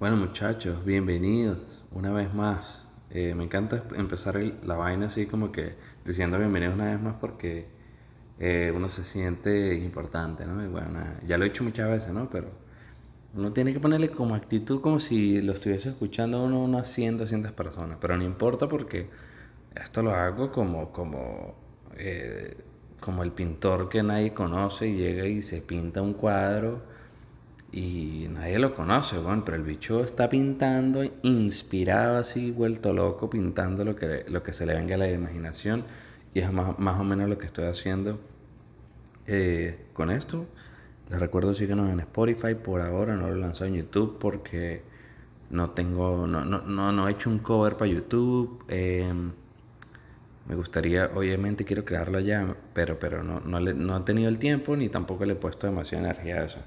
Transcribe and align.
Bueno 0.00 0.16
muchachos, 0.16 0.82
bienvenidos 0.82 1.84
una 1.92 2.10
vez 2.10 2.32
más. 2.32 2.86
Eh, 3.10 3.34
me 3.34 3.44
encanta 3.44 3.84
empezar 3.96 4.42
la 4.64 4.74
vaina 4.74 5.08
así 5.08 5.26
como 5.26 5.52
que 5.52 5.74
diciendo 6.06 6.38
bienvenidos 6.38 6.74
una 6.74 6.92
vez 6.92 6.98
más 7.02 7.16
porque 7.20 7.66
eh, 8.38 8.72
uno 8.74 8.88
se 8.88 9.04
siente 9.04 9.74
importante, 9.74 10.46
¿no? 10.46 10.64
Y 10.64 10.68
bueno, 10.68 11.04
ya 11.26 11.36
lo 11.36 11.44
he 11.44 11.48
hecho 11.48 11.64
muchas 11.64 11.90
veces, 11.90 12.14
¿no? 12.14 12.30
Pero 12.30 12.48
uno 13.34 13.52
tiene 13.52 13.74
que 13.74 13.80
ponerle 13.80 14.08
como 14.10 14.34
actitud 14.34 14.80
como 14.80 15.00
si 15.00 15.42
lo 15.42 15.52
estuviese 15.52 15.90
escuchando 15.90 16.42
uno 16.42 16.64
unas 16.64 16.88
100, 16.88 17.18
200 17.18 17.52
personas. 17.52 17.98
Pero 18.00 18.16
no 18.16 18.24
importa 18.24 18.68
porque 18.68 19.10
esto 19.74 20.02
lo 20.02 20.14
hago 20.14 20.50
como, 20.50 20.92
como, 20.92 21.56
eh, 21.98 22.56
como 23.00 23.22
el 23.22 23.32
pintor 23.32 23.90
que 23.90 24.02
nadie 24.02 24.32
conoce 24.32 24.88
y 24.88 24.96
llega 24.96 25.26
y 25.26 25.42
se 25.42 25.60
pinta 25.60 26.00
un 26.00 26.14
cuadro 26.14 26.88
y 27.72 28.26
nadie 28.30 28.58
lo 28.58 28.74
conoce, 28.74 29.18
bueno, 29.18 29.44
pero 29.44 29.56
el 29.56 29.62
bicho 29.62 30.02
está 30.02 30.28
pintando, 30.28 31.04
inspirado 31.22 32.18
así, 32.18 32.50
vuelto 32.50 32.92
loco, 32.92 33.30
pintando 33.30 33.84
lo 33.84 33.94
que, 33.94 34.24
lo 34.28 34.42
que 34.42 34.52
se 34.52 34.66
le 34.66 34.74
venga 34.74 34.96
a 34.96 34.98
la 34.98 35.10
imaginación. 35.10 35.84
Y 36.34 36.40
es 36.40 36.52
más, 36.52 36.78
más 36.78 37.00
o 37.00 37.04
menos 37.04 37.28
lo 37.28 37.38
que 37.38 37.46
estoy 37.46 37.66
haciendo 37.66 38.18
eh, 39.26 39.86
con 39.92 40.10
esto. 40.10 40.46
Les 41.10 41.20
recuerdo 41.20 41.54
síguenos 41.54 41.90
en 41.90 42.00
Spotify, 42.00 42.54
por 42.54 42.80
ahora 42.80 43.14
no 43.16 43.28
lo 43.28 43.34
he 43.34 43.38
lanzado 43.38 43.66
en 43.66 43.74
YouTube 43.76 44.18
porque 44.18 44.82
no 45.50 45.70
tengo, 45.70 46.26
no, 46.26 46.44
no, 46.44 46.62
no, 46.62 46.92
no 46.92 47.08
he 47.08 47.12
hecho 47.12 47.30
un 47.30 47.38
cover 47.38 47.76
para 47.76 47.90
YouTube. 47.90 48.64
Em, 48.68 49.32
me 50.48 50.54
gustaría, 50.56 51.10
obviamente 51.14 51.64
quiero 51.64 51.84
crearlo 51.84 52.18
ya, 52.20 52.56
pero, 52.72 52.98
pero 52.98 53.22
no, 53.22 53.40
no, 53.40 53.60
le, 53.60 53.74
no 53.74 53.96
he 53.96 54.00
tenido 54.00 54.28
el 54.28 54.38
tiempo 54.38 54.76
ni 54.76 54.88
tampoco 54.88 55.24
le 55.24 55.34
he 55.34 55.36
puesto 55.36 55.66
demasiada 55.68 56.04
energía 56.04 56.36
a 56.36 56.44
eso. 56.44 56.58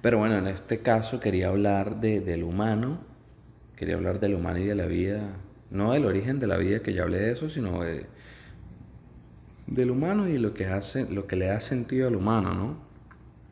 Pero 0.00 0.18
bueno, 0.18 0.38
en 0.38 0.46
este 0.46 0.78
caso 0.78 1.18
quería 1.18 1.48
hablar 1.48 2.00
de, 2.00 2.20
del 2.20 2.44
humano, 2.44 2.98
quería 3.76 3.96
hablar 3.96 4.20
del 4.20 4.34
humano 4.34 4.58
y 4.58 4.64
de 4.64 4.74
la 4.76 4.86
vida, 4.86 5.22
no 5.70 5.92
del 5.92 6.04
origen 6.04 6.38
de 6.38 6.46
la 6.46 6.56
vida, 6.56 6.80
que 6.80 6.94
ya 6.94 7.02
hablé 7.02 7.18
de 7.18 7.32
eso, 7.32 7.50
sino 7.50 7.82
de, 7.82 8.06
del 9.66 9.90
humano 9.90 10.28
y 10.28 10.38
lo 10.38 10.54
que, 10.54 10.66
hace, 10.66 11.10
lo 11.10 11.26
que 11.26 11.36
le 11.36 11.46
da 11.46 11.58
sentido 11.60 12.06
al 12.06 12.14
humano, 12.14 12.54
¿no? 12.54 12.76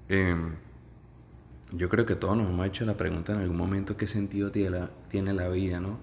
Em, 0.09 0.55
yo 1.73 1.89
creo 1.89 2.07
que 2.07 2.15
todos 2.15 2.37
nos 2.37 2.49
hemos 2.49 2.65
hecho 2.67 2.87
la 2.87 2.97
pregunta 2.97 3.33
en 3.33 3.41
algún 3.41 3.57
momento 3.57 3.97
qué 3.97 4.07
sentido 4.07 4.53
tiene 4.53 4.71
la, 4.71 4.91
tiene 5.09 5.33
la 5.33 5.49
vida, 5.49 5.81
¿no? 5.81 5.99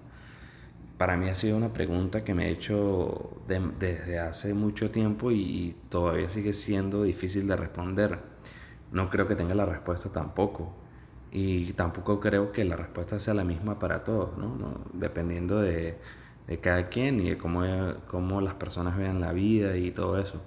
Para 0.98 1.16
mí 1.16 1.28
ha 1.28 1.34
sido 1.34 1.56
una 1.56 1.72
pregunta 1.72 2.22
que 2.22 2.34
me 2.34 2.48
he 2.48 2.50
hecho 2.50 3.42
desde 3.48 4.18
hace 4.18 4.54
mucho 4.54 4.90
tiempo 4.90 5.32
y 5.32 5.74
todavía 5.88 6.28
sigue 6.28 6.52
siendo 6.52 7.02
difícil 7.02 7.48
de 7.48 7.56
responder 7.56 8.33
no 8.94 9.10
creo 9.10 9.28
que 9.28 9.34
tenga 9.34 9.54
la 9.54 9.66
respuesta 9.66 10.08
tampoco. 10.10 10.72
Y 11.32 11.72
tampoco 11.72 12.20
creo 12.20 12.52
que 12.52 12.64
la 12.64 12.76
respuesta 12.76 13.18
sea 13.18 13.34
la 13.34 13.44
misma 13.44 13.78
para 13.80 14.04
todos, 14.04 14.38
¿no? 14.38 14.56
Dependiendo 14.92 15.60
de, 15.60 15.98
cada 16.60 16.88
quien 16.88 17.18
y 17.20 17.30
de 17.30 17.38
cómo, 17.38 17.64
cómo, 18.06 18.40
las 18.40 18.54
personas 18.54 18.96
vean 18.96 19.20
la 19.20 19.32
vida 19.32 19.76
y 19.76 19.90
todo 19.90 20.18
eso. 20.18 20.40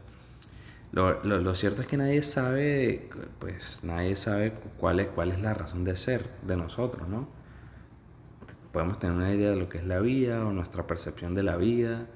Lo, 0.93 1.21
lo, 1.23 1.55
cierto 1.55 1.81
es 1.81 1.87
que 1.87 1.97
nadie 1.97 2.21
sabe, 2.21 3.09
pues 3.39 3.81
nadie 3.83 4.15
sabe 4.15 4.53
cuál 4.77 5.01
es, 5.01 5.07
cuál 5.07 5.33
es 5.33 5.41
la 5.41 5.53
razón 5.53 5.83
de 5.83 5.97
ser 5.97 6.25
de 6.43 6.55
nosotros, 6.55 7.09
¿no? 7.09 7.27
Podemos 8.71 8.97
tener 8.97 9.17
una 9.17 9.33
idea 9.33 9.49
de 9.49 9.57
lo 9.57 9.67
que 9.67 9.79
es 9.79 9.85
la 9.85 9.99
vida 9.99 10.45
o 10.45 10.53
nuestra 10.53 10.87
percepción 10.87 11.35
de 11.35 11.43
la 11.43 11.57
vida, 11.57 12.07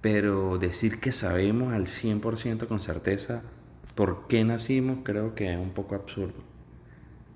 pero 0.00 0.58
decir 0.58 0.98
que 0.98 1.12
sabemos 1.12 1.72
al 1.72 1.86
100% 1.86 2.66
con 2.66 2.80
certeza 2.80 3.42
por 3.94 4.26
qué 4.28 4.44
nacimos 4.44 4.98
creo 5.04 5.34
que 5.34 5.52
es 5.52 5.58
un 5.58 5.70
poco 5.70 5.94
absurdo. 5.94 6.42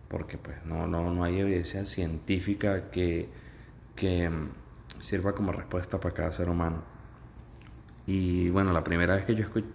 Porque 0.09 0.39
pues 0.39 0.65
no, 0.65 0.87
no, 0.87 1.13
no 1.13 1.25
hay 1.25 1.41
evidencia 1.41 1.85
científica 1.87 2.91
que, 2.91 3.29
que 3.97 4.29
mm, 4.29 4.51
sirva 5.01 5.35
como 5.35 5.53
respuesta 5.53 6.01
para 6.01 6.15
cada 6.15 6.33
ser 6.33 6.49
humano. 6.49 6.83
Y 8.07 8.51
bueno, 8.51 8.73
la 8.73 8.85
primera 8.85 9.17
vez 9.17 9.25
que 9.25 9.35
yo 9.35 9.43
escuché, 9.45 9.67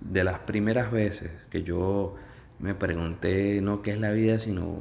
de 0.00 0.24
las 0.24 0.40
primeras 0.40 0.90
veces 0.90 1.30
que 1.50 1.62
yo 1.62 2.14
me 2.58 2.74
pregunté 2.74 3.60
no 3.60 3.82
qué 3.82 3.92
es 3.92 4.00
la 4.00 4.10
vida, 4.10 4.38
sino 4.38 4.78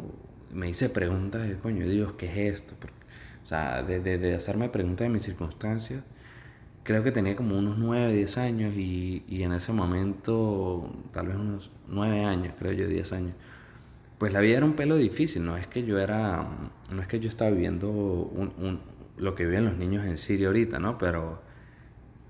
me 0.51 0.69
hice 0.69 0.89
preguntas 0.89 1.47
de 1.47 1.57
coño 1.57 1.87
Dios, 1.87 2.13
¿qué 2.13 2.27
es 2.27 2.61
esto? 2.61 2.75
o 3.43 3.45
sea, 3.45 3.83
de, 3.83 3.99
de, 3.99 4.17
de 4.17 4.35
hacerme 4.35 4.69
preguntas 4.69 5.05
de 5.05 5.09
mis 5.09 5.23
circunstancias, 5.23 6.03
creo 6.83 7.03
que 7.03 7.11
tenía 7.11 7.35
como 7.35 7.57
unos 7.57 7.77
9, 7.77 8.13
10 8.13 8.37
años 8.37 8.73
y, 8.75 9.23
y, 9.27 9.43
en 9.43 9.53
ese 9.53 9.71
momento, 9.73 10.91
tal 11.11 11.27
vez 11.27 11.35
unos 11.37 11.71
9 11.87 12.25
años, 12.25 12.53
creo 12.59 12.73
yo, 12.73 12.87
10 12.87 13.13
años, 13.13 13.33
pues 14.17 14.31
la 14.33 14.41
vida 14.41 14.57
era 14.57 14.65
un 14.65 14.73
pelo 14.73 14.95
difícil, 14.95 15.45
no 15.45 15.57
es 15.57 15.67
que 15.67 15.83
yo 15.83 15.99
era, 15.99 16.47
no 16.91 17.01
es 17.01 17.07
que 17.07 17.19
yo 17.19 17.29
estaba 17.29 17.51
viviendo 17.51 17.89
un, 17.89 18.53
un, 18.57 18.79
lo 19.17 19.35
que 19.35 19.45
viven 19.45 19.65
los 19.65 19.77
niños 19.77 20.05
en 20.05 20.17
Siria 20.17 20.47
ahorita, 20.47 20.79
¿no? 20.79 20.97
Pero, 20.97 21.41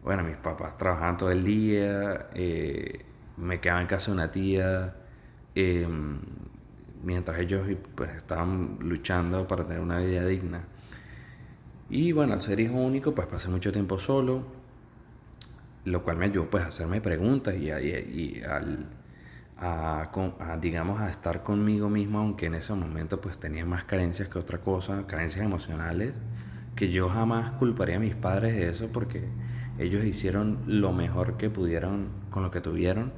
bueno, 0.03 0.23
mis 0.23 0.37
papás 0.37 0.77
trabajaban 0.77 1.17
todo 1.17 1.31
el 1.31 1.43
día, 1.43 2.27
eh, 2.33 3.05
me 3.37 3.59
quedaba 3.59 3.81
en 3.81 3.87
casa 3.87 4.11
de 4.11 4.13
una 4.13 4.31
tía, 4.31 4.95
eh, 5.55 5.87
mientras 7.03 7.39
ellos 7.39 7.67
pues, 7.95 8.11
estaban 8.15 8.77
luchando 8.79 9.47
para 9.47 9.65
tener 9.65 9.81
una 9.81 9.99
vida 9.99 10.25
digna. 10.25 10.63
Y 11.89 12.11
bueno, 12.11 12.33
al 12.33 12.41
ser 12.41 12.59
hijo 12.59 12.75
único, 12.75 13.13
pues 13.13 13.27
pasé 13.27 13.49
mucho 13.49 13.71
tiempo 13.71 13.99
solo, 13.99 14.43
lo 15.85 16.03
cual 16.03 16.17
me 16.17 16.25
ayudó 16.25 16.49
pues 16.49 16.63
a 16.63 16.67
hacerme 16.67 17.01
preguntas 17.01 17.55
y, 17.55 17.69
a, 17.71 17.79
digamos, 20.59 21.01
a 21.01 21.09
estar 21.09 21.43
conmigo 21.43 21.89
mismo, 21.89 22.19
aunque 22.19 22.47
en 22.47 22.55
ese 22.55 22.73
momento 22.73 23.19
pues 23.21 23.37
tenía 23.37 23.65
más 23.65 23.83
carencias 23.85 24.29
que 24.29 24.39
otra 24.39 24.59
cosa, 24.59 25.05
carencias 25.07 25.45
emocionales, 25.45 26.13
que 26.75 26.89
yo 26.89 27.09
jamás 27.09 27.51
culparía 27.53 27.97
a 27.97 27.99
mis 27.99 28.15
padres 28.15 28.55
de 28.55 28.69
eso 28.69 28.87
porque 28.91 29.25
ellos 29.77 30.03
hicieron 30.05 30.59
lo 30.67 30.93
mejor 30.93 31.37
que 31.37 31.49
pudieron 31.49 32.07
con 32.29 32.43
lo 32.43 32.51
que 32.51 32.61
tuvieron 32.61 33.11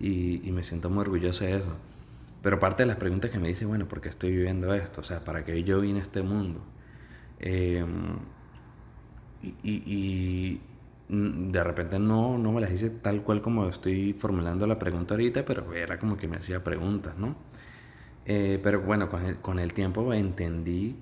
y, 0.00 0.46
y 0.48 0.52
me 0.52 0.64
siento 0.64 0.90
muy 0.90 1.02
orgulloso 1.02 1.44
de 1.44 1.56
eso. 1.56 1.72
Pero 2.42 2.58
parte 2.58 2.84
de 2.84 2.86
las 2.86 2.96
preguntas 2.96 3.30
que 3.30 3.38
me 3.38 3.48
dice, 3.48 3.66
bueno, 3.66 3.86
¿por 3.88 4.00
qué 4.00 4.08
estoy 4.08 4.30
viviendo 4.30 4.72
esto? 4.74 5.00
O 5.00 5.04
sea, 5.04 5.24
¿para 5.24 5.44
qué 5.44 5.62
yo 5.64 5.80
vine 5.80 5.98
a 6.00 6.02
este 6.02 6.22
mundo? 6.22 6.60
Em, 7.40 8.18
y, 9.62 10.60
de 11.08 11.64
repente 11.64 11.98
no, 11.98 12.36
no 12.36 12.52
me 12.52 12.60
las 12.60 12.70
hice 12.70 12.90
tal 12.90 13.22
cual 13.22 13.40
como 13.40 13.66
estoy 13.66 14.12
formulando 14.12 14.66
la 14.66 14.78
pregunta 14.78 15.14
ahorita, 15.14 15.44
pero 15.44 15.72
era 15.72 15.98
como 15.98 16.18
que 16.18 16.28
me 16.28 16.36
hacía 16.36 16.62
preguntas, 16.62 17.16
¿no? 17.16 17.34
Eh, 18.26 18.60
pero 18.62 18.82
bueno, 18.82 19.08
con 19.08 19.24
el, 19.24 19.36
con 19.38 19.58
el 19.58 19.72
tiempo 19.72 20.12
entendí 20.12 20.96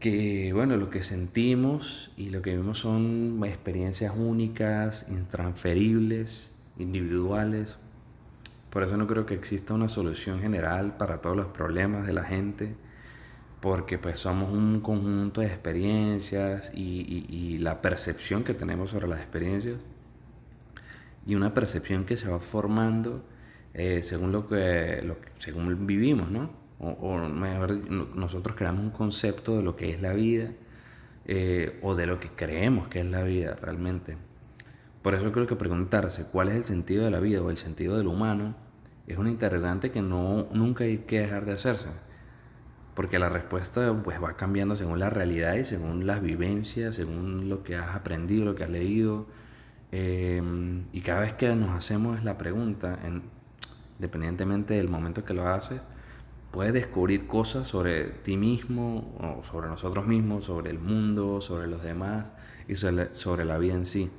que, 0.00 0.52
bueno, 0.52 0.76
lo 0.76 0.90
que 0.90 1.02
sentimos 1.02 2.10
y 2.16 2.30
lo 2.30 2.42
que 2.42 2.56
vimos 2.56 2.78
son 2.78 3.40
experiencias 3.44 4.14
únicas, 4.16 5.06
intransferibles, 5.08 6.52
individuales. 6.78 7.78
Por 8.70 8.82
eso 8.82 8.96
no 8.96 9.06
creo 9.06 9.26
que 9.26 9.34
exista 9.34 9.74
una 9.74 9.88
solución 9.88 10.40
general 10.40 10.96
para 10.96 11.20
todos 11.20 11.36
los 11.36 11.46
problemas 11.46 12.06
de 12.06 12.12
la 12.12 12.24
gente 12.24 12.74
porque 13.60 13.98
pues 13.98 14.18
somos 14.18 14.50
un 14.50 14.80
conjunto 14.80 15.42
de 15.42 15.48
experiencias 15.48 16.72
y, 16.74 17.58
la 17.58 17.82
percepción 17.82 18.42
que 18.42 18.54
tenemos 18.54 18.90
sobre 18.90 19.06
las 19.06 19.20
experiencias 19.20 19.76
y 21.26 21.34
una 21.34 21.52
percepción 21.52 22.04
que 22.04 22.16
se 22.16 22.28
va 22.28 22.40
formando 22.40 23.22
eh, 23.74 24.02
según 24.02 24.32
lo 24.32 24.48
que, 24.48 25.02
lo 25.04 25.16
según 25.38 25.86
vivimos, 25.86 26.30
¿no? 26.30 26.50
O, 26.78 27.18
mejor, 27.18 27.90
nosotros 27.90 28.56
creamos 28.56 28.82
un 28.82 28.90
concepto 28.90 29.58
de 29.58 29.62
lo 29.62 29.76
que 29.76 29.90
es 29.90 30.00
la 30.00 30.14
vida 30.14 30.50
eh, 31.26 31.78
o 31.82 31.94
de 31.94 32.06
lo 32.06 32.18
que 32.18 32.28
creemos 32.28 32.88
que 32.88 33.00
es 33.00 33.06
la 33.06 33.22
vida 33.22 33.54
realmente. 33.60 34.16
Por 35.02 35.14
eso 35.14 35.30
creo 35.30 35.46
que 35.46 35.56
preguntarse 35.56 36.24
cuál 36.24 36.48
es 36.48 36.54
el 36.54 36.64
sentido 36.64 37.04
de 37.04 37.10
la 37.10 37.20
vida 37.20 37.42
o 37.42 37.50
el 37.50 37.58
sentido 37.58 37.98
del 37.98 38.06
humano 38.06 38.54
es 39.06 39.18
una 39.18 39.28
interrogante 39.28 39.90
que 39.90 40.00
no, 40.00 40.48
nunca 40.52 40.84
hay 40.84 40.98
que 40.98 41.20
dejar 41.20 41.44
de 41.44 41.52
hacerse 41.52 41.88
porque 43.00 43.18
la 43.18 43.30
respuesta 43.30 43.98
pues 44.04 44.22
va 44.22 44.36
cambiando 44.36 44.76
según 44.76 44.98
la 44.98 45.08
realidad 45.08 45.54
y 45.54 45.64
según 45.64 46.06
las 46.06 46.20
vivencias, 46.20 46.96
según 46.96 47.48
lo 47.48 47.62
que 47.62 47.74
has 47.74 47.96
aprendido, 47.96 48.44
lo 48.44 48.54
que 48.54 48.64
has 48.64 48.68
leído. 48.68 49.24
Em, 49.90 50.84
y 50.92 51.00
cada 51.00 51.20
vez 51.22 51.32
que 51.32 51.48
nos 51.54 51.70
hacemos 51.70 52.22
la 52.24 52.36
pregunta, 52.36 52.98
en, 53.02 53.22
independientemente 53.96 54.74
del 54.74 54.90
momento 54.90 55.24
que 55.24 55.32
lo 55.32 55.48
haces, 55.48 55.80
puedes 56.50 56.74
descubrir 56.74 57.26
cosas 57.26 57.66
sobre 57.68 58.04
ti 58.04 58.36
mismo, 58.36 59.16
o 59.18 59.42
sobre 59.44 59.68
nosotros 59.68 60.06
mismos, 60.06 60.44
sobre 60.44 60.68
el 60.68 60.78
mundo, 60.78 61.40
sobre 61.40 61.68
los 61.68 61.82
demás 61.82 62.30
y 62.68 62.74
sobre, 62.74 63.14
sobre 63.14 63.46
la 63.46 63.56
vida 63.56 63.76
en 63.76 63.86
sí. 63.86 64.10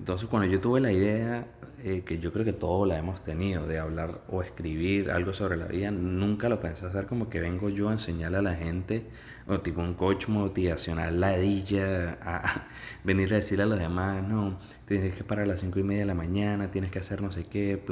Entonces 0.00 0.30
cuando 0.30 0.50
yo 0.50 0.60
tuve 0.62 0.80
la 0.80 0.90
idea 0.92 1.46
eh, 1.84 2.02
que 2.06 2.18
yo 2.18 2.32
creo 2.32 2.42
que 2.42 2.54
todos 2.54 2.88
la 2.88 2.96
hemos 2.96 3.22
tenido, 3.22 3.66
de 3.66 3.78
hablar 3.78 4.22
o 4.30 4.42
escribir 4.42 5.10
algo 5.10 5.34
sobre 5.34 5.58
la 5.58 5.66
vida, 5.66 5.90
nunca 5.90 6.48
lo 6.48 6.58
pensé 6.58 6.86
hacer 6.86 7.06
como 7.06 7.28
que 7.28 7.38
vengo 7.38 7.68
yo 7.68 7.90
a 7.90 7.92
enseñarle 7.92 8.38
a 8.38 8.42
la 8.42 8.54
gente, 8.54 9.04
o 9.46 9.60
tipo 9.60 9.82
un 9.82 9.92
coach 9.92 10.28
motivacional, 10.28 11.20
ladilla, 11.20 12.18
a 12.22 12.68
venir 13.04 13.30
a 13.34 13.36
decirle 13.36 13.64
a 13.64 13.66
los 13.66 13.78
demás, 13.78 14.26
no, 14.26 14.58
tienes 14.86 15.14
que 15.14 15.22
parar 15.22 15.44
a 15.44 15.48
las 15.48 15.60
cinco 15.60 15.78
y 15.78 15.82
media 15.82 16.00
de 16.00 16.06
la 16.06 16.14
mañana, 16.14 16.70
tienes 16.70 16.90
que 16.90 17.00
hacer 17.00 17.20
no 17.20 17.30
sé 17.30 17.44
qué, 17.44 17.82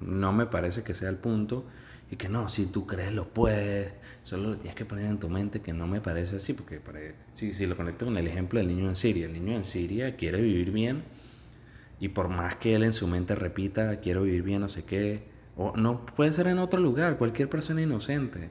no 0.00 0.32
me 0.34 0.44
parece 0.44 0.82
que 0.82 0.94
sea 0.94 1.08
el 1.08 1.16
punto, 1.16 1.64
y 2.10 2.16
que 2.16 2.28
no, 2.28 2.50
si 2.50 2.66
tú 2.66 2.86
crees 2.86 3.14
lo 3.14 3.30
puedes, 3.30 3.94
solo 4.22 4.50
lo 4.50 4.56
tienes 4.58 4.74
que 4.74 4.84
poner 4.84 5.06
en 5.06 5.18
tu 5.18 5.30
mente 5.30 5.62
que 5.62 5.72
no 5.72 5.86
me 5.86 6.02
parece 6.02 6.36
así, 6.36 6.52
porque 6.52 6.82
si, 7.32 7.54
si 7.54 7.64
lo 7.64 7.76
conecto 7.76 8.04
con 8.04 8.18
el 8.18 8.26
ejemplo 8.26 8.58
del 8.58 8.68
niño 8.68 8.90
en 8.90 8.96
Siria, 8.96 9.24
el 9.24 9.32
niño 9.32 9.56
en 9.56 9.64
Siria 9.64 10.16
quiere 10.16 10.42
vivir 10.42 10.70
bien 10.70 11.15
y 12.00 12.08
por 12.08 12.28
más 12.28 12.56
que 12.56 12.74
él 12.74 12.82
en 12.82 12.92
su 12.92 13.06
mente 13.06 13.34
repita, 13.34 14.00
quiero 14.00 14.22
vivir 14.22 14.42
bien, 14.42 14.60
no 14.60 14.68
sé 14.68 14.84
qué, 14.84 15.24
o 15.56 15.76
no 15.76 16.04
puede 16.04 16.32
ser 16.32 16.46
en 16.48 16.58
otro 16.58 16.80
lugar, 16.80 17.16
cualquier 17.16 17.48
persona 17.48 17.82
inocente, 17.82 18.50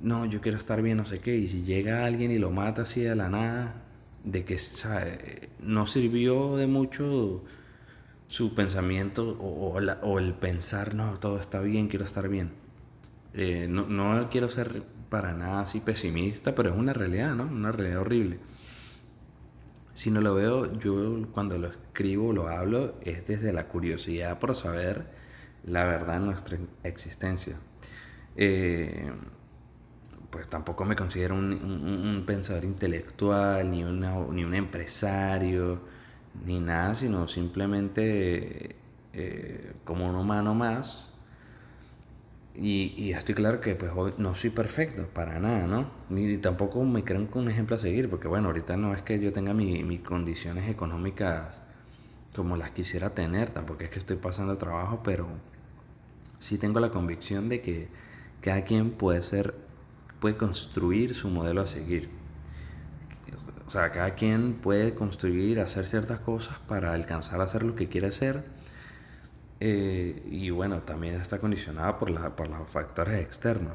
no, 0.00 0.24
yo 0.26 0.40
quiero 0.40 0.58
estar 0.58 0.80
bien, 0.82 0.96
no 0.96 1.04
sé 1.04 1.18
qué, 1.18 1.36
y 1.36 1.48
si 1.48 1.62
llega 1.62 2.04
alguien 2.04 2.30
y 2.30 2.38
lo 2.38 2.50
mata 2.50 2.82
así 2.82 3.00
de 3.00 3.14
la 3.16 3.28
nada, 3.28 3.74
de 4.24 4.44
que 4.44 4.58
no 5.60 5.86
sirvió 5.86 6.56
de 6.56 6.66
mucho 6.66 7.42
su 8.26 8.54
pensamiento 8.54 9.36
o, 9.40 9.78
o, 9.78 10.18
el 10.18 10.34
pensar, 10.34 10.94
no, 10.94 11.18
todo 11.18 11.38
está 11.40 11.60
bien, 11.60 11.88
quiero 11.88 12.04
estar 12.04 12.28
bien. 12.28 12.50
Eh, 13.34 13.66
no, 13.68 13.86
no, 13.86 14.28
quiero 14.30 14.48
ser 14.48 14.82
para 15.08 15.32
nada 15.34 15.62
así 15.62 15.80
pesimista, 15.80 16.54
pero 16.54 16.70
es 16.70 16.76
una 16.76 16.92
realidad, 16.92 17.34
¿no? 17.34 17.44
Una 17.44 17.72
realidad 17.72 18.00
horrible. 18.00 18.38
Si 19.98 20.12
no 20.12 20.20
lo 20.20 20.32
veo, 20.32 20.78
yo 20.78 21.26
cuando 21.32 21.58
lo 21.58 21.66
escribo, 21.66 22.32
lo 22.32 22.46
hablo, 22.46 22.94
es 23.00 23.26
desde 23.26 23.52
la 23.52 23.66
curiosidad 23.66 24.38
por 24.38 24.54
saber 24.54 25.06
la 25.64 25.86
verdad 25.86 26.20
de 26.20 26.26
nuestra 26.26 26.56
existencia. 26.84 27.56
Eh, 28.36 29.10
pues 30.30 30.46
tampoco 30.46 30.84
me 30.84 30.94
considero 30.94 31.34
un, 31.34 32.22
pensador 32.24 32.62
intelectual, 32.62 33.68
ni, 33.72 33.82
ni 33.82 34.44
un 34.44 34.54
empresario, 34.54 35.80
ni 36.46 36.60
nada, 36.60 36.94
sino 36.94 37.26
simplemente 37.26 38.76
eh, 39.12 39.72
como 39.84 40.08
un 40.08 40.14
humano 40.14 40.54
más. 40.54 41.12
Y, 42.60 43.12
estoy 43.12 43.36
claro 43.36 43.60
que 43.60 43.76
pues 43.76 43.92
no 44.18 44.34
soy 44.34 44.50
perfecto, 44.50 45.06
para 45.14 45.38
nada, 45.38 45.68
¿no? 45.68 45.90
Ni 46.10 46.38
tampoco 46.38 46.82
me 46.84 47.04
creo 47.04 47.28
un 47.34 47.48
ejemplo 47.48 47.76
a 47.76 47.78
seguir, 47.78 48.10
porque 48.10 48.26
bueno, 48.26 48.48
ahorita 48.48 48.76
no 48.76 48.94
es 48.94 49.02
que 49.02 49.20
yo 49.20 49.32
tenga 49.32 49.54
mis 49.54 50.00
condiciones 50.00 50.68
económicas 50.68 51.62
como 52.34 52.56
las 52.56 52.70
quisiera 52.72 53.10
tener, 53.10 53.50
tampoco 53.50 53.84
es 53.84 53.90
que 53.90 53.98
estoy 54.00 54.16
pasando 54.16 54.58
trabajo, 54.58 55.02
pero 55.04 55.28
sí 56.40 56.58
tengo 56.58 56.80
la 56.80 56.90
convicción 56.90 57.48
de 57.48 57.60
que 57.60 57.88
cada 58.40 58.62
quien 58.64 58.90
puede 58.90 59.22
ser 59.22 59.54
puede 60.20 60.36
construir 60.36 61.14
su 61.14 61.28
modelo 61.28 61.60
a 61.60 61.66
seguir. 61.66 62.10
O 63.66 63.70
sea, 63.70 63.92
cada 63.92 64.14
quien 64.14 64.54
puede 64.54 64.94
construir, 64.94 65.60
hacer 65.60 65.86
ciertas 65.86 66.20
cosas 66.20 66.58
para 66.66 66.94
alcanzar 66.94 67.40
a 67.40 67.44
hacer 67.44 67.62
lo 67.62 67.76
que 67.76 67.88
quiere 67.88 68.06
hacer. 68.06 68.44
Eh, 69.60 70.22
y 70.30 70.50
bueno, 70.50 70.82
también 70.82 71.14
está 71.16 71.38
condicionada 71.38 71.98
por, 71.98 72.10
la, 72.10 72.36
por 72.36 72.48
los 72.48 72.68
factores 72.70 73.20
externos. 73.20 73.74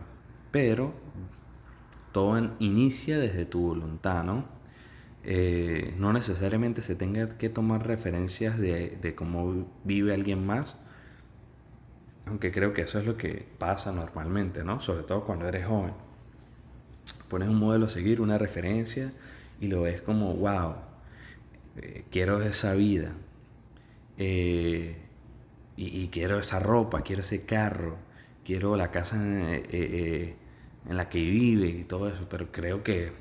Pero 0.51 0.93
todo 2.11 2.55
inicia 2.59 3.19
desde 3.19 3.45
tu 3.45 3.61
voluntad, 3.61 4.23
¿no? 4.23 4.45
Eh, 5.25 5.95
no 5.97 6.11
necesariamente 6.13 6.81
se 6.81 6.95
tenga 6.95 7.29
que 7.29 7.49
tomar 7.49 7.87
referencias 7.87 8.57
de, 8.59 8.97
de 9.01 9.15
cómo 9.15 9.67
vive 9.83 10.13
alguien 10.13 10.45
más, 10.45 10.75
aunque 12.27 12.51
creo 12.51 12.73
que 12.73 12.81
eso 12.81 12.99
es 12.99 13.05
lo 13.05 13.17
que 13.17 13.47
pasa 13.57 13.91
normalmente, 13.91 14.63
¿no? 14.63 14.81
Sobre 14.81 15.03
todo 15.03 15.23
cuando 15.23 15.47
eres 15.47 15.65
joven 15.67 15.93
pones 17.33 17.49
un 17.49 17.57
modelo 17.57 17.87
a 17.87 17.89
seguir, 17.89 18.21
una 18.21 18.37
referencia 18.37 19.11
y 19.59 19.67
lo 19.67 19.81
ves 19.81 20.03
como, 20.03 20.35
wow, 20.35 20.75
eh, 21.77 22.05
quiero 22.11 22.39
esa 22.43 22.75
vida. 22.75 23.13
Eh, 24.19 24.95
y, 25.75 26.07
quiero 26.09 26.39
esa 26.39 26.59
ropa, 26.59 27.01
quiero 27.01 27.21
ese 27.21 27.45
carro, 27.45 27.97
quiero 28.45 28.75
la 28.75 28.91
casa 28.91 29.17
eh, 29.19 30.35
en 30.87 30.97
la 30.97 31.09
que 31.09 31.19
vive 31.19 31.67
y 31.67 31.83
todo 31.83 32.07
eso, 32.09 32.27
pero 32.29 32.51
creo 32.51 32.83
que 32.83 33.11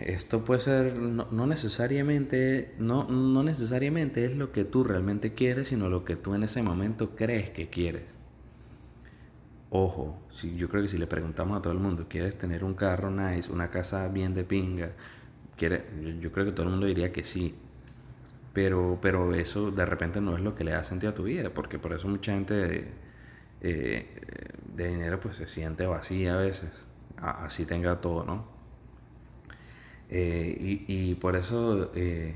esto 0.00 0.44
puede 0.44 0.60
ser 0.60 0.94
no, 0.96 1.46
necesariamente 1.46 2.74
no, 2.78 3.04
no 3.04 3.42
necesariamente 3.42 4.24
es 4.24 4.36
lo 4.36 4.52
que 4.52 4.64
tú 4.64 4.84
realmente 4.84 5.34
quieres, 5.34 5.68
sino 5.68 5.88
lo 5.88 6.04
que 6.04 6.16
tú 6.16 6.34
en 6.34 6.44
ese 6.44 6.62
momento 6.62 7.16
crees 7.16 7.50
que 7.50 7.68
quieres. 7.68 8.18
Ojo, 9.70 10.18
si, 10.30 10.56
yo 10.56 10.68
creo 10.68 10.82
que 10.82 10.88
si 10.88 10.96
le 10.96 11.06
preguntamos 11.06 11.58
a 11.58 11.62
todo 11.62 11.72
el 11.72 11.78
mundo, 11.78 12.06
¿quieres 12.08 12.36
tener 12.38 12.64
un 12.64 12.74
carro 12.74 13.10
nice, 13.10 13.52
una 13.52 13.70
casa 13.70 14.08
bien 14.08 14.34
de 14.34 14.44
pinga? 14.44 14.92
¿Quiere? 15.56 15.84
Yo 16.20 16.32
creo 16.32 16.46
que 16.46 16.52
todo 16.52 16.64
el 16.64 16.70
mundo 16.70 16.86
diría 16.86 17.12
que 17.12 17.24
sí. 17.24 17.54
Pero, 18.52 18.98
pero 19.00 19.34
eso 19.34 19.70
de 19.70 19.84
repente 19.84 20.20
no 20.20 20.36
es 20.36 20.42
lo 20.42 20.54
que 20.54 20.64
le 20.64 20.72
da 20.72 20.82
sentido 20.82 21.12
a 21.12 21.14
tu 21.14 21.24
vida, 21.24 21.50
porque 21.50 21.78
por 21.78 21.92
eso 21.92 22.08
mucha 22.08 22.32
gente 22.32 22.54
de, 22.54 22.88
eh, 23.60 24.06
de 24.74 24.88
dinero 24.88 25.20
pues 25.20 25.36
se 25.36 25.46
siente 25.46 25.86
vacía 25.86 26.34
a 26.34 26.38
veces, 26.38 26.70
así 27.18 27.64
tenga 27.66 28.00
todo, 28.00 28.24
¿no? 28.24 28.58
Eh, 30.10 30.84
y, 30.88 31.10
y, 31.10 31.14
por 31.16 31.36
eso 31.36 31.90
eh, 31.94 32.34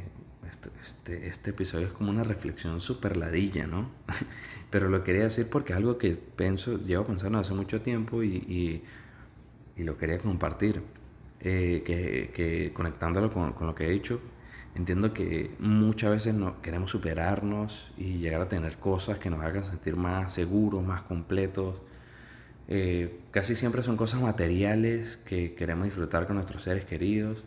este, 0.48 0.70
este, 0.82 1.26
este, 1.28 1.50
episodio 1.50 1.86
es 1.86 1.92
como 1.92 2.10
una 2.10 2.22
reflexión 2.22 2.80
súper 2.80 3.16
ladilla, 3.16 3.66
¿no? 3.66 3.90
Pero 4.70 4.88
lo 4.88 5.02
quería 5.04 5.24
decir 5.24 5.48
porque 5.48 5.72
es 5.72 5.78
algo 5.78 5.96
que 5.96 6.12
pienso, 6.12 6.78
llevo 6.78 7.06
pensando 7.06 7.38
hace 7.38 7.54
mucho 7.54 7.80
tiempo 7.80 8.22
y, 8.22 8.82
y, 9.76 9.82
lo 9.82 9.96
quería 9.96 10.18
compartir. 10.18 10.82
Eh, 11.40 11.82
que, 11.84 12.30
que, 12.32 12.72
conectándolo 12.72 13.32
con, 13.32 13.52
con, 13.54 13.66
lo 13.66 13.74
que 13.74 13.86
he 13.86 13.90
dicho, 13.90 14.20
entiendo 14.74 15.12
que 15.12 15.54
muchas 15.58 16.10
veces 16.10 16.34
no, 16.34 16.60
queremos 16.62 16.90
superarnos 16.90 17.92
y 17.96 18.18
llegar 18.18 18.40
a 18.40 18.48
tener 18.48 18.78
cosas 18.78 19.18
que 19.18 19.30
nos 19.30 19.42
hagan 19.42 19.64
sentir 19.64 19.96
más 19.96 20.32
seguros, 20.32 20.84
más 20.84 21.02
completos. 21.02 21.76
Eh, 22.68 23.20
casi 23.30 23.54
siempre 23.56 23.82
son 23.82 23.96
cosas 23.96 24.20
materiales 24.20 25.18
que 25.24 25.54
queremos 25.54 25.84
disfrutar 25.84 26.26
con 26.26 26.36
nuestros 26.36 26.62
seres 26.62 26.84
queridos 26.84 27.44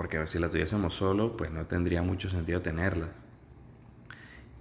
porque 0.00 0.26
si 0.26 0.38
las 0.38 0.50
tuviésemos 0.50 0.94
solo, 0.94 1.36
pues 1.36 1.50
no 1.50 1.66
tendría 1.66 2.00
mucho 2.00 2.30
sentido 2.30 2.62
tenerlas. 2.62 3.10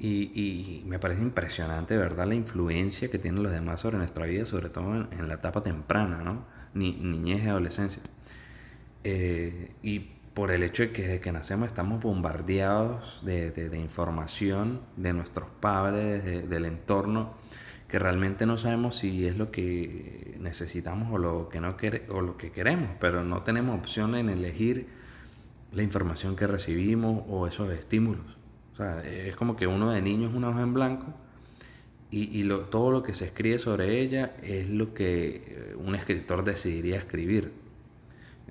Y, 0.02 0.84
me 0.86 1.00
parece 1.00 1.22
impresionante, 1.22 1.96
¿verdad?, 1.96 2.28
la 2.28 2.36
influencia 2.36 3.10
que 3.10 3.20
tienen 3.20 3.44
los 3.44 3.52
demás 3.54 3.80
sobre 3.80 3.98
nuestra 3.98 4.26
vida, 4.26 4.46
sobre 4.46 4.70
todo 4.70 5.08
en, 5.10 5.28
la 5.30 5.36
etapa 5.36 5.64
temprana, 5.64 6.24
¿no? 6.24 6.46
Ni, 6.74 6.92
niñez 6.92 7.44
y 7.46 7.48
adolescencia. 7.48 8.02
Eh, 9.06 9.72
y 9.81 10.10
por 10.39 10.51
el 10.51 10.63
hecho 10.63 10.83
de 10.83 10.91
que 10.94 11.01
desde 11.01 11.19
que 11.19 11.33
nacemos 11.33 11.68
estamos 11.68 12.01
bombardeados 12.01 13.19
de, 13.25 13.51
de, 13.51 13.77
información 13.77 14.80
de 14.95 15.12
nuestros 15.12 15.50
padres, 15.59 16.50
del 16.50 16.63
entorno, 16.63 17.33
que 17.89 18.00
realmente 18.00 18.45
no 18.45 18.57
sabemos 18.57 18.95
si 18.95 19.25
es 19.25 19.36
lo 19.36 19.51
que 19.51 20.38
necesitamos 20.39 21.11
o 21.11 21.18
lo 21.18 21.49
que, 21.49 21.59
no 21.59 21.75
o 22.07 22.21
lo 22.21 22.37
que 22.37 22.52
queremos, 22.52 22.92
pero 23.02 23.21
no 23.25 23.44
tenemos 23.44 23.78
opción 23.78 24.16
en 24.16 24.30
elegir 24.30 24.87
la 25.73 25.83
información 25.83 26.37
que 26.37 26.47
recibimos 26.47 27.21
o 27.28 27.45
esos 27.45 27.69
estímulos. 27.73 28.37
O 28.71 28.78
sea, 28.78 29.04
es 29.04 29.35
como 29.35 29.57
que 29.57 29.68
uno 29.68 29.92
de 29.92 30.02
niño 30.02 30.30
es 30.30 30.33
una 30.33 30.52
hoja 30.52 30.61
en 30.61 30.73
blanco 30.73 31.07
y, 32.11 32.44
lo, 32.44 32.61
todo 32.61 32.92
lo 32.92 33.04
que 33.04 33.14
se 33.14 33.25
escribe 33.25 33.59
sobre 33.59 33.99
ella 33.99 34.37
es 34.42 34.69
lo 34.69 34.94
que 34.94 35.75
un 35.75 35.95
escritor 35.95 36.45
decidiría 36.45 36.95
escribir. 36.95 37.52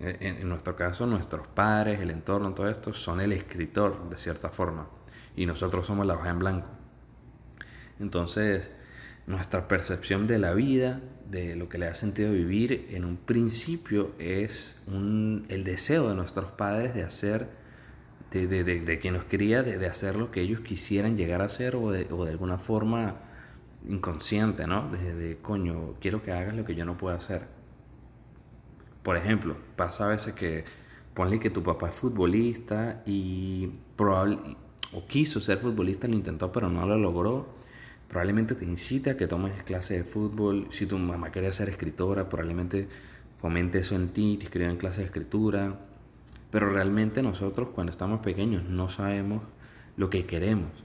En, 0.01 0.49
nuestro 0.49 0.77
caso, 0.77 1.07
nuestros 1.07 1.49
padres, 1.49 2.01
el 2.01 2.11
entorno, 2.11 2.55
todo 2.55 2.69
esto 2.69 2.93
son 2.93 3.21
el 3.21 3.33
escritor 3.33 4.09
de 4.09 4.17
cierta 4.17 4.49
forma 4.51 4.89
y 5.35 5.45
nosotros 5.45 5.87
somos 5.87 6.07
la 6.07 6.15
hoja 6.15 6.31
en 6.31 6.39
blanco. 6.39 6.69
Entonces, 7.99 8.71
nuestra 9.27 9.67
percepción 9.67 10.29
de 10.29 10.39
la 10.39 10.55
vida 10.55 11.01
de 11.29 11.57
lo 11.57 11.69
que 11.69 11.79
le 11.79 11.87
ha 11.87 11.97
sentido 11.97 12.33
vivir 12.33 12.87
en 12.91 13.05
un 13.05 13.17
principio 13.17 14.13
es 14.19 14.77
el 14.87 15.65
deseo 15.65 16.09
de 16.09 16.15
nuestros 16.15 16.53
padres 16.53 16.95
de 16.95 17.03
hacer, 17.03 17.49
de, 18.31 18.47
de, 18.47 18.63
de, 18.63 18.99
quien 19.01 19.15
nos 19.15 19.25
quería, 19.25 19.65
de, 19.65 19.85
hacer 19.87 20.15
lo 20.15 20.31
que 20.31 20.43
ellos 20.43 20.61
quisieran 20.61 21.17
llegar 21.17 21.43
a 21.43 21.47
hacer 21.47 21.75
o 21.75 21.91
de, 21.91 22.05
de 22.05 22.31
alguna 22.31 22.59
forma 22.59 23.17
inconsciente, 23.89 24.67
¿no? 24.69 24.91
De, 24.91 25.39
coño, 25.43 25.95
quiero 26.01 26.23
que 26.23 26.31
hagas 26.31 26.55
lo 26.55 26.65
que 26.65 26.77
yo 26.77 26.85
no 26.85 26.97
puedo 26.97 27.17
hacer. 27.17 27.58
Por 29.09 29.17
ejemplo, 29.17 29.57
pasa 29.75 30.05
a 30.05 30.09
veces 30.09 30.35
que 30.35 30.67
ponle 31.15 31.41
que 31.41 31.49
tu 31.49 31.63
papá 31.63 31.89
es 31.89 31.95
futbolista 31.95 33.03
y 33.07 33.71
probable, 33.97 34.37
o 34.93 35.07
quiso 35.07 35.41
ser 35.41 35.57
futbolista, 35.57 36.07
lo 36.07 36.15
intentó 36.15 36.53
pero 36.53 36.69
no 36.69 36.87
lo 36.87 36.99
logró 36.99 37.47
probablemente 38.07 38.55
te 38.55 38.67
incite 38.67 39.09
a 39.09 39.17
que 39.17 39.27
tomes 39.27 39.63
clases 39.63 39.97
de 39.97 40.05
fútbol. 40.05 40.67
Si 40.73 40.85
tu 40.85 40.99
mamá 40.99 41.33
quería 41.33 41.51
ser 41.53 41.71
escritora, 41.71 42.29
probablemente 42.29 42.87
fomente 43.41 43.79
eso 43.79 43.95
en 43.95 44.11
ti, 44.11 44.37
te 44.37 44.45
escriban 44.45 44.77
clases 44.77 44.99
de 44.99 45.05
escritura. 45.05 45.79
Pero 46.51 46.69
realmente 46.69 47.23
nosotros 47.23 47.71
cuando 47.71 47.93
estamos 47.93 48.21
pequeños 48.21 48.65
no 48.65 48.91
sabemos 48.91 49.43
lo 49.97 50.11
que 50.11 50.27
queremos. 50.27 50.85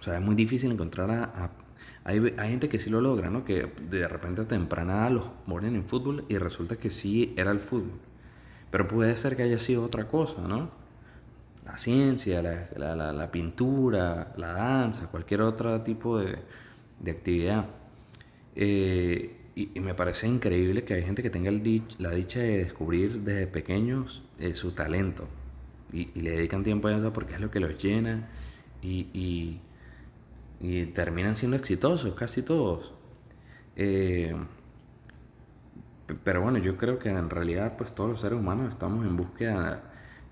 O 0.00 0.02
sea, 0.02 0.16
es 0.16 0.22
muy 0.24 0.34
difícil 0.34 0.72
encontrar 0.72 1.08
a... 1.12 1.52
hay, 2.04 2.34
hay, 2.36 2.50
gente 2.50 2.68
que 2.68 2.78
sí 2.80 2.90
lo 2.90 3.00
logra, 3.00 3.30
¿no? 3.30 3.44
Que 3.44 3.68
de 3.90 4.08
repente 4.08 4.44
temprana 4.44 5.08
los 5.10 5.26
ponen 5.46 5.76
en 5.76 5.86
fútbol 5.86 6.24
y 6.28 6.38
resulta 6.38 6.76
que 6.76 6.90
sí 6.90 7.34
era 7.36 7.50
el 7.50 7.60
fútbol. 7.60 8.00
Pero 8.70 8.88
puede 8.88 9.14
ser 9.16 9.36
que 9.36 9.42
haya 9.42 9.58
sido 9.58 9.84
otra 9.84 10.08
cosa, 10.08 10.42
¿no? 10.42 10.82
la 11.64 11.76
ciencia, 11.78 12.42
la, 12.42 13.12
la, 13.12 13.30
pintura, 13.30 14.32
la 14.36 14.52
danza, 14.52 15.08
cualquier 15.10 15.42
otro 15.42 15.80
tipo 15.82 16.18
de, 16.18 16.36
de, 17.00 17.10
actividad. 17.10 17.66
Eh, 18.56 19.36
y, 19.54 19.80
me 19.80 19.94
parece 19.94 20.26
increíble 20.26 20.84
que 20.84 20.94
hay 20.94 21.02
gente 21.02 21.22
que 21.22 21.30
tenga 21.30 21.50
la 21.98 22.10
dicha 22.10 22.40
de 22.40 22.58
descubrir 22.64 23.20
desde 23.20 23.46
pequeños 23.46 24.22
eh, 24.38 24.54
su 24.54 24.72
talento 24.72 25.28
y, 25.92 26.06
le 26.20 26.32
dedican 26.32 26.64
tiempo 26.64 26.88
a 26.88 26.96
eso 26.96 27.12
porque 27.12 27.34
es 27.34 27.40
lo 27.40 27.50
que 27.50 27.60
los 27.60 27.80
llena 27.82 28.28
y 28.82 29.60
terminan 30.92 31.34
siendo 31.34 31.56
exitosos, 31.56 32.14
casi 32.14 32.42
todos. 32.42 32.94
Eh, 33.76 34.34
pero 36.24 36.42
bueno, 36.42 36.58
yo 36.58 36.76
creo 36.76 36.98
que 36.98 37.08
en 37.08 37.30
realidad 37.30 37.76
pues 37.76 37.94
todos 37.94 38.10
los 38.10 38.20
seres 38.20 38.38
humanos 38.38 38.68
estamos 38.68 39.04
en 39.06 39.16
búsqueda 39.16 39.82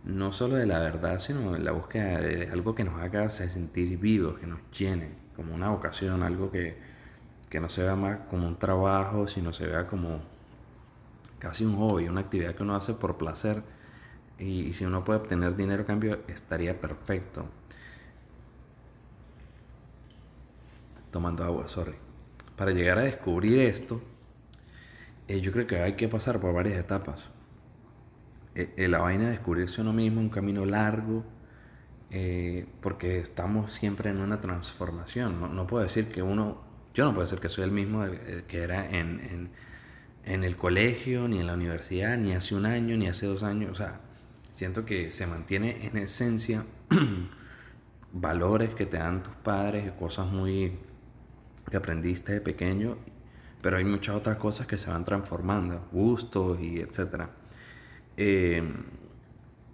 no 0.05 0.33
solo 0.33 0.57
de 0.57 0.67
la 0.67 0.81
verdad, 0.81 1.19
sino 1.19 1.55
en 1.57 1.65
la 1.65 1.73
búsqueda 1.73 2.21
de 2.21 2.49
algo 2.51 2.75
que 2.75 2.85
nos 2.85 3.01
haga 3.01 3.29
sentir 3.29 3.99
vivos, 3.99 4.39
que 4.39 4.47
nos 4.47 4.61
llene, 4.71 5.11
como 5.37 5.55
una 5.55 5.71
vocación, 5.71 6.23
algo 6.23 6.51
que, 6.51 6.79
que 7.49 7.61
no 7.61 7.69
se 7.69 7.83
vea 7.83 7.97
más 7.97 8.21
como 8.31 8.47
un 8.49 8.59
trabajo, 8.59 9.29
sino 9.29 9.53
se 9.53 9.67
vea 9.67 9.87
como 9.87 10.21
casi 11.39 11.65
un 11.65 11.77
hobby, 11.77 12.09
una 12.09 12.21
actividad 12.21 12.55
que 12.55 12.63
uno 12.63 12.77
hace 12.77 12.95
por 12.95 13.17
placer. 13.19 13.63
Y, 14.39 14.73
si 14.73 14.85
uno 14.87 15.05
puede 15.05 15.21
obtener 15.21 15.57
dinero 15.57 15.83
a 15.83 15.87
cambio, 15.87 16.21
estaría 16.29 16.81
perfecto. 16.81 17.47
Tomando 21.11 21.45
agua, 21.45 21.69
sorry. 21.69 21.95
Para 22.57 22.73
llegar 22.73 22.99
a 22.99 23.03
descubrir 23.03 23.59
esto, 23.59 24.01
eh, 25.29 25.41
yo 25.41 25.53
creo 25.53 25.67
que 25.67 25.81
hay 25.81 25.95
que 25.95 26.09
pasar 26.09 26.41
por 26.41 26.53
varias 26.53 26.79
etapas. 26.79 27.31
Eh, 28.55 28.75
eh, 28.77 28.89
la 28.89 28.99
vaina 28.99 29.25
de 29.25 29.31
descubrirse 29.31 29.81
uno 29.81 29.93
mismo, 29.93 30.21
un 30.21 30.29
camino 30.29 30.65
largo, 30.67 31.25
porque 32.81 33.21
estamos 33.21 33.73
siempre 33.73 34.11
en 34.11 34.19
una 34.19 34.41
transformación. 34.41 35.41
No, 35.41 35.49
no 35.49 35.69
puedo 35.69 35.85
decir 35.85 36.09
que 36.09 36.23
uno 36.23 36.61
yo 36.93 37.05
no 37.05 37.13
puedo 37.13 37.25
decir 37.25 37.39
que 37.39 37.49
soy 37.49 37.65
el 37.65 37.71
mismo 37.71 38.05
que 38.49 38.63
era 38.63 38.85
en, 38.91 39.51
el 40.25 40.57
colegio, 40.57 41.29
ni 41.29 41.39
en 41.39 41.47
la 41.47 41.55
universidad, 41.55 42.19
ni 42.19 42.33
hace 42.33 42.57
un 42.57 42.67
año, 42.67 42.97
ni 42.97 43.07
hace 43.07 43.27
dos 43.27 43.45
años. 43.45 43.71
O 43.71 43.75
sea, 43.77 44.01
siento 44.51 44.85
que 44.85 45.13
se 45.13 45.27
mantiene 45.29 45.87
en 45.87 45.97
esencia 45.97 46.65
valores 48.13 48.75
que 48.75 48.87
te 48.87 48.99
dan 48.99 49.23
tus 49.23 49.35
padres, 49.37 49.93
cosas 49.93 50.27
muy 50.27 50.77
que 51.71 51.77
aprendiste 51.77 52.33
de 52.33 52.41
pequeño, 52.41 52.97
pero 53.63 53.77
hay 53.77 53.85
muchas 53.85 54.17
otras 54.17 54.39
cosas 54.39 54.67
que 54.67 54.79
se 54.79 54.91
van 54.91 55.05
transformando, 55.05 55.89
gustos 55.93 56.61
y 56.61 56.81
etcétera. 56.81 57.31
Eh, 58.17 58.63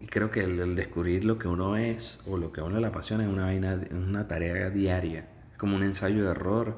y 0.01 0.07
creo 0.07 0.31
que 0.31 0.45
el, 0.45 0.77
descubrir 0.77 1.25
lo 1.25 1.39
que 1.39 1.49
uno 1.49 1.77
es 1.77 2.21
o 2.27 2.37
lo 2.37 2.53
que 2.53 2.61
a 2.61 2.65
uno 2.65 2.79
le 2.81 2.87
apasiona 2.87 3.25
es 3.25 3.31
una, 3.31 3.45
vaina, 3.45 3.81
una 3.91 4.29
tarea 4.29 4.71
diaria, 4.71 5.27
es 5.53 5.59
como 5.59 5.77
un 5.77 5.83
ensayo 5.83 6.25
de 6.25 6.31
error 6.31 6.77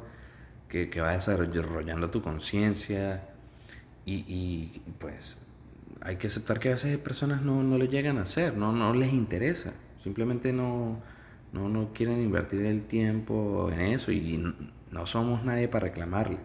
que, 0.69 0.89
que 0.91 1.01
va 1.01 1.13
desarrollando 1.13 2.11
tu 2.11 2.23
conciencia 2.23 3.29
y, 4.05 4.25
y, 4.27 4.81
pues 4.99 5.39
hay 6.01 6.17
que 6.17 6.29
aceptar 6.29 6.61
que 6.61 6.69
a 6.69 6.73
veces 6.73 6.97
personas 6.99 7.43
no, 7.43 7.63
no 7.63 7.77
le 7.77 7.89
llegan 7.89 8.19
a 8.19 8.23
hacer, 8.23 8.57
no, 8.57 8.73
no 8.73 8.95
les 8.95 9.13
interesa, 9.13 9.73
simplemente 10.03 10.53
no, 10.53 11.01
no, 11.53 11.69
no 11.69 11.93
quieren 11.93 12.23
invertir 12.23 12.65
el 12.65 12.83
tiempo 12.83 13.71
en 13.73 13.81
eso 13.81 14.13
y 14.13 14.41
no 14.90 15.07
somos 15.07 15.45
nadie 15.45 15.68
para 15.68 15.87
reclamarle, 15.87 16.38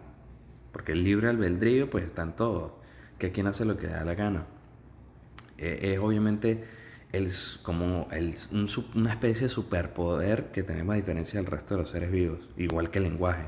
porque 0.72 0.92
el 0.92 1.04
libre 1.04 1.28
albedrío 1.28 1.90
pues 1.90 2.04
está 2.04 2.22
en 2.22 2.36
todo, 2.36 2.80
que 3.18 3.32
quien 3.32 3.46
hace 3.46 3.64
lo 3.64 3.76
que 3.76 3.86
da 3.86 4.04
la 4.04 4.14
gana. 4.14 4.46
E, 5.58 5.92
es, 5.92 5.98
obviamente 5.98 6.64
el, 7.12 7.30
como 7.62 8.08
el, 8.10 8.34
una 8.94 9.10
especie 9.10 9.46
de 9.46 9.48
superpoder 9.48 10.50
que 10.50 10.62
tenemos 10.62 10.94
a 10.94 10.96
diferencia 10.96 11.40
del 11.40 11.46
resto 11.46 11.74
de 11.74 11.80
los 11.80 11.90
seres 11.90 12.10
vivos, 12.10 12.40
igual 12.56 12.90
que 12.90 12.98
el 12.98 13.04
lenguaje. 13.04 13.44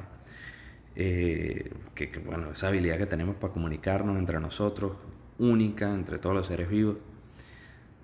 Eh, 0.95 1.73
que, 1.95 2.07
bueno, 2.25 2.53
esa 2.53 2.69
habilidad 2.69 2.97
que 2.97 3.07
tenemos 3.07 3.37
para 3.37 3.53
comunicarnos 3.53 4.19
entre 4.19 4.41
nosotros, 4.41 4.97
única 5.39 5.93
entre 5.93 6.19
todos 6.19 6.35
los 6.35 6.47
seres 6.47 6.69
vivos, 6.71 6.97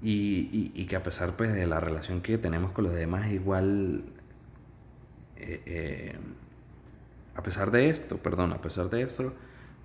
y, 0.03 0.73
y, 0.75 0.87
que 0.87 0.97
a 0.97 1.03
pesar 1.03 1.37
pues, 1.37 1.55
de 1.55 1.67
la 1.67 1.79
relación 1.79 2.23
que 2.23 2.37
tenemos 2.37 2.73
con 2.73 2.85
los 2.85 2.93
demás, 2.93 3.31
igual, 3.31 4.05
eh, 5.37 5.63
eh, 5.65 6.17
a 7.35 7.43
pesar 7.43 7.71
de 7.71 7.89
esto, 7.89 8.19
perdón, 8.19 8.53
a 8.53 8.61
pesar 8.61 8.91
de 8.91 9.03
esto, 9.03 9.33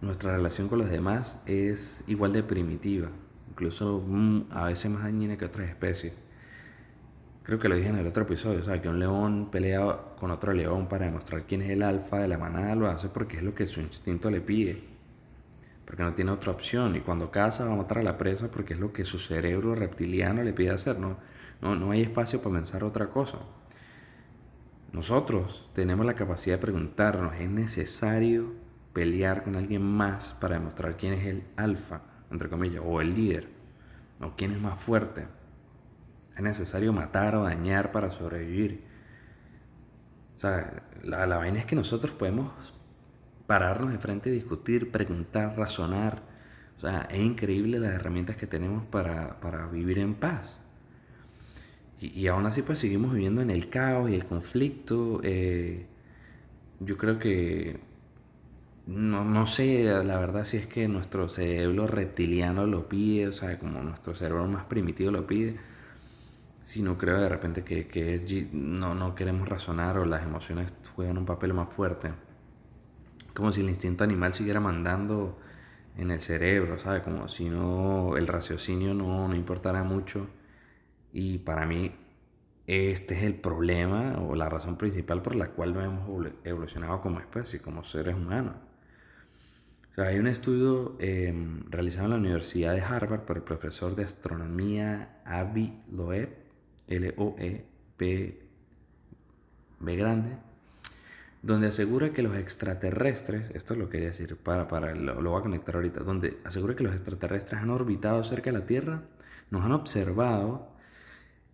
nuestra 0.01 0.35
relación 0.35 0.67
con 0.67 0.79
los 0.79 0.89
demás 0.89 1.41
es 1.45 2.03
igual 2.07 2.33
de 2.33 2.43
primitiva, 2.43 3.09
incluso 3.49 4.03
mm, 4.05 4.47
a 4.51 4.65
veces 4.65 4.91
más 4.91 5.03
dañina 5.03 5.37
que 5.37 5.45
otras 5.45 5.69
especies. 5.69 6.13
Creo 7.43 7.59
que 7.59 7.69
lo 7.69 7.75
dije 7.75 7.89
en 7.89 7.95
el 7.95 8.05
otro 8.05 8.23
episodio, 8.23 8.59
o 8.59 8.63
sea, 8.63 8.81
que 8.81 8.89
un 8.89 8.99
león 8.99 9.47
pelea 9.49 9.97
con 10.19 10.31
otro 10.31 10.51
león 10.51 10.87
para 10.89 11.05
demostrar 11.05 11.43
quién 11.43 11.61
es 11.61 11.69
el 11.69 11.81
alfa 11.81 12.19
de 12.19 12.27
la 12.27 12.37
manada, 12.37 12.75
lo 12.75 12.87
hace 12.87 13.07
porque 13.07 13.37
es 13.37 13.43
lo 13.43 13.55
que 13.55 13.65
su 13.65 13.79
instinto 13.79 14.29
le 14.29 14.41
pide, 14.41 14.83
porque 15.85 16.03
no 16.03 16.13
tiene 16.13 16.31
otra 16.31 16.51
opción, 16.51 16.97
y 16.97 16.99
cuando 16.99 17.31
caza 17.31 17.63
va 17.63 17.71
a 17.71 17.77
matar 17.77 17.99
a 17.99 18.03
la 18.03 18.17
presa 18.17 18.51
porque 18.51 18.73
es 18.73 18.79
lo 18.79 18.91
que 18.91 19.05
su 19.05 19.17
cerebro 19.17 19.73
reptiliano 19.75 20.43
le 20.43 20.51
pide 20.51 20.71
hacer, 20.71 20.99
no, 20.99 21.15
no, 21.61 21.75
no 21.75 21.91
hay 21.91 22.01
espacio 22.01 22.41
para 22.41 22.55
pensar 22.55 22.83
otra 22.83 23.07
cosa. 23.07 23.37
Nosotros 24.91 25.69
tenemos 25.73 26.05
la 26.05 26.15
capacidad 26.15 26.55
de 26.55 26.61
preguntarnos, 26.61 27.35
¿es 27.35 27.49
necesario 27.49 28.53
pelear 28.93 29.43
con 29.43 29.55
alguien 29.55 29.83
más 29.83 30.35
para 30.39 30.55
demostrar 30.55 30.97
quién 30.97 31.13
es 31.13 31.25
el 31.27 31.43
alfa, 31.55 32.01
entre 32.31 32.49
comillas, 32.49 32.81
o 32.85 33.01
el 33.01 33.13
líder, 33.13 33.49
o 34.21 34.35
quién 34.35 34.53
es 34.53 34.61
más 34.61 34.79
fuerte? 34.79 35.27
Es 36.35 36.41
necesario 36.41 36.93
matar 36.93 37.35
o 37.35 37.43
dañar 37.43 37.91
para 37.91 38.09
sobrevivir. 38.09 38.83
O 40.35 40.39
sea, 40.39 40.83
la, 41.01 41.25
la 41.25 41.37
vaina 41.37 41.59
es 41.59 41.65
que 41.65 41.75
nosotros 41.75 42.11
podemos 42.13 42.73
pararnos 43.47 43.91
de 43.91 43.97
frente, 43.97 44.29
discutir, 44.29 44.91
preguntar, 44.91 45.57
razonar. 45.57 46.21
O 46.77 46.79
sea, 46.79 47.07
es 47.09 47.19
increíble 47.19 47.79
las 47.79 47.93
herramientas 47.93 48.35
que 48.37 48.45
tenemos 48.45 48.85
para, 48.85 49.39
para 49.39 49.67
vivir 49.67 49.99
en 49.99 50.13
paz. 50.13 50.57
Y, 51.99 52.07
y, 52.19 52.27
aún 52.27 52.45
así 52.45 52.61
pues 52.61 52.79
seguimos 52.79 53.13
viviendo 53.13 53.41
en 53.41 53.49
el 53.49 53.69
caos 53.69 54.09
y 54.09 54.15
el 54.15 54.25
conflicto. 54.25 55.21
Eh, 55.23 55.85
yo 56.79 56.97
creo 56.97 57.19
que 57.19 57.79
no, 58.85 59.25
no, 59.25 59.47
sé 59.47 59.83
la 60.03 60.19
verdad 60.19 60.45
si 60.45 60.57
es 60.57 60.67
que 60.67 60.87
nuestro 60.87 61.29
cerebro 61.29 61.87
reptiliano 61.87 62.67
lo 62.67 62.87
pide, 62.87 63.27
o 63.27 63.31
sea, 63.31 63.57
como 63.59 63.81
nuestro 63.83 64.15
cerebro 64.15 64.47
más 64.47 64.65
primitivo 64.65 65.11
lo 65.11 65.27
pide 65.27 65.57
si 66.67 66.81
no 66.81 66.97
creo 66.97 67.19
de 67.21 67.29
repente 67.29 67.63
que, 67.63 67.87
que 67.87 68.49
no, 68.51 68.93
no 68.93 69.15
queremos 69.15 69.47
razonar 69.47 69.97
o 69.97 70.05
las 70.05 70.23
emociones 70.23 70.73
juegan 70.95 71.17
un 71.17 71.25
papel 71.25 71.53
más 71.53 71.73
fuerte. 71.73 72.11
Como 73.33 73.53
si 73.53 73.61
el 73.61 73.69
instinto 73.69 74.03
animal 74.03 74.33
siguiera 74.33 74.59
mandando 74.59 75.39
en 75.95 76.11
el 76.11 76.21
cerebro, 76.21 76.77
¿sabes? 76.77 77.03
Como 77.03 77.29
si 77.29 77.49
no, 77.49 78.17
el 78.17 78.27
raciocinio 78.27 78.93
no, 78.93 79.29
no 79.29 79.35
importara 79.35 79.83
mucho. 79.83 80.27
Y 81.13 81.39
para 81.39 81.65
mí 81.65 81.91
este 82.67 83.15
es 83.15 83.23
el 83.23 83.35
problema 83.35 84.19
o 84.19 84.35
la 84.35 84.49
razón 84.49 84.77
principal 84.77 85.21
por 85.21 85.35
la 85.35 85.51
cual 85.51 85.73
no 85.73 85.81
hemos 85.81 86.33
evolucionado 86.43 87.01
como 87.01 87.19
especie, 87.21 87.61
como 87.61 87.83
seres 87.85 88.15
humanos. 88.15 88.55
O 89.91 89.93
sea, 89.93 90.07
hay 90.07 90.19
un 90.19 90.27
estudio 90.27 90.97
em, 90.99 91.63
realizado 91.71 92.05
en 92.05 92.11
la 92.11 92.17
Universidad 92.17 92.73
de 92.73 92.81
Harvard 92.81 93.21
por 93.21 93.37
el 93.37 93.43
profesor 93.43 93.95
de 93.95 94.03
astronomía 94.03 95.21
Avi 95.25 95.81
Loeb 95.91 96.29
L-O-E-B 96.87 98.47
B 99.79 99.95
grande, 99.95 100.37
donde 101.41 101.67
asegura 101.67 102.11
que 102.11 102.21
los 102.21 102.35
extraterrestres, 102.35 103.49
esto 103.51 103.75
lo 103.75 103.89
quería 103.89 104.07
decir, 104.07 104.35
para, 104.37 104.67
para, 104.67 104.93
lo, 104.93 105.21
lo 105.21 105.31
voy 105.31 105.39
a 105.39 105.43
conectar 105.43 105.75
ahorita, 105.75 106.01
donde 106.01 106.39
asegura 106.43 106.75
que 106.75 106.83
los 106.83 106.93
extraterrestres 106.93 107.61
han 107.61 107.69
orbitado 107.69 108.23
cerca 108.23 108.51
de 108.51 108.59
la 108.59 108.65
Tierra, 108.65 109.03
nos 109.51 109.63
han 109.63 109.71
observado 109.71 110.75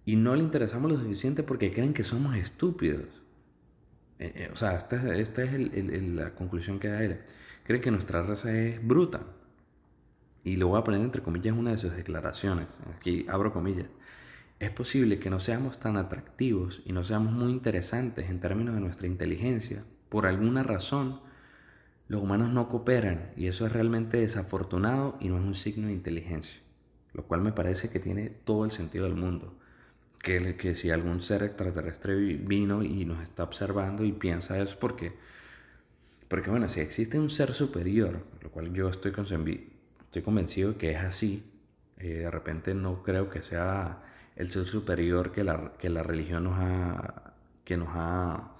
y 0.05 0.15
no 0.15 0.36
le 0.36 0.43
interesamos 0.43 0.91
lo 0.91 0.98
suficiente 0.98 1.43
porque 1.43 1.72
creen 1.72 1.93
que 1.93 2.03
somos 2.03 2.36
estúpidos. 2.36 3.07
Eh, 4.19 4.33
eh, 4.36 4.50
o 4.51 4.55
sea, 4.55 4.75
esta, 4.75 5.15
esta 5.15 5.43
es 5.43 6.07
la 6.10 6.33
conclusión 6.36 6.79
que 6.79 6.89
da 6.89 7.03
él. 7.03 7.22
Cree 7.63 7.81
que 7.81 7.91
nuestra 7.91 8.24
raza 8.24 8.53
es 8.55 8.86
bruta. 8.86 9.22
Y 10.43 10.57
lo 10.57 10.67
voy 10.67 10.79
a 10.79 10.83
poner 10.83 11.01
entre 11.01 11.22
comillas 11.22 11.57
una 11.57 11.72
de 11.72 11.77
sus 11.77 11.95
declaraciones. 11.95 12.67
Aquí 12.98 13.25
abro 13.29 13.53
comillas 13.53 13.88
es 14.63 14.72
posible 14.72 15.19
que 15.19 15.29
no 15.29 15.39
seamos 15.39 15.79
tan 15.79 15.98
atractivos 15.98 16.81
y 16.86 16.93
no 16.93 17.03
seamos 17.03 17.33
muy 17.33 17.51
interesantes 17.51 18.29
en 18.29 18.39
términos 18.39 18.75
de 18.75 18.81
nuestra 18.81 19.07
inteligencia. 19.07 19.83
Por 20.07 20.25
alguna 20.25 20.63
razón, 20.63 21.19
los 22.07 22.24
humanos 22.24 22.50
no 22.50 22.69
cooperan 22.69 23.31
y 23.36 23.48
eso 23.48 23.65
es 23.65 23.74
realmente 23.74 24.17
desafortunado 24.17 25.17
y 25.19 25.27
no 25.27 25.38
es 25.38 25.43
un 25.43 25.55
signo 25.55 25.88
de 25.88 25.93
inteligencia, 25.93 26.62
lo 27.13 27.25
cual 27.25 27.41
me 27.41 27.51
parece 27.51 27.89
que 27.89 28.00
tiene 28.00 28.29
todo 28.29 28.63
el 28.63 28.72
sentido 28.72 29.03
del 29.03 29.15
mundo. 29.15 29.53
Que, 30.24 30.56
que 30.56 30.74
si 30.74 30.89
algún 30.89 31.22
ser 31.22 31.44
extraterrestre 31.44 32.15
vino 32.15 32.82
y 32.82 33.06
nos 33.06 33.22
está 33.22 33.44
observando 33.44 34.03
y 34.03 34.13
piensa 34.13 34.58
eso 34.58 34.77
porque, 34.80 35.13
porque 36.27 36.50
bueno, 36.50 36.68
si 36.70 36.80
existe 36.80 37.20
un 37.20 37.30
ser 37.30 37.53
superior, 37.53 38.25
lo 38.42 38.50
cual 38.50 38.74
yo 38.74 38.89
estoy, 38.89 39.13
estoy 40.06 40.22
convencido 40.24 40.77
que 40.77 40.92
es 40.92 41.00
así, 41.00 41.44
eh, 41.98 42.20
de 42.20 42.32
repente 42.32 42.74
no 42.74 43.03
creo 43.03 43.30
que 43.30 43.42
sea 43.42 44.01
el 44.36 44.50
ser 44.50 44.65
superior 44.65 45.32
que 45.32 45.44
la, 45.44 45.74
que 45.77 45.89
la 45.89 46.03
religión 46.03 46.46
nos 46.46 46.58
ha, 46.58 47.34
que 47.63 47.77
nos 47.77 47.89
ha 47.92 48.56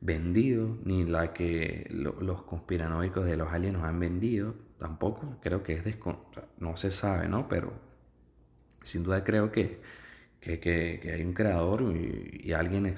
vendido, 0.00 0.76
ni 0.84 1.04
la 1.04 1.32
que 1.32 1.86
los 1.90 2.42
conspiranoicos 2.42 3.24
de 3.24 3.36
los 3.36 3.52
aliens 3.52 3.78
nos 3.78 3.84
han 3.84 3.98
vendido, 3.98 4.54
tampoco. 4.78 5.38
Creo 5.42 5.62
que 5.62 5.74
es 5.74 5.84
descon 5.84 6.18
no 6.58 6.76
se 6.76 6.90
sabe, 6.90 7.28
¿no? 7.28 7.48
Pero 7.48 7.72
sin 8.82 9.02
duda 9.02 9.24
creo 9.24 9.50
que, 9.50 9.80
que, 10.44 11.12
hay 11.12 11.22
un 11.24 11.32
creador 11.32 11.82
y, 11.96 12.52
alguien, 12.52 12.92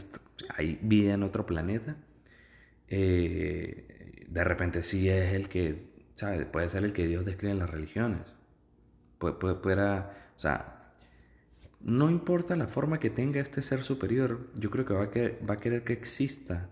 hay 0.57 0.79
vida 0.83 1.15
en 1.15 1.23
otro 1.23 1.47
planeta. 1.47 1.97
Eh, 2.88 4.26
de 4.29 4.45
repente 4.45 4.83
sí 4.83 5.09
es 5.09 5.33
el 5.35 5.49
que, 5.49 5.91
¿sabes? 6.15 6.47
Puede 6.47 6.69
ser 6.69 6.85
el 6.85 6.93
que 6.93 7.07
Dios 7.07 7.25
describe 7.25 7.53
en 7.53 7.59
las 7.59 7.71
religiones. 7.71 8.23
Puede, 9.19 9.35
puede, 9.35 9.55
puede, 9.55 9.83
o 9.83 10.38
sea, 10.38 10.93
no 11.81 12.11
importa 12.11 12.57
la 12.57 12.69
forma 12.69 12.99
que 12.99 13.11
tenga 13.11 13.41
este 13.41 13.62
ser 13.62 13.83
superior, 13.83 14.50
yo 14.55 14.71
creo 14.71 14.85
que 14.85 14.95
va 14.95 15.05
a, 15.05 15.47
va 15.47 15.55
a 15.55 15.59
querer 15.59 15.85
que 15.85 15.93
exista 15.93 16.69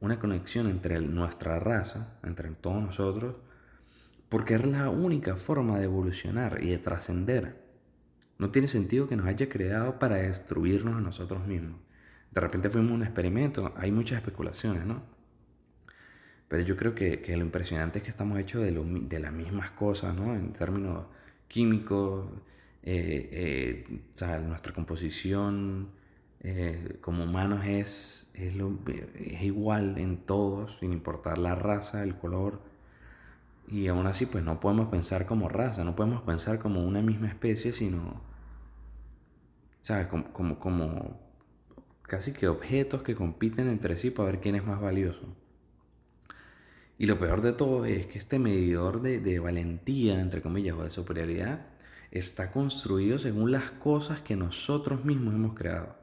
una 0.00 0.18
conexión 0.18 0.66
entre 0.66 1.00
nuestra 1.00 1.58
raza, 1.58 2.18
entre 2.22 2.50
todos 2.50 2.82
nosotros, 2.82 3.36
porque 4.28 4.54
es 4.54 4.66
la 4.66 4.90
única 4.90 5.36
forma 5.36 5.78
de 5.78 5.84
evolucionar 5.84 6.62
y 6.62 6.70
de 6.70 6.78
trascender. 6.78 7.65
No 8.38 8.50
tiene 8.50 8.68
sentido 8.68 9.08
que 9.08 9.16
nos 9.16 9.26
haya 9.26 9.48
creado 9.48 9.98
para 9.98 10.16
destruirnos 10.16 10.96
a 10.96 11.00
nosotros 11.00 11.46
mismos. 11.46 11.80
De 12.30 12.40
repente 12.40 12.68
fuimos 12.70 12.92
un 12.92 13.02
experimento, 13.02 13.72
hay 13.76 13.90
muchas 13.92 14.18
especulaciones, 14.18 14.84
¿no? 14.84 15.02
Pero 16.48 16.62
yo 16.62 16.76
creo 16.76 16.94
que, 16.94 17.22
lo 17.36 17.42
impresionante 17.42 17.98
es 17.98 18.04
que 18.04 18.10
estamos 18.10 18.38
hechos 18.38 18.62
de, 18.62 18.72
de 18.72 19.20
las 19.20 19.32
mismas 19.32 19.70
cosas, 19.70 20.14
¿no? 20.14 20.34
En 20.34 20.52
términos 20.52 21.06
químicos, 21.48 22.26
eh, 22.82 23.84
eh, 23.90 24.40
nuestra 24.46 24.72
composición 24.72 25.88
eh, 26.40 26.98
como 27.00 27.24
humanos 27.24 27.66
es, 27.66 28.30
es, 28.34 28.54
igual 29.42 29.98
en 29.98 30.18
todos, 30.18 30.78
sin 30.78 30.92
importar 30.92 31.38
la 31.38 31.56
raza, 31.56 32.04
el 32.04 32.16
color. 32.16 32.60
Y 33.68 33.88
aún 33.88 34.06
así, 34.06 34.26
pues 34.26 34.44
no 34.44 34.60
podemos 34.60 34.88
pensar 34.88 35.26
como 35.26 35.48
raza, 35.48 35.82
no 35.82 35.96
podemos 35.96 36.22
pensar 36.22 36.60
como 36.60 36.84
una 36.84 37.02
misma 37.02 37.26
especie, 37.26 37.72
sino, 37.72 38.20
¿sabes? 39.86 40.08
Como, 40.08 40.32
como, 40.32 40.58
como 40.58 41.20
casi 42.02 42.32
que 42.32 42.48
objetos 42.48 43.02
que 43.02 43.14
compiten 43.14 43.68
entre 43.68 43.94
sí 43.96 44.10
para 44.10 44.30
ver 44.30 44.40
quién 44.40 44.56
es 44.56 44.64
más 44.64 44.80
valioso. 44.80 45.22
Y 46.98 47.06
lo 47.06 47.20
peor 47.20 47.40
de 47.40 47.52
todo 47.52 47.84
es 47.84 48.06
que 48.06 48.18
este 48.18 48.40
medidor 48.40 49.00
de, 49.00 49.20
de 49.20 49.38
valentía, 49.38 50.20
entre 50.20 50.42
comillas, 50.42 50.76
o 50.76 50.82
de 50.82 50.90
superioridad, 50.90 51.66
está 52.10 52.50
construido 52.50 53.20
según 53.20 53.52
las 53.52 53.70
cosas 53.70 54.20
que 54.22 54.34
nosotros 54.34 55.04
mismos 55.04 55.34
hemos 55.34 55.54
creado. 55.54 55.94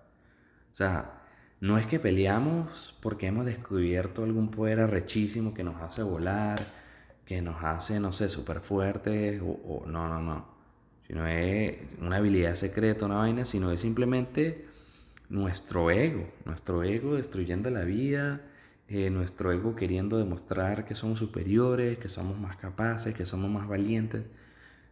O 0.71 0.75
sea, 0.75 1.21
no 1.59 1.77
es 1.77 1.85
que 1.85 1.99
peleamos 1.99 2.97
porque 3.01 3.27
hemos 3.27 3.45
descubierto 3.45 4.23
algún 4.23 4.49
poder 4.49 4.79
arrechísimo 4.79 5.53
que 5.53 5.65
nos 5.65 5.81
hace 5.81 6.03
volar, 6.03 6.57
que 7.25 7.41
nos 7.41 7.61
hace, 7.61 7.99
no 7.99 8.13
sé, 8.13 8.29
súper 8.29 8.61
fuertes, 8.61 9.41
o, 9.43 9.83
no, 9.87 10.07
no, 10.07 10.21
no. 10.21 10.52
Sino 11.07 11.27
es 11.27 11.77
una 11.99 12.17
habilidad 12.17 12.55
secreta, 12.55 13.05
una 13.05 13.17
vaina, 13.17 13.45
sino 13.45 13.71
es 13.71 13.81
simplemente 13.81 14.65
nuestro 15.29 15.91
ego, 15.91 16.27
nuestro 16.45 16.83
ego 16.83 17.15
destruyendo 17.15 17.69
la 17.69 17.83
vida, 17.83 18.41
eh, 18.87 19.09
nuestro 19.09 19.51
ego 19.51 19.75
queriendo 19.75 20.17
demostrar 20.17 20.85
que 20.85 20.95
somos 20.95 21.19
superiores, 21.19 21.97
que 21.97 22.09
somos 22.09 22.39
más 22.39 22.57
capaces, 22.57 23.13
que 23.13 23.25
somos 23.25 23.49
más 23.49 23.67
valientes. 23.67 24.25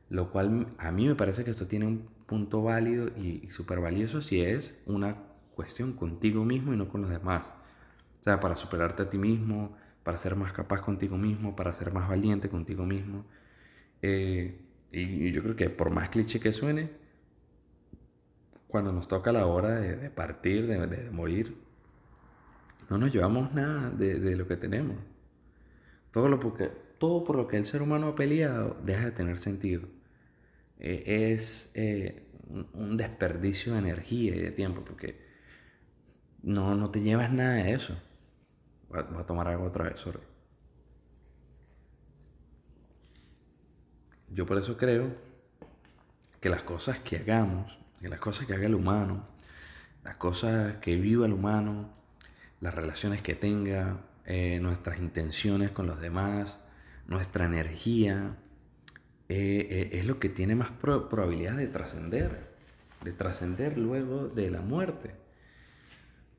Lo 0.10 0.32
cual 0.32 0.68
a 0.78 0.92
mí 0.92 1.08
me 1.08 1.16
parece 1.16 1.44
que 1.44 1.52
esto 1.52 1.68
tiene 1.68 1.86
un 1.86 2.08
punto 2.26 2.64
válido 2.64 3.08
y, 3.18 3.48
súper 3.50 3.80
valioso 3.80 4.22
si 4.22 4.42
es 4.42 4.80
una 4.86 5.16
cuestión 5.56 5.94
contigo 5.94 6.44
mismo 6.46 6.74
y 6.74 6.78
no 6.78 6.90
con 6.90 7.02
los 7.02 7.12
demás. 7.12 7.44
O 8.20 8.24
sea, 8.24 8.40
para 8.40 8.56
superarte 8.56 9.04
a 9.04 9.10
ti 9.10 9.18
mismo, 9.18 9.76
para 10.04 10.18
ser 10.18 10.36
más 10.36 10.54
capaz 10.54 10.82
contigo 10.82 11.18
mismo, 11.18 11.56
para 11.56 11.74
ser 11.74 11.94
más 11.94 12.10
valiente 12.10 12.50
contigo 12.50 12.86
mismo. 12.86 13.26
Eh, 14.02 14.60
y, 14.92 15.32
yo 15.32 15.42
creo 15.42 15.56
que 15.56 15.70
por 15.70 15.90
más 15.90 16.10
cliché 16.10 16.40
que 16.40 16.52
suene, 16.52 16.90
cuando 18.68 18.92
nos 18.92 19.08
toca 19.08 19.32
la 19.32 19.46
hora 19.46 19.80
de, 19.80 20.10
partir, 20.10 20.68
de, 20.68 21.10
morir, 21.12 21.58
no 22.90 22.98
nos 22.98 23.12
llevamos 23.12 23.54
nada 23.54 23.90
de, 23.90 24.36
lo 24.36 24.48
que 24.48 24.58
tenemos. 24.58 24.98
Todo, 26.12 26.28
lo 26.28 26.40
porque, 26.40 26.72
todo 26.98 27.24
por 27.24 27.36
lo 27.36 27.48
que 27.48 27.58
el 27.58 27.66
ser 27.66 27.82
humano 27.82 28.08
ha 28.08 28.16
peleado 28.16 28.78
deja 28.84 29.06
de 29.06 29.12
tener 29.12 29.40
sentido. 29.40 29.84
Eh, 30.80 31.34
es 31.34 31.72
eh, 31.76 32.28
un 32.74 32.98
desperdicio 32.98 33.74
de 33.74 33.80
energía 33.80 34.36
y 34.36 34.40
de 34.40 34.52
tiempo 34.52 34.84
porque 34.84 35.22
no, 36.44 36.76
no 36.76 36.92
te 36.92 37.02
llevas 37.02 37.32
nada 37.32 37.56
de 37.56 37.74
eso. 37.74 37.98
Voy 38.90 39.00
a, 39.00 39.26
tomar 39.26 39.48
algo 39.48 39.66
otra 39.66 39.86
vez, 39.86 40.00
sorry. 40.00 40.20
Yo 44.34 44.46
por 44.46 44.58
eso 44.58 44.78
creo 44.78 45.14
que 46.40 46.50
las 46.50 46.64
cosas 46.64 47.00
que 47.00 47.18
hagamos, 47.18 47.78
que 48.00 48.08
las 48.08 48.20
cosas 48.20 48.48
que 48.48 48.54
haga 48.54 48.66
el 48.66 48.76
humano, 48.76 49.28
las 50.04 50.16
cosas 50.16 50.78
que 50.78 50.96
viva 50.96 51.26
el 51.26 51.34
humano, 51.34 51.90
las 52.62 52.74
relaciones 52.74 53.22
que 53.22 53.36
tenga, 53.36 54.00
eh, 54.26 54.60
nuestras 54.62 55.00
intenciones 55.00 55.72
con 55.72 55.86
los 55.86 56.00
demás, 56.00 56.60
nuestra 57.08 57.46
energía, 57.46 58.38
eh, 59.28 59.68
eh, 59.70 59.90
es 59.94 60.06
lo 60.06 60.20
que 60.20 60.30
tiene 60.30 60.56
más 60.56 60.72
probabilidad 60.72 61.58
de 61.58 61.68
trascender, 61.68 62.52
de 63.04 63.12
trascender 63.12 63.78
luego 63.78 64.28
de 64.28 64.50
la 64.50 64.62
muerte. 64.62 65.12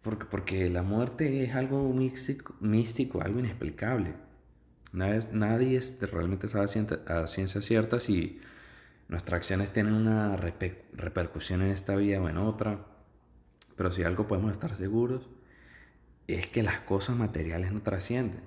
Porque, 0.00 0.24
porque 0.24 0.68
la 0.70 0.83
muerte 0.83 1.44
es 1.44 1.55
algo 1.55 1.92
místico, 1.92 2.55
místico 2.61 3.20
algo 3.20 3.38
inexplicable. 3.38 4.14
Nadie, 4.92 5.20
nadie 5.33 5.81
realmente 6.02 6.48
sabe 6.48 6.66
a 7.07 7.26
ciencia 7.26 7.62
cierta 7.62 7.98
si 7.98 8.40
nuestras 9.09 9.38
acciones 9.38 9.72
tienen 9.72 9.94
una 9.94 10.37
repercusión 10.37 11.62
en 11.62 11.70
esta 11.70 11.96
vida 11.96 12.20
o 12.20 12.28
en 12.28 12.38
otra. 12.38 12.87
Pero 13.76 13.90
si 13.90 14.02
algo 14.05 14.28
podemos 14.28 14.52
estar 14.52 14.76
seguros 14.76 15.28
es 16.26 16.46
que 16.46 16.62
las 16.62 16.81
cosas 16.81 17.16
materiales 17.16 17.72
no 17.72 17.83
trascienden. 17.83 18.42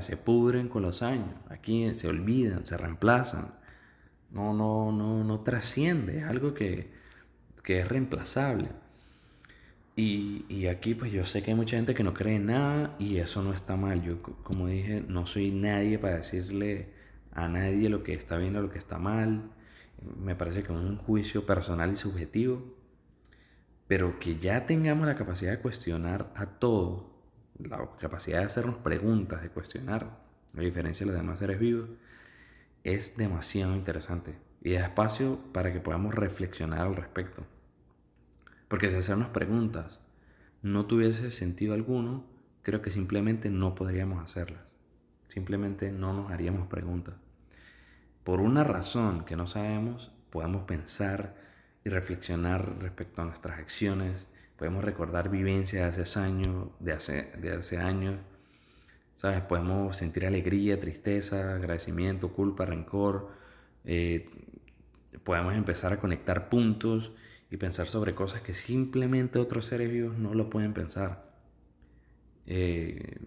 Se 0.00 0.16
pudren 0.16 0.68
con 0.68 0.82
los 0.82 1.02
años. 1.02 1.34
Aquí 1.48 1.94
se 1.94 2.08
olvidan, 2.08 2.66
se 2.66 2.76
reemplazan. 2.76 3.54
No, 4.30 4.52
no, 4.52 4.92
no, 4.92 5.24
no 5.24 5.40
trasciende, 5.40 6.18
es 6.18 6.24
algo 6.24 6.54
que, 6.54 6.92
es 7.64 7.88
reemplazable. 7.88 8.68
Y, 10.02 10.66
aquí 10.66 10.94
pues 10.94 11.12
yo 11.12 11.26
sé 11.26 11.42
que 11.42 11.50
hay 11.50 11.56
mucha 11.56 11.76
gente 11.76 11.94
que 11.94 12.02
no 12.02 12.14
cree 12.14 12.36
en 12.36 12.46
nada 12.46 12.96
y 12.98 13.18
eso 13.18 13.42
no 13.42 13.52
está 13.52 13.76
mal. 13.76 14.02
Yo 14.02 14.22
como 14.22 14.66
dije, 14.66 15.04
no 15.06 15.26
soy 15.26 15.50
nadie 15.50 15.98
para 15.98 16.16
decirle 16.16 16.88
a 17.32 17.48
nadie 17.48 17.90
lo 17.90 18.02
que 18.02 18.14
está 18.14 18.38
bien 18.38 18.56
o 18.56 18.62
lo 18.62 18.70
que 18.70 18.78
está 18.78 18.98
mal. 18.98 19.50
Me 20.18 20.34
parece 20.34 20.62
que 20.62 20.72
es 20.72 20.78
un 20.78 20.96
juicio 20.96 21.44
personal 21.44 21.92
y 21.92 21.96
subjetivo. 21.96 22.62
Pero 23.88 24.18
que 24.18 24.38
ya 24.38 24.64
tengamos 24.66 25.06
la 25.06 25.16
capacidad 25.16 25.50
de 25.50 25.58
cuestionar 25.58 26.32
a 26.34 26.46
todo, 26.46 27.10
la 27.58 27.90
capacidad 27.98 28.38
de 28.38 28.46
hacernos 28.46 28.78
preguntas, 28.78 29.42
de 29.42 29.50
cuestionar, 29.50 30.18
a 30.56 30.60
diferencia 30.60 31.04
de 31.04 31.12
los 31.12 31.20
demás 31.20 31.40
seres 31.40 31.58
vivos, 31.58 31.90
es 32.84 33.16
demasiado 33.16 33.74
interesante 33.74 34.34
y 34.62 34.72
da 34.72 34.86
espacio 34.86 35.38
para 35.52 35.72
que 35.72 35.80
podamos 35.80 36.14
reflexionar 36.14 36.86
al 36.86 36.96
respecto. 36.96 37.44
Porque 38.70 38.88
si 38.88 38.96
hacernos 38.96 39.28
preguntas 39.28 40.00
no 40.62 40.86
tuviese 40.86 41.30
sentido 41.30 41.74
alguno, 41.74 42.24
creo 42.62 42.80
que 42.80 42.90
simplemente 42.90 43.50
no 43.50 43.74
podríamos 43.74 44.24
hacerlas. 44.24 44.62
Simplemente 45.28 45.92
no 45.92 46.14
nos 46.14 46.30
haríamos 46.30 46.68
preguntas. 46.68 47.16
Por 48.24 48.40
una 48.40 48.64
razón 48.64 49.26
que 49.26 49.36
no 49.36 49.46
sabemos, 49.46 50.12
podemos 50.30 50.62
pensar 50.62 51.34
y 51.84 51.90
reflexionar 51.90 52.78
respecto 52.78 53.20
a 53.20 53.24
nuestras 53.26 53.58
acciones, 53.58 54.26
podemos 54.56 54.84
recordar 54.84 55.28
vivencias 55.28 55.96
de 55.96 56.02
hace 56.02 56.20
años, 56.20 56.68
de 56.78 56.92
hace, 56.92 57.32
de 57.40 57.52
hace 57.52 57.76
años 57.76 58.14
¿Sabes? 59.20 59.42
Podemos 59.42 59.98
sentir 59.98 60.24
alegría, 60.24 60.80
tristeza, 60.80 61.54
agradecimiento, 61.56 62.32
culpa, 62.32 62.64
rencor. 62.64 63.28
Eh, 63.84 64.30
podemos 65.24 65.54
empezar 65.54 65.92
a 65.92 66.00
conectar 66.00 66.48
puntos 66.48 67.12
y 67.50 67.56
pensar 67.56 67.88
sobre 67.88 68.14
cosas 68.14 68.42
que 68.42 68.54
simplemente 68.54 69.38
otros 69.38 69.66
seres 69.66 69.90
vivos 69.90 70.16
no 70.18 70.34
lo 70.34 70.48
pueden 70.48 70.72
pensar. 70.72 71.30
Eh, 72.46 73.18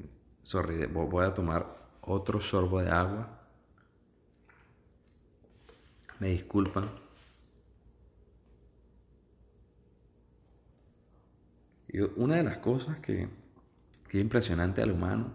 sorry, 0.43 0.85
voy 0.85 1.25
a 1.25 1.33
tomar 1.33 1.65
otro 2.01 2.39
sorbo 2.39 2.81
de 2.81 2.89
agua. 2.89 3.41
Me 6.19 6.29
disculpan. 6.29 6.89
Una 12.15 12.37
de 12.37 12.43
las 12.43 12.57
cosas 12.57 12.99
que, 12.99 13.27
que 14.09 14.17
es 14.17 14.23
impresionante 14.23 14.81
al 14.81 14.91
humano 14.91 15.33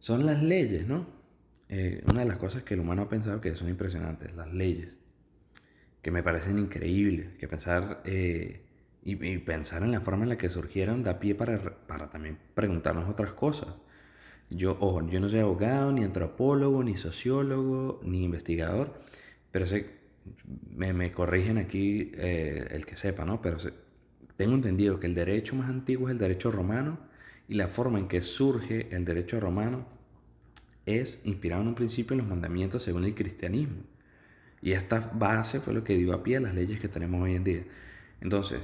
son 0.00 0.26
las 0.26 0.42
leyes, 0.42 0.86
¿no? 0.86 1.06
Eh, 1.68 2.02
una 2.10 2.20
de 2.20 2.26
las 2.26 2.38
cosas 2.38 2.64
que 2.64 2.74
el 2.74 2.80
humano 2.80 3.02
ha 3.02 3.08
pensado 3.08 3.40
que 3.40 3.54
son 3.54 3.68
impresionantes, 3.68 4.34
las 4.34 4.52
leyes, 4.52 4.94
que 6.02 6.10
me 6.10 6.22
parecen 6.22 6.58
increíbles, 6.58 7.28
que 7.38 7.48
pensar 7.48 8.02
eh, 8.04 8.62
y, 9.04 9.16
pensar 9.38 9.82
en 9.82 9.92
la 9.92 10.00
forma 10.00 10.24
en 10.24 10.30
la 10.30 10.38
que 10.38 10.48
surgieron 10.48 11.02
da 11.02 11.18
pie 11.18 11.34
para, 11.34 11.58
para 11.86 12.10
también 12.10 12.38
preguntarnos 12.54 13.08
otras 13.08 13.32
cosas. 13.32 13.68
Yo, 14.50 14.76
ojo, 14.80 15.08
yo 15.08 15.20
no 15.20 15.28
soy 15.28 15.40
abogado, 15.40 15.92
ni 15.92 16.04
antropólogo, 16.04 16.84
ni 16.84 16.96
sociólogo, 16.96 18.00
ni 18.04 18.24
investigador, 18.24 18.92
pero 19.50 19.66
sé, 19.66 19.86
me, 20.70 20.92
me 20.92 21.12
corrigen 21.12 21.58
aquí 21.58 22.12
eh, 22.14 22.66
el 22.70 22.84
que 22.84 22.96
sepa, 22.96 23.24
¿no? 23.24 23.40
Pero 23.40 23.56
tengo 24.36 24.54
entendido 24.54 25.00
que 25.00 25.06
el 25.06 25.14
derecho 25.14 25.54
más 25.56 25.68
antiguo 25.68 26.08
es 26.08 26.12
el 26.12 26.18
derecho 26.18 26.50
romano 26.50 26.98
y 27.48 27.54
la 27.54 27.68
forma 27.68 27.98
en 27.98 28.08
que 28.08 28.20
surge 28.20 28.94
el 28.94 29.04
derecho 29.04 29.40
romano 29.40 29.86
es 30.86 31.18
inspirado 31.24 31.62
en 31.62 31.68
un 31.68 31.74
principio 31.74 32.14
en 32.14 32.18
los 32.18 32.28
mandamientos 32.28 32.82
según 32.82 33.04
el 33.04 33.14
cristianismo. 33.14 33.82
Y 34.62 34.72
esta 34.72 35.10
base 35.12 35.60
fue 35.60 35.74
lo 35.74 35.82
que 35.82 35.96
dio 35.96 36.14
a 36.14 36.22
pie 36.22 36.36
a 36.36 36.40
las 36.40 36.54
leyes 36.54 36.78
que 36.80 36.88
tenemos 36.88 37.20
hoy 37.20 37.34
en 37.34 37.42
día. 37.42 37.64
Entonces, 38.20 38.60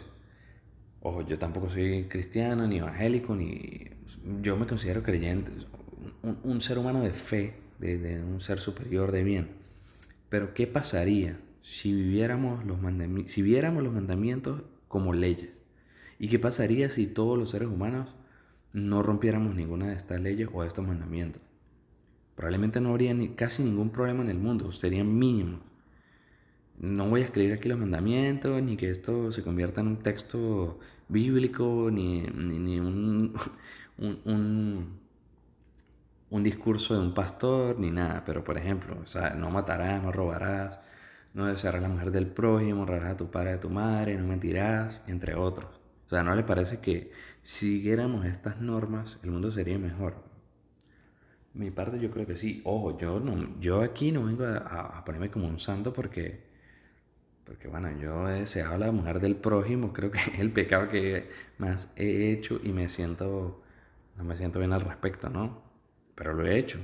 ojo, 1.00 1.26
yo 1.26 1.38
tampoco 1.38 1.68
soy 1.68 2.04
cristiano, 2.04 2.66
ni 2.66 2.78
evangélico, 2.78 3.34
ni... 3.34 3.88
Yo 4.40 4.56
me 4.56 4.66
considero 4.66 5.02
creyente, 5.02 5.52
un, 6.22 6.60
ser 6.60 6.78
humano 6.78 7.02
de 7.02 7.12
fe, 7.12 7.54
de, 7.78 8.22
un 8.22 8.40
ser 8.40 8.60
superior 8.60 9.12
de 9.12 9.24
bien. 9.24 9.48
Pero 10.28 10.54
¿qué 10.54 10.66
pasaría 10.66 11.38
si, 11.60 11.92
viviéramos 11.92 12.64
los 12.64 12.78
si 13.26 13.42
viéramos 13.42 13.82
los 13.82 13.92
mandamientos 13.92 14.62
como 14.86 15.12
leyes? 15.12 15.50
¿Y 16.18 16.28
qué 16.28 16.38
pasaría 16.38 16.90
si 16.90 17.06
todos 17.06 17.36
los 17.36 17.50
seres 17.50 17.68
humanos 17.68 18.14
no 18.72 19.02
rompiéramos 19.02 19.54
ninguna 19.54 19.88
de 19.88 19.94
estas 19.94 20.20
leyes 20.20 20.48
o 20.52 20.62
de 20.62 20.68
estos 20.68 20.86
mandamientos? 20.86 21.42
Probablemente 22.34 22.80
no 22.80 22.90
habría 22.90 23.14
casi 23.34 23.62
ningún 23.64 23.90
problema 23.90 24.22
en 24.22 24.30
el 24.30 24.38
mundo, 24.38 24.70
serían 24.72 25.18
mínimos. 25.18 25.60
No 26.78 27.08
voy 27.08 27.22
a 27.22 27.24
escribir 27.24 27.54
aquí 27.54 27.68
los 27.68 27.78
mandamientos, 27.78 28.62
ni 28.62 28.76
que 28.76 28.90
esto 28.90 29.32
se 29.32 29.42
convierta 29.42 29.80
en 29.80 29.88
un 29.88 29.98
texto 29.98 30.78
bíblico, 31.08 31.90
ni, 31.90 32.22
ni, 32.22 32.78
un, 32.80 33.34
un, 33.98 34.98
un, 36.30 36.42
discurso 36.42 36.94
de 36.94 37.00
un 37.00 37.14
pastor, 37.14 37.78
ni 37.78 37.90
nada. 37.90 38.22
Pero, 38.24 38.44
por 38.44 38.58
ejemplo, 38.58 38.96
o 39.02 39.06
sea, 39.06 39.30
no 39.30 39.50
matarás, 39.50 40.02
no 40.02 40.12
robarás, 40.12 40.80
no 41.34 41.46
desearás 41.46 41.82
la 41.82 41.88
mujer 41.88 42.10
del 42.10 42.26
prójimo, 42.26 42.82
honrarás 42.82 43.12
a 43.14 43.16
tu 43.16 43.30
padre 43.30 43.52
a 43.52 43.60
tu 43.60 43.70
madre, 43.70 44.16
no 44.16 44.26
mentirás, 44.26 45.00
entre 45.06 45.34
otros. 45.34 45.78
O 46.06 46.10
sea, 46.10 46.22
¿no 46.22 46.34
le 46.34 46.42
parece 46.42 46.80
que 46.80 47.12
si 47.42 47.66
siguiéramos 47.66 48.24
estas 48.24 48.60
normas, 48.60 49.18
el 49.22 49.30
mundo 49.30 49.50
sería 49.50 49.78
mejor? 49.78 50.16
Mi 51.54 51.70
parte 51.70 51.98
yo 51.98 52.10
creo 52.10 52.26
que 52.26 52.36
sí. 52.36 52.62
Ojo, 52.64 52.96
yo, 52.98 53.20
no, 53.20 53.58
yo 53.60 53.82
aquí 53.82 54.12
no 54.12 54.24
vengo 54.24 54.44
a, 54.46 55.04
ponerme 55.04 55.30
como 55.30 55.48
un 55.48 55.58
santo 55.58 55.92
porque, 55.92 56.47
porque, 57.48 57.66
bueno, 57.66 57.90
yo 57.98 58.28
he 58.28 58.40
deseado 58.40 58.76
la 58.76 58.92
mujer 58.92 59.20
del 59.20 59.34
prójimo. 59.36 59.92
Creo 59.92 60.10
que 60.10 60.18
es 60.34 60.38
el 60.38 60.52
pecado 60.52 60.88
que 60.90 61.30
más 61.56 61.92
he 61.96 62.30
hecho 62.30 62.60
y 62.62 62.72
me 62.72 62.88
siento, 62.88 63.62
no 64.16 64.24
me 64.24 64.36
siento 64.36 64.58
bien 64.58 64.72
al 64.72 64.82
respecto, 64.82 65.30
¿no? 65.30 65.62
Pero 66.14 66.34
lo 66.34 66.46
he 66.46 66.58
hecho. 66.58 66.78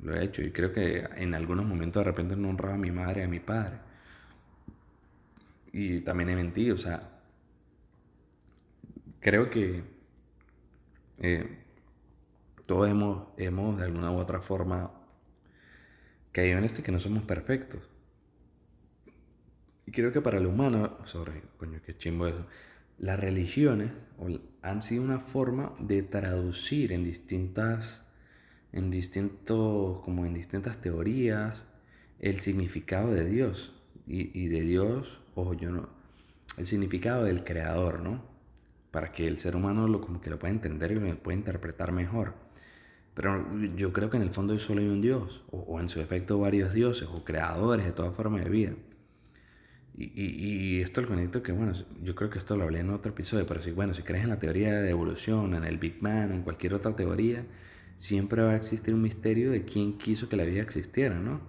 Lo 0.00 0.14
he 0.14 0.24
hecho 0.24 0.42
y 0.42 0.52
creo 0.52 0.72
que 0.72 1.08
en 1.16 1.34
algunos 1.34 1.64
momentos 1.64 2.04
de 2.04 2.10
repente 2.10 2.36
no 2.36 2.50
honraba 2.50 2.74
a 2.74 2.78
mi 2.78 2.90
madre 2.90 3.24
a 3.24 3.28
mi 3.28 3.40
padre. 3.40 3.78
Y 5.72 6.00
también 6.02 6.30
he 6.30 6.36
mentido, 6.36 6.74
o 6.74 6.78
sea, 6.78 7.20
creo 9.20 9.50
que... 9.50 9.84
Eh, 11.20 11.62
todos 12.66 12.90
hemos, 12.90 13.28
hemos 13.36 13.78
de 13.78 13.84
alguna 13.84 14.10
u 14.10 14.16
otra 14.18 14.40
forma 14.40 14.90
caído 16.32 16.58
en 16.58 16.64
esto 16.64 16.82
que 16.82 16.92
no 16.92 16.98
somos 16.98 17.22
perfectos. 17.22 17.80
Y 19.86 19.92
creo 19.92 20.12
que 20.12 20.20
para 20.20 20.38
el 20.38 20.46
humano, 20.46 20.98
sorry, 21.04 21.40
coño, 21.56 21.80
qué 21.84 21.94
chimbo 21.94 22.26
eso, 22.26 22.46
las 22.98 23.18
religiones 23.18 23.90
han 24.62 24.82
sido 24.82 25.02
una 25.02 25.20
forma 25.20 25.72
de 25.78 26.02
traducir 26.02 26.92
en 26.92 27.04
distintas, 27.04 28.04
en 28.72 28.90
distintos, 28.90 30.00
como 30.00 30.26
en 30.26 30.34
distintas 30.34 30.80
teorías, 30.80 31.64
el 32.18 32.40
significado 32.40 33.12
de 33.12 33.24
Dios. 33.26 33.72
Y, 34.08 34.38
y 34.38 34.48
de 34.48 34.62
Dios, 34.62 35.20
ojo, 35.34 35.54
yo 35.54 35.70
no, 35.70 35.88
el 36.58 36.66
significado 36.66 37.24
del 37.24 37.44
creador, 37.44 38.00
¿no? 38.00 38.22
Para 38.90 39.12
que 39.12 39.26
el 39.26 39.38
ser 39.38 39.56
humano 39.56 39.86
lo, 39.88 40.00
como 40.00 40.20
que 40.20 40.30
lo 40.30 40.38
pueda 40.38 40.52
entender 40.52 40.92
y 40.92 40.94
lo 40.94 41.16
pueda 41.18 41.36
interpretar 41.36 41.92
mejor. 41.92 42.34
Pero 43.14 43.46
yo 43.76 43.92
creo 43.92 44.10
que 44.10 44.16
en 44.16 44.22
el 44.22 44.30
fondo 44.30 44.58
solo 44.58 44.80
hay 44.80 44.88
un 44.88 45.00
Dios, 45.00 45.42
o, 45.50 45.80
en 45.80 45.88
su 45.88 46.00
efecto 46.00 46.38
varios 46.38 46.72
dioses, 46.72 47.08
o 47.10 47.24
creadores 47.24 47.86
de 47.86 47.92
toda 47.92 48.12
forma 48.12 48.40
de 48.40 48.48
vida. 48.50 48.72
Y, 49.98 50.12
y, 50.14 50.82
esto 50.82 51.00
lo 51.00 51.08
conecto 51.08 51.42
que, 51.42 51.52
bueno, 51.52 51.72
yo 52.02 52.14
creo 52.14 52.28
que 52.28 52.38
esto 52.38 52.54
lo 52.54 52.64
hablé 52.64 52.80
en 52.80 52.90
otro 52.90 53.12
episodio, 53.12 53.46
pero 53.46 53.62
si, 53.62 53.70
bueno, 53.70 53.94
si 53.94 54.02
crees 54.02 54.24
en 54.24 54.30
la 54.30 54.38
teoría 54.38 54.74
de 54.80 54.90
evolución, 54.90 55.54
en 55.54 55.64
el 55.64 55.78
Big 55.78 56.00
Bang, 56.00 56.32
en 56.32 56.42
cualquier 56.42 56.74
otra 56.74 56.94
teoría, 56.94 57.44
siempre 57.96 58.42
va 58.42 58.50
a 58.50 58.56
existir 58.56 58.92
un 58.92 59.00
misterio 59.00 59.50
de 59.50 59.64
quién 59.64 59.96
quiso 59.96 60.28
que 60.28 60.36
la 60.36 60.44
vida 60.44 60.60
existiera, 60.62 61.18
¿no? 61.18 61.40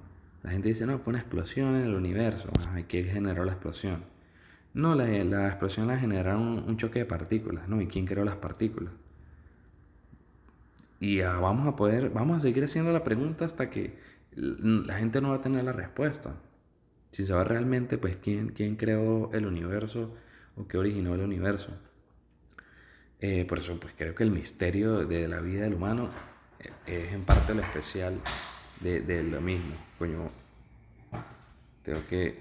La 0.44 0.52
gente 0.52 0.70
dice, 0.70 0.86
no, 0.86 1.00
fue 1.00 1.12
una 1.12 1.20
explosión 1.20 1.76
en 1.76 1.84
el 1.84 1.96
universo. 1.96 2.50
¿Y 2.78 2.84
quién 2.84 3.08
generó 3.08 3.44
la 3.44 3.52
explosión? 3.52 4.06
No, 4.74 4.96
la, 4.96 5.06
la 5.06 5.48
explosión 5.50 5.88
la 5.88 5.98
generaron 5.98 6.64
un 6.68 6.78
choque 6.78 7.00
de 7.00 7.06
partículas, 7.06 7.68
¿no? 7.68 7.82
¿Y 7.82 7.88
quién 7.88 8.06
creó 8.06 8.24
las 8.24 8.38
partículas? 8.38 8.94
Y 11.00 11.20
vamos 11.22 11.68
a 11.68 11.76
poder, 11.76 12.12
vamos 12.12 12.38
a 12.38 12.40
seguir 12.40 12.64
haciendo 12.64 12.92
la 12.94 13.04
pregunta 13.04 13.46
hasta 13.46 13.70
que 13.70 13.98
la 14.36 14.96
gente 14.96 15.20
no 15.20 15.30
va 15.30 15.36
a 15.36 15.42
tener 15.42 15.64
la 15.64 15.74
respuesta. 15.74 16.36
Si 17.18 17.24
va 17.24 17.44
realmente, 17.44 17.98
pues, 17.98 18.16
quién, 18.18 18.50
quién 18.50 18.76
creó 18.76 19.32
el 19.34 19.48
universo 19.48 20.16
o 20.56 20.68
qué 20.68 20.78
originó 20.78 21.16
el 21.16 21.22
universo. 21.22 21.72
Eh, 23.20 23.44
por 23.46 23.58
eso, 23.58 23.80
pues, 23.80 23.96
creo 23.98 24.14
que 24.14 24.24
el 24.24 24.30
misterio 24.30 25.04
de 25.08 25.28
la 25.28 25.40
vida 25.40 25.64
del 25.64 25.74
humano 25.74 26.12
eh, 26.60 26.70
es 26.86 27.14
en 27.14 27.24
parte 27.24 27.56
lo 27.56 27.62
especial 27.62 28.22
de, 28.82 29.02
de 29.02 29.24
lo 29.24 29.42
mismo. 29.42 29.74
Coño, 29.98 30.30
tengo 31.82 32.06
que... 32.08 32.38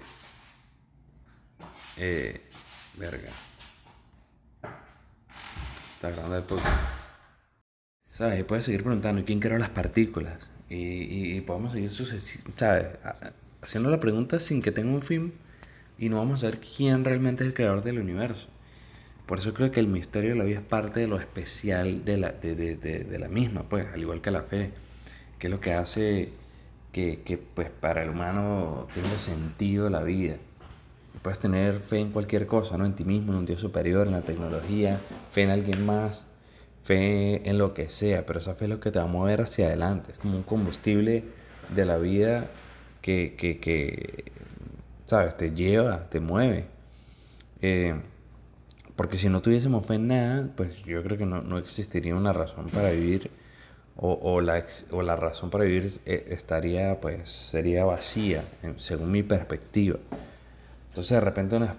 Eh, 1.97 2.39
verga. 2.99 3.31
Está 5.95 6.11
grabando 6.11 6.37
el 6.37 6.43
podcast. 6.43 6.77
¿Sabes? 8.11 8.41
Y 8.41 8.43
puedes 8.43 8.65
seguir 8.65 8.83
preguntando, 8.83 9.25
¿quién 9.25 9.39
creó 9.39 9.57
las 9.57 9.71
partículas? 9.71 10.51
Y, 10.69 11.35
y, 11.35 11.41
podemos 11.41 11.71
seguir 11.71 11.89
¿sabes? 11.89 12.89
Haciendo 13.67 13.89
la 13.89 13.99
pregunta 13.99 14.39
sin 14.39 14.61
que 14.61 14.71
tenga 14.71 14.93
un 14.93 15.01
fin 15.01 15.33
y 15.99 16.07
no 16.07 16.17
vamos 16.17 16.41
a 16.41 16.47
ver 16.47 16.59
quién 16.59 17.03
realmente 17.03 17.43
es 17.43 17.49
el 17.49 17.53
creador 17.53 17.83
del 17.83 17.99
universo. 17.99 18.47
Por 19.25 19.39
eso 19.39 19.53
creo 19.53 19.71
que 19.71 19.81
el 19.81 19.87
misterio 19.87 20.29
de 20.29 20.35
la 20.37 20.45
vida 20.45 20.59
es 20.59 20.65
parte 20.65 21.01
de 21.01 21.07
lo 21.07 21.19
especial 21.19 22.05
de 22.05 22.15
la, 22.15 22.31
de, 22.31 22.55
de, 22.55 22.75
de, 22.75 23.19
la 23.19 23.27
misma, 23.27 23.63
pues, 23.63 23.85
al 23.93 23.99
igual 23.99 24.21
que 24.21 24.31
la 24.31 24.43
fe, 24.43 24.71
que 25.37 25.47
es 25.47 25.51
lo 25.51 25.59
que 25.59 25.73
hace 25.73 26.29
que, 26.93 27.23
que, 27.25 27.37
pues, 27.37 27.69
para 27.69 28.03
el 28.03 28.09
humano 28.09 28.87
tenga 28.93 29.17
sentido 29.17 29.89
la 29.89 30.01
vida. 30.01 30.37
Puedes 31.21 31.39
tener 31.39 31.81
fe 31.81 31.99
en 31.99 32.11
cualquier 32.11 32.47
cosa, 32.47 32.77
¿no? 32.77 32.85
En 32.85 32.95
ti 32.95 33.03
mismo, 33.03 33.33
en 33.33 33.39
un 33.39 33.45
Dios 33.45 33.59
superior, 33.59 34.07
en 34.07 34.13
la 34.13 34.21
tecnología, 34.21 35.01
fe 35.31 35.43
en 35.43 35.49
alguien 35.49 35.85
más, 35.85 36.25
fe 36.83 37.49
en 37.49 37.57
lo 37.57 37.73
que 37.73 37.89
sea, 37.89 38.25
pero 38.25 38.39
esa 38.39 38.55
fe 38.55 38.63
es 38.63 38.69
lo 38.69 38.79
que 38.79 38.91
te 38.91 38.99
va 38.99 39.05
a 39.05 39.09
mover 39.09 39.41
hacia 39.41 39.67
adelante, 39.67 40.13
es 40.13 40.17
como 40.19 40.37
un 40.37 40.43
combustible 40.43 41.25
de 41.75 41.83
la 41.83 41.97
vida 41.97 42.47
que, 43.07 43.35
que, 43.37 43.57
que 43.59 44.25
¿sabes? 45.05 45.37
Te 45.37 45.51
lleva, 45.51 46.09
te 46.09 46.19
mueve. 46.19 46.65
Eh, 47.61 47.95
porque 48.97 49.17
si 49.17 49.29
no 49.29 49.41
tuviésemos 49.41 49.85
fe 49.85 49.95
en 49.95 50.07
nada, 50.07 50.49
pues 50.57 50.83
yo 50.83 51.01
creo 51.03 51.17
que 51.17 51.25
no, 51.25 51.41
no 51.41 51.57
existiría 51.57 52.15
una 52.15 52.33
razón 52.33 52.67
para 52.69 52.91
vivir 52.91 53.31
o, 53.95 54.11
o, 54.21 54.41
la, 54.41 54.61
o 54.91 55.01
la 55.03 55.15
razón 55.15 55.49
para 55.49 55.63
vivir 55.63 55.89
eh, 56.05 56.25
estaría, 56.31 56.99
pues, 56.99 57.29
sería 57.29 57.85
vacía, 57.85 58.43
según 58.75 59.11
mi 59.11 59.23
perspectiva. 59.23 59.99
Entonces 60.89 61.11
de 61.11 61.21
repente 61.21 61.55
una 61.55 61.77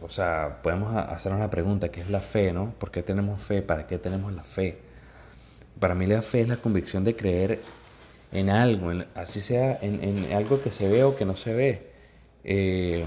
o 0.00 0.08
sea, 0.08 0.60
podemos 0.62 0.94
hacernos 0.96 1.40
la 1.40 1.50
pregunta, 1.50 1.90
¿qué 1.90 2.00
es 2.00 2.08
la 2.08 2.20
fe, 2.20 2.52
no? 2.52 2.72
¿Por 2.78 2.90
qué 2.90 3.02
tenemos 3.02 3.42
fe? 3.42 3.60
¿Para 3.60 3.86
qué 3.86 3.98
tenemos 3.98 4.32
la 4.32 4.44
fe? 4.44 4.78
Para 5.80 5.94
mí 5.94 6.06
la 6.06 6.22
fe 6.22 6.42
es 6.42 6.48
la 6.48 6.56
convicción 6.58 7.02
de 7.02 7.16
creer 7.16 7.60
en 8.34 8.50
algo, 8.50 8.90
así 9.14 9.40
sea 9.40 9.78
en, 9.80 10.32
algo 10.32 10.60
que 10.60 10.70
se 10.70 10.88
ve 10.88 11.04
o 11.04 11.16
que 11.16 11.24
no 11.24 11.36
se 11.36 11.54
ve. 11.54 11.90
Eh, 12.42 13.04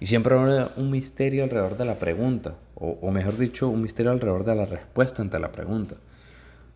y 0.00 0.06
siempre 0.06 0.36
hay 0.36 0.66
un 0.76 0.90
misterio 0.90 1.44
alrededor 1.44 1.76
de 1.76 1.84
la 1.84 1.98
pregunta, 1.98 2.54
o, 2.74 3.10
mejor 3.10 3.36
dicho, 3.36 3.68
un 3.68 3.82
misterio 3.82 4.10
alrededor 4.10 4.44
de 4.44 4.54
la 4.54 4.64
respuesta 4.64 5.22
ante 5.22 5.38
la 5.38 5.52
pregunta. 5.52 5.96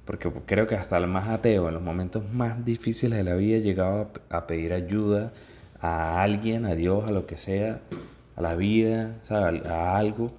Porque 0.05 0.31
creo 0.47 0.67
que 0.67 0.75
hasta 0.75 0.99
el 0.99 1.07
más 1.07 1.29
ateo, 1.29 1.69
en 1.69 1.75
los 1.75 1.83
momentos 1.83 2.29
más 2.33 2.65
difíciles 2.65 3.17
de 3.19 3.25
la 3.25 3.37
vida, 3.37 3.59
llegaba 3.59 4.09
a 4.31 4.47
pedir 4.47 4.73
ayuda 4.73 5.33
a 5.81 6.23
alguien, 6.23 6.67
a 6.67 6.75
Dios, 6.75 7.05
a 7.07 7.13
lo 7.13 7.27
que 7.27 7.37
sea, 7.37 7.81
a 8.37 8.43
la 8.43 8.57
vida, 8.57 9.17
a 9.31 9.97
algo, 9.97 10.33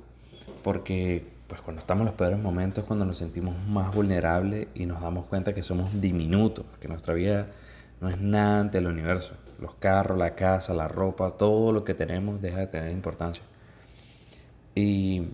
porque 0.63 1.32
pues 1.53 1.61
cuando 1.61 1.81
estamos 1.81 2.01
en 2.01 2.05
los 2.07 2.15
peores 2.15 2.39
momentos, 2.39 2.83
cuando 2.83 3.05
nos 3.05 3.19
sentimos 3.19 3.53
más 3.67 3.93
vulnerables 3.93 4.69
y 4.73 4.87
nos 4.87 4.99
damos 4.99 5.27
cuenta 5.27 5.53
que 5.53 5.61
somos 5.61 6.01
diminutos, 6.01 6.65
que 6.81 6.87
nuestra 6.87 7.13
vida 7.13 7.45
no 8.01 8.09
es 8.09 8.19
nada 8.19 8.61
ante 8.61 8.79
el 8.79 8.87
universo. 8.87 9.35
Los 9.59 9.75
carros, 9.75 10.17
la 10.17 10.33
casa, 10.33 10.73
la 10.73 10.87
ropa, 10.87 11.37
todo 11.37 11.71
lo 11.71 11.83
que 11.83 11.93
tenemos 11.93 12.41
deja 12.41 12.57
de 12.57 12.65
tener 12.65 12.91
importancia. 12.91 13.43
Y 14.73 15.27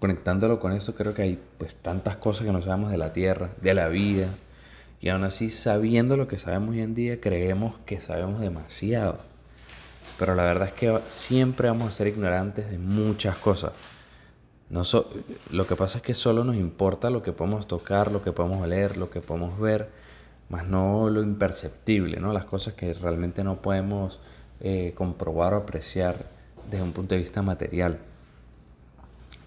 conectándolo 0.00 0.58
con 0.58 0.72
eso, 0.72 0.96
creo 0.96 1.14
que 1.14 1.22
hay 1.22 1.40
pues 1.58 1.76
tantas 1.76 2.16
cosas 2.16 2.44
que 2.44 2.52
no 2.52 2.60
sabemos 2.60 2.90
de 2.90 2.98
la 2.98 3.12
Tierra, 3.12 3.50
de 3.60 3.74
la 3.74 3.86
vida, 3.86 4.30
y 5.00 5.10
aún 5.10 5.22
así 5.22 5.50
sabiendo 5.50 6.16
lo 6.16 6.26
que 6.26 6.38
sabemos 6.38 6.70
hoy 6.70 6.80
en 6.80 6.96
día, 6.96 7.20
creemos 7.20 7.78
que 7.86 8.00
sabemos 8.00 8.40
demasiado. 8.40 9.18
Pero 10.18 10.34
la 10.34 10.42
verdad 10.42 10.66
es 10.66 10.74
que 10.74 10.98
siempre 11.06 11.68
vamos 11.68 11.86
a 11.86 11.92
ser 11.92 12.08
ignorantes 12.08 12.68
de 12.68 12.78
muchas 12.78 13.38
cosas. 13.38 13.70
No 14.70 14.82
lo 15.50 15.66
que 15.66 15.76
pasa 15.76 15.98
es 15.98 16.04
que 16.04 16.14
solo 16.14 16.44
nos 16.44 16.56
importa 16.56 17.08
lo 17.08 17.22
que 17.22 17.32
podemos 17.32 17.66
tocar, 17.66 18.12
lo 18.12 18.22
que 18.22 18.32
podemos 18.32 18.66
leer, 18.68 18.98
lo 18.98 19.08
que 19.08 19.20
podemos 19.20 19.58
ver, 19.58 19.88
más 20.50 20.66
no 20.66 21.08
lo 21.08 21.22
imperceptible, 21.22 22.20
¿no? 22.20 22.32
las 22.32 22.44
cosas 22.44 22.74
que 22.74 22.92
realmente 22.92 23.42
no 23.44 23.62
podemos 23.62 24.20
eh, 24.60 24.92
comprobar 24.94 25.54
o 25.54 25.56
apreciar 25.56 26.26
desde 26.70 26.82
un 26.82 26.92
punto 26.92 27.14
de 27.14 27.20
vista 27.20 27.40
material. 27.40 27.98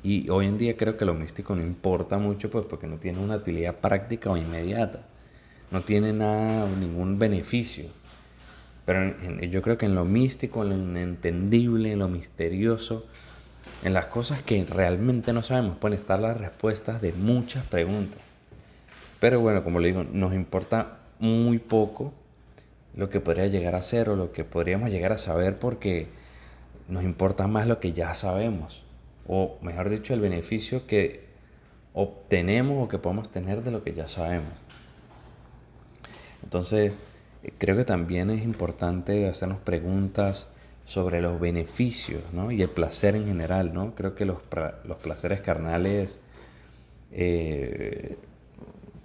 Y 0.03 0.29
hoy 0.29 0.47
en 0.47 0.57
día 0.57 0.75
creo 0.75 0.97
que 0.97 1.05
lo 1.05 1.13
místico 1.13 1.55
no 1.55 1.61
importa 1.61 2.17
mucho 2.17 2.49
pues 2.49 2.65
porque 2.65 2.87
no 2.87 2.97
tiene 2.97 3.19
una 3.19 3.35
utilidad 3.35 3.75
práctica 3.75 4.31
o 4.31 4.37
inmediata. 4.37 5.05
No 5.69 5.81
tiene 5.81 6.11
nada, 6.11 6.67
ningún 6.67 7.19
beneficio. 7.19 7.85
Pero 8.85 9.13
yo 9.41 9.61
creo 9.61 9.77
que 9.77 9.85
en 9.85 9.95
lo 9.95 10.05
místico, 10.05 10.63
en 10.63 10.69
lo 10.69 10.75
inentendible, 10.75 11.93
en 11.93 11.99
lo 11.99 12.09
misterioso, 12.09 13.05
en 13.83 13.93
las 13.93 14.07
cosas 14.07 14.41
que 14.41 14.63
realmente 14.65 15.33
no 15.33 15.41
sabemos, 15.41 15.77
pueden 15.77 15.97
estar 15.97 16.19
las 16.19 16.37
respuestas 16.37 17.01
de 17.01 17.13
muchas 17.13 17.65
preguntas. 17.65 18.21
Pero 19.19 19.39
bueno, 19.39 19.63
como 19.63 19.79
le 19.79 19.89
digo, 19.89 20.03
nos 20.03 20.33
importa 20.33 20.99
muy 21.19 21.59
poco 21.59 22.13
lo 22.95 23.09
que 23.09 23.19
podría 23.19 23.47
llegar 23.47 23.75
a 23.75 23.81
ser 23.81 24.09
o 24.09 24.15
lo 24.15 24.31
que 24.31 24.43
podríamos 24.43 24.89
llegar 24.89 25.11
a 25.11 25.17
saber 25.17 25.59
porque 25.59 26.07
nos 26.87 27.03
importa 27.03 27.47
más 27.47 27.67
lo 27.67 27.79
que 27.79 27.93
ya 27.93 28.13
sabemos 28.13 28.83
o 29.27 29.57
mejor 29.61 29.89
dicho, 29.89 30.13
el 30.13 30.19
beneficio 30.19 30.87
que 30.87 31.25
obtenemos 31.93 32.83
o 32.83 32.89
que 32.89 32.97
podemos 32.97 33.29
tener 33.29 33.63
de 33.63 33.71
lo 33.71 33.83
que 33.83 33.93
ya 33.93 34.07
sabemos. 34.07 34.51
Entonces, 36.43 36.93
creo 37.57 37.77
que 37.77 37.85
también 37.85 38.29
es 38.29 38.43
importante 38.43 39.27
hacernos 39.27 39.59
preguntas 39.59 40.47
sobre 40.85 41.21
los 41.21 41.39
beneficios 41.39 42.21
¿no? 42.33 42.51
y 42.51 42.61
el 42.61 42.69
placer 42.69 43.15
en 43.15 43.25
general. 43.25 43.73
¿no? 43.73 43.95
Creo 43.95 44.15
que 44.15 44.25
los, 44.25 44.39
los 44.85 44.97
placeres 44.97 45.41
carnales 45.41 46.19
eh, 47.11 48.17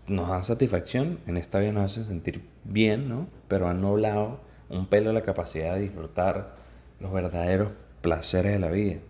nos 0.06 0.28
dan 0.28 0.44
satisfacción, 0.44 1.18
en 1.26 1.36
esta 1.36 1.58
vida 1.58 1.72
nos 1.72 1.92
hacen 1.92 2.04
sentir 2.04 2.42
bien, 2.64 3.08
¿no? 3.08 3.26
pero 3.48 3.68
han 3.68 3.80
nublado 3.80 4.40
un 4.68 4.86
pelo 4.86 5.12
la 5.12 5.22
capacidad 5.22 5.74
de 5.74 5.80
disfrutar 5.80 6.54
los 7.00 7.12
verdaderos 7.12 7.70
placeres 8.00 8.52
de 8.52 8.58
la 8.58 8.70
vida. 8.70 9.00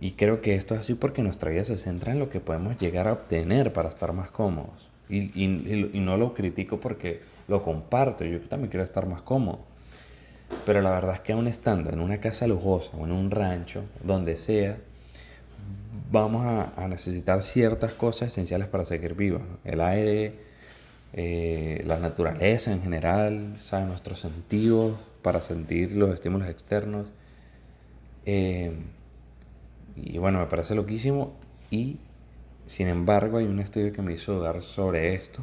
Y 0.00 0.12
creo 0.12 0.40
que 0.40 0.56
esto 0.56 0.74
es 0.74 0.80
así 0.80 0.94
porque 0.94 1.22
nuestra 1.22 1.50
vida 1.50 1.62
se 1.62 1.76
centra 1.76 2.12
en 2.12 2.18
lo 2.18 2.28
que 2.28 2.40
podemos 2.40 2.76
llegar 2.76 3.06
a 3.06 3.12
obtener 3.12 3.72
para 3.72 3.88
estar 3.88 4.12
más 4.12 4.30
cómodos. 4.32 4.88
Y, 5.08 5.44
y, 5.44 6.00
no 6.00 6.16
lo 6.16 6.34
critico 6.34 6.80
porque 6.80 7.20
lo 7.46 7.62
comparto, 7.62 8.24
yo 8.24 8.40
también 8.40 8.70
quiero 8.70 8.82
estar 8.82 9.06
más 9.06 9.22
cómodo. 9.22 9.60
Pero 10.64 10.80
la 10.80 10.90
verdad 10.90 11.14
es 11.16 11.20
que 11.20 11.32
aún 11.32 11.48
estando 11.48 11.90
en 11.90 12.00
una 12.00 12.18
casa 12.18 12.46
lujosa 12.46 12.90
o 12.96 13.04
en 13.04 13.12
un 13.12 13.30
rancho, 13.30 13.84
donde 14.02 14.36
sea, 14.36 14.78
vamos 16.10 16.44
a, 16.44 16.86
necesitar 16.88 17.42
ciertas 17.42 17.94
cosas 17.94 18.28
esenciales 18.28 18.68
para 18.68 18.84
seguir 18.84 19.14
vivos. 19.14 19.42
El 19.64 19.80
aire, 19.80 20.34
eh, 21.14 21.82
la 21.86 21.98
naturaleza 21.98 22.72
en 22.72 22.82
general, 22.82 23.56
¿sabes? 23.60 23.86
nuestros 23.86 24.20
sentidos 24.20 24.96
para 25.22 25.40
sentir 25.40 25.94
los 25.94 26.12
estímulos 26.12 26.48
externos. 26.48 27.06
Eh, 28.26 28.72
y 29.96 30.18
bueno, 30.18 30.38
me 30.38 30.46
parece 30.46 30.74
loquísimo. 30.74 31.32
Y 31.70 31.98
sin 32.66 32.88
embargo, 32.88 33.38
hay 33.38 33.46
un 33.46 33.60
estudio 33.60 33.92
que 33.92 34.02
me 34.02 34.12
hizo 34.12 34.34
dudar 34.34 34.60
sobre 34.62 35.14
esto. 35.14 35.42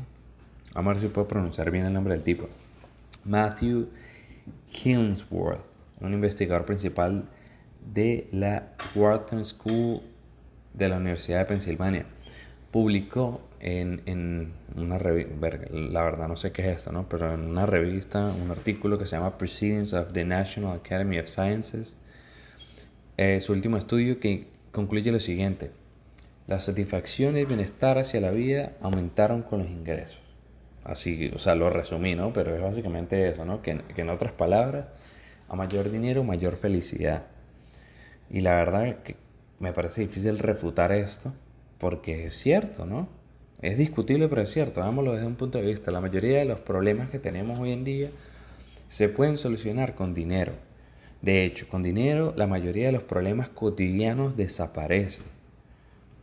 Vamos 0.75 0.91
a 0.91 0.93
ver 0.93 1.01
si 1.01 1.07
puedo 1.09 1.27
pronunciar 1.27 1.71
bien 1.71 1.85
el 1.85 1.93
nombre 1.93 2.13
del 2.13 2.23
tipo. 2.23 2.47
Matthew 3.25 3.89
Killingsworth, 4.71 5.61
un 5.99 6.13
investigador 6.13 6.65
principal 6.65 7.25
de 7.93 8.27
la 8.31 8.73
Wharton 8.95 9.43
School 9.45 10.01
de 10.73 10.89
la 10.89 10.97
Universidad 10.97 11.39
de 11.39 11.45
Pensilvania, 11.45 12.05
publicó 12.71 13.41
en, 13.59 14.01
en 14.05 14.53
una 14.75 14.97
revista, 14.97 15.33
la 15.71 16.03
verdad 16.03 16.27
no 16.27 16.35
sé 16.35 16.51
qué 16.51 16.61
es 16.69 16.77
esto, 16.77 16.91
¿no? 16.91 17.09
pero 17.09 17.33
en 17.33 17.41
una 17.41 17.65
revista 17.65 18.31
un 18.41 18.51
artículo 18.51 18.97
que 18.97 19.05
se 19.05 19.15
llama 19.15 19.37
Proceedings 19.37 19.93
of 19.93 20.13
the 20.13 20.23
National 20.23 20.77
Academy 20.77 21.19
of 21.19 21.27
Sciences 21.27 21.97
eh, 23.21 23.41
su 23.41 23.51
último 23.51 23.75
estudio 23.75 24.21
que 24.21 24.47
concluye 24.71 25.11
lo 25.11 25.19
siguiente. 25.19 25.71
La 26.47 26.57
satisfacción 26.59 27.35
y 27.35 27.41
el 27.41 27.47
bienestar 27.47 27.97
hacia 27.97 28.21
la 28.21 28.31
vida 28.31 28.71
aumentaron 28.79 29.41
con 29.41 29.59
los 29.59 29.67
ingresos. 29.67 30.28
Así, 30.83 31.31
o 31.33 31.39
sea, 31.39 31.55
lo 31.55 31.69
resumí, 31.69 32.15
¿no? 32.15 32.33
Pero 32.33 32.55
es 32.55 32.61
básicamente 32.61 33.29
eso, 33.29 33.45
¿no? 33.45 33.61
Que, 33.61 33.79
que 33.95 34.01
en 34.01 34.09
otras 34.09 34.31
palabras, 34.31 34.85
a 35.47 35.55
mayor 35.55 35.91
dinero, 35.91 36.23
mayor 36.23 36.55
felicidad. 36.55 37.25
Y 38.29 38.41
la 38.41 38.55
verdad 38.55 38.97
que 39.03 39.15
me 39.59 39.73
parece 39.73 40.01
difícil 40.01 40.39
refutar 40.39 40.91
esto, 40.91 41.33
porque 41.77 42.25
es 42.25 42.35
cierto, 42.35 42.85
¿no? 42.85 43.09
Es 43.61 43.77
discutible, 43.77 44.29
pero 44.29 44.41
es 44.41 44.51
cierto. 44.51 44.81
Veámoslo 44.81 45.13
desde 45.13 45.27
un 45.27 45.35
punto 45.35 45.57
de 45.57 45.65
vista. 45.65 45.91
La 45.91 45.99
mayoría 45.99 46.39
de 46.39 46.45
los 46.45 46.59
problemas 46.59 47.09
que 47.09 47.19
tenemos 47.19 47.59
hoy 47.59 47.73
en 47.73 47.83
día 47.83 48.09
se 48.87 49.09
pueden 49.09 49.37
solucionar 49.37 49.95
con 49.95 50.13
dinero. 50.13 50.53
De 51.21 51.43
hecho, 51.43 51.67
con 51.67 51.83
dinero 51.83 52.33
la 52.37 52.47
mayoría 52.47 52.87
de 52.87 52.93
los 52.93 53.03
problemas 53.03 53.49
cotidianos 53.49 54.37
desaparecen. 54.37 55.38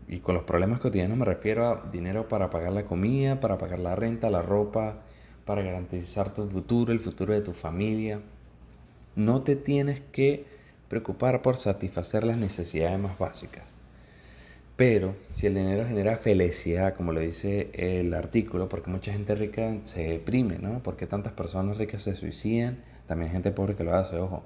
Y 0.09 0.19
con 0.19 0.35
los 0.35 0.45
problemas 0.45 0.79
cotidianos 0.79 1.19
me 1.19 1.25
refiero 1.25 1.66
a 1.66 1.90
dinero 1.90 2.29
para 2.29 2.51
pagar 2.51 2.73
la 2.73 2.85
comida, 2.85 3.40
para 3.40 3.59
pagar 3.59 3.81
la 3.81 3.97
renta, 3.97 4.31
la 4.31 4.42
ropa, 4.42 5.03
para 5.45 5.62
garantizar 5.62 6.33
tu 6.33 6.49
futuro, 6.49 6.92
el 6.92 7.01
futuro 7.01 7.33
de 7.33 7.40
tu 7.40 7.53
familia. 7.53 8.21
No 9.16 9.42
te 9.42 9.57
tienes 9.57 10.01
que 10.12 10.45
preocupar 10.88 11.42
por 11.42 11.57
satisfacer 11.57 12.23
las 12.25 12.38
necesidades 12.38 12.99
más 12.99 13.19
básicas. 13.19 13.64
Pero 14.77 15.16
si 15.35 15.47
el 15.47 15.55
dinero 15.55 15.87
genera 15.87 16.19
felicidad, 16.19 16.95
como 16.95 17.12
lo 17.12 17.21
dice 17.21 17.71
el 17.73 18.12
artículo, 18.14 18.69
porque 18.69 18.90
mucha 18.90 19.11
gente 19.11 19.35
rica 19.35 19.79
se 19.85 20.07
deprime, 20.07 20.59
¿no? 20.59 20.83
Porque 20.83 21.07
tantas 21.07 21.33
personas 21.33 21.79
ricas 21.79 22.03
se 22.03 22.14
suicidan, 22.14 22.79
también 23.07 23.33
gente 23.33 23.51
pobre 23.51 23.75
que 23.75 23.85
lo 23.85 23.95
hace, 23.95 24.16
ojo 24.16 24.45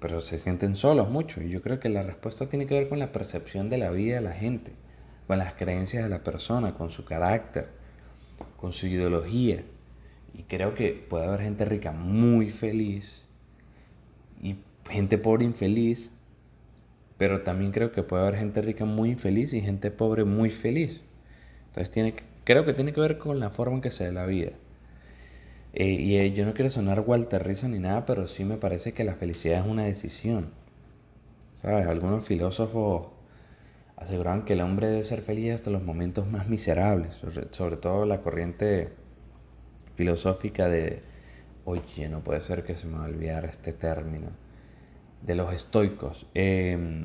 pero 0.00 0.20
se 0.20 0.38
sienten 0.38 0.76
solos 0.76 1.08
mucho. 1.10 1.42
Y 1.42 1.50
yo 1.50 1.62
creo 1.62 1.80
que 1.80 1.88
la 1.88 2.02
respuesta 2.02 2.48
tiene 2.48 2.66
que 2.66 2.74
ver 2.74 2.88
con 2.88 2.98
la 2.98 3.12
percepción 3.12 3.68
de 3.68 3.78
la 3.78 3.90
vida 3.90 4.16
de 4.16 4.20
la 4.20 4.32
gente, 4.32 4.72
con 5.26 5.38
las 5.38 5.54
creencias 5.54 6.04
de 6.04 6.10
la 6.10 6.22
persona, 6.22 6.74
con 6.74 6.90
su 6.90 7.04
carácter, 7.04 7.68
con 8.56 8.72
su 8.72 8.86
ideología. 8.86 9.62
Y 10.34 10.42
creo 10.42 10.74
que 10.74 10.92
puede 10.92 11.26
haber 11.26 11.40
gente 11.40 11.64
rica 11.64 11.92
muy 11.92 12.50
feliz 12.50 13.24
y 14.42 14.56
gente 14.90 15.18
pobre 15.18 15.44
infeliz, 15.44 16.10
pero 17.16 17.40
también 17.40 17.72
creo 17.72 17.92
que 17.92 18.02
puede 18.02 18.22
haber 18.22 18.38
gente 18.38 18.60
rica 18.60 18.84
muy 18.84 19.10
infeliz 19.10 19.52
y 19.54 19.62
gente 19.62 19.90
pobre 19.90 20.24
muy 20.24 20.50
feliz. 20.50 21.00
Entonces 21.68 21.90
tiene, 21.90 22.14
creo 22.44 22.66
que 22.66 22.74
tiene 22.74 22.92
que 22.92 23.00
ver 23.00 23.16
con 23.16 23.40
la 23.40 23.50
forma 23.50 23.76
en 23.76 23.80
que 23.80 23.90
se 23.90 24.04
ve 24.04 24.12
la 24.12 24.26
vida. 24.26 24.52
Eh, 25.78 25.90
y 25.90 26.16
eh, 26.16 26.32
yo 26.32 26.46
no 26.46 26.54
quiero 26.54 26.70
sonar 26.70 27.00
Walter 27.00 27.46
Rizzo 27.46 27.68
ni 27.68 27.78
nada, 27.78 28.06
pero 28.06 28.26
sí 28.26 28.46
me 28.46 28.56
parece 28.56 28.94
que 28.94 29.04
la 29.04 29.14
felicidad 29.16 29.60
es 29.60 29.66
una 29.70 29.84
decisión. 29.84 30.52
¿Sabes? 31.52 31.86
Algunos 31.86 32.26
filósofos 32.26 33.08
aseguraban 33.96 34.46
que 34.46 34.54
el 34.54 34.62
hombre 34.62 34.88
debe 34.88 35.04
ser 35.04 35.22
feliz 35.22 35.52
hasta 35.54 35.70
los 35.70 35.82
momentos 35.82 36.26
más 36.28 36.48
miserables, 36.48 37.16
sobre, 37.50 37.76
todo 37.76 38.06
la 38.06 38.22
corriente 38.22 38.88
filosófica 39.96 40.66
de, 40.68 41.02
oye, 41.66 42.08
no 42.08 42.20
puede 42.24 42.40
ser 42.40 42.64
que 42.64 42.74
se 42.74 42.86
me 42.86 42.98
olvidara 42.98 43.48
este 43.48 43.74
término, 43.74 44.28
de 45.22 45.34
los 45.34 45.52
estoicos. 45.52 46.26
Eh, 46.34 47.04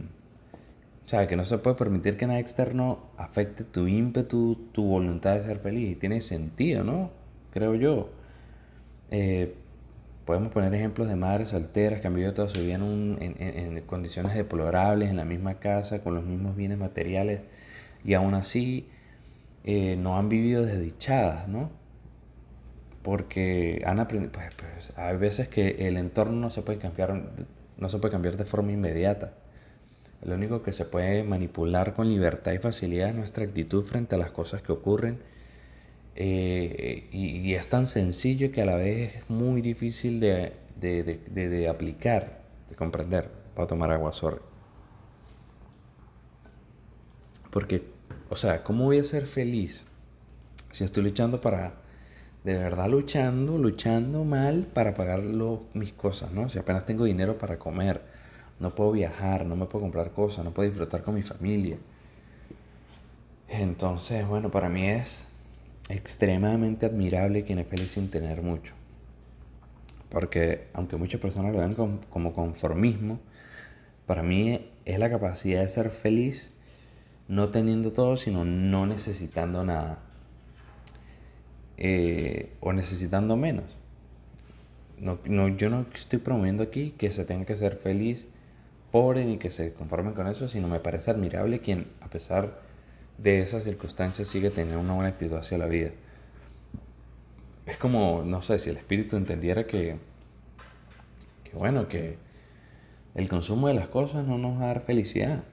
o 1.06 1.08
sea, 1.10 1.28
que 1.28 1.36
no 1.36 1.44
se 1.44 1.58
puede 1.58 1.76
permitir 1.76 2.16
que 2.16 2.26
nada 2.28 2.40
externo 2.40 3.00
afecte 3.18 3.66
tu 3.66 3.88
ímpetu, 3.88 4.70
tu 4.72 4.86
voluntad 4.86 5.36
de 5.36 5.44
ser 5.44 5.60
feliz. 5.60 6.00
Tiene 6.00 6.22
sentido, 6.22 6.86
¿no? 6.86 7.12
Creo 7.52 7.76
yo. 7.76 8.21
Eh, 9.12 9.54
podemos 10.26 10.54
poner 10.54 10.74
ejemplos 10.74 11.10
de 11.10 11.16
madres 11.18 11.50
solteras 11.50 12.00
que 12.00 12.08
han 12.08 12.14
vivido 12.14 12.34
toda 12.34 12.48
su 12.48 12.62
vida 12.62 12.76
en, 12.76 13.84
condiciones 13.86 14.34
deplorables, 14.34 15.10
en 15.10 15.18
la 15.18 15.26
misma 15.26 15.56
casa, 15.56 16.02
con 16.04 16.16
los 16.16 16.24
mismos 16.24 16.56
bienes 16.56 16.78
materiales, 16.78 17.42
y 18.06 18.14
aún 18.14 18.34
así 18.34 18.88
eh, 19.66 19.98
no 19.98 20.18
han 20.18 20.30
vivido 20.30 20.66
desdichadas, 20.66 21.48
¿no? 21.48 21.70
Porque 23.04 23.82
han 23.86 24.00
aprendido, 24.00 24.32
pues, 24.32 24.54
pues, 24.56 24.98
hay 24.98 25.18
veces 25.18 25.48
que 25.50 25.88
el 25.88 25.98
entorno 25.98 26.34
no 26.40 26.50
se 26.50 26.62
puede 26.62 26.80
cambiar, 26.80 27.22
no 27.78 27.90
se 27.90 27.98
puede 27.98 28.12
cambiar 28.12 28.38
de 28.38 28.46
forma 28.46 28.72
inmediata. 28.72 29.34
Lo 30.24 30.36
único 30.36 30.62
que 30.62 30.72
se 30.72 30.86
puede 30.86 31.24
manipular 31.24 31.94
con 31.94 32.08
libertad 32.08 32.54
y 32.54 32.60
facilidad 32.60 33.10
es 33.10 33.16
nuestra 33.16 33.44
actitud 33.44 33.84
frente 33.86 34.16
a 34.16 34.18
las 34.20 34.32
cosas 34.32 34.62
que 34.62 34.72
ocurren 34.72 35.20
eh, 36.16 37.08
y, 37.12 37.54
es 37.54 37.68
tan 37.70 37.88
sencillo 37.88 38.52
que 38.52 38.62
a 38.62 38.66
la 38.66 38.76
vez 38.76 39.16
es 39.16 39.30
muy 39.30 39.62
difícil 39.62 40.20
de, 40.20 40.54
de, 40.76 41.68
aplicar, 41.70 42.42
de 42.70 42.76
comprender. 42.76 43.30
Para 43.56 43.68
tomar 43.68 43.92
agua, 43.92 44.14
sorry. 44.14 44.40
Porque, 47.52 47.84
o 48.30 48.36
sea, 48.36 48.64
¿cómo 48.64 48.86
voy 48.86 49.00
a 49.00 49.04
ser 49.04 49.26
feliz 49.28 49.84
si 50.72 50.86
estoy 50.86 51.04
luchando 51.04 51.42
para, 51.42 51.74
de 52.46 52.58
verdad 52.58 52.88
luchando, 52.88 53.58
luchando 53.58 54.24
mal 54.24 54.68
para 54.74 54.94
pagar 54.94 55.22
mis 55.74 55.92
cosas, 55.92 56.32
¿no? 56.32 56.48
Si 56.48 56.58
apenas 56.58 56.86
tengo 56.86 57.04
dinero 57.04 57.38
para 57.38 57.60
comer, 57.60 58.02
no 58.60 58.74
puedo 58.74 58.94
viajar, 58.94 59.46
no 59.46 59.56
me 59.58 59.66
puedo 59.66 59.84
comprar 59.84 60.12
cosas, 60.12 60.46
no 60.46 60.52
puedo 60.52 60.70
disfrutar 60.70 61.04
con 61.04 61.16
mi 61.16 61.24
familia. 61.24 61.78
Entonces, 63.50 64.26
bueno, 64.26 64.50
para 64.50 64.70
mí 64.70 64.88
es 64.88 65.28
extremadamente 65.94 66.86
admirable 66.86 67.44
quien 67.44 67.60
es 67.60 67.68
feliz 67.68 67.92
sin 67.92 68.10
tener 68.10 68.42
mucho. 68.42 68.74
Porque 70.10 70.68
aunque 70.74 70.98
muchas 70.98 71.22
personas 71.22 71.54
lo 71.54 71.60
ven 71.60 72.00
como 72.10 72.34
conformismo, 72.34 73.20
para 74.06 74.24
mí 74.24 74.70
es 74.86 75.00
la 75.00 75.10
capacidad 75.10 75.62
de 75.62 75.68
ser 75.68 75.90
feliz 75.90 76.52
no 77.32 77.50
teniendo 77.50 77.94
todo, 77.94 78.18
sino 78.18 78.44
no 78.44 78.86
necesitando 78.86 79.64
nada. 79.64 80.00
Eh, 81.78 82.52
o 82.60 82.74
necesitando 82.74 83.38
menos. 83.38 83.78
No, 85.00 85.18
no, 85.24 85.48
yo 85.48 85.70
no 85.70 85.86
estoy 85.96 86.20
promoviendo 86.20 86.62
aquí 86.62 86.92
que 86.98 87.10
se 87.10 87.24
tenga 87.24 87.46
que 87.46 87.56
ser 87.56 87.78
feliz, 87.78 88.28
pobre, 88.92 89.24
ni 89.24 89.38
que 89.38 89.50
se 89.50 89.72
conformen 89.72 90.14
con 90.14 90.28
eso, 90.28 90.50
sino 90.50 90.68
me 90.68 90.82
parece 90.82 91.10
admirable 91.10 91.60
quien, 91.60 91.88
a 92.02 92.10
pesar 92.10 92.60
de 93.22 93.42
esas 93.42 93.64
circunstancias, 93.64 94.28
sigue 94.28 94.50
teniendo 94.50 94.82
una 94.82 94.94
buena 94.94 95.10
actitud 95.10 95.38
hacia 95.38 95.58
la 95.58 95.68
vida. 95.68 95.92
Es 97.66 97.78
como, 97.78 98.24
no 98.26 98.42
sé, 98.42 98.60
si 98.60 98.70
el 98.70 98.78
espíritu 98.78 99.16
entendiera 99.16 99.66
que, 99.68 99.98
que 101.44 101.56
bueno, 101.56 101.88
que 101.88 102.18
el 103.14 103.28
consumo 103.30 103.68
de 103.68 103.74
las 103.74 103.88
cosas 103.88 104.26
no 104.26 104.38
nos 104.38 104.60
va 104.60 104.64
a 104.64 104.68
dar 104.68 104.82
felicidad. 104.82 105.44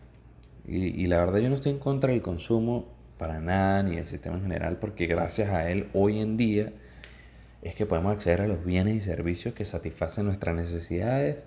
Y, 0.66 1.07
la 1.07 1.18
verdad 1.18 1.38
yo 1.38 1.48
no 1.48 1.54
estoy 1.54 1.72
en 1.72 1.78
contra 1.78 2.12
del 2.12 2.20
consumo 2.20 2.87
para 3.16 3.40
nada, 3.40 3.83
ni 3.83 3.96
del 3.96 4.07
sistema 4.07 4.37
en 4.37 4.42
general, 4.42 4.76
porque 4.78 5.07
gracias 5.07 5.48
a 5.50 5.70
él 5.70 5.88
hoy 5.94 6.20
en 6.20 6.37
día 6.37 6.72
es 7.62 7.74
que 7.74 7.87
podemos 7.87 8.12
acceder 8.12 8.42
a 8.42 8.48
los 8.48 8.64
bienes 8.64 8.94
y 8.94 9.00
servicios 9.00 9.54
que 9.54 9.64
satisfacen 9.64 10.26
nuestras 10.26 10.54
necesidades, 10.54 11.46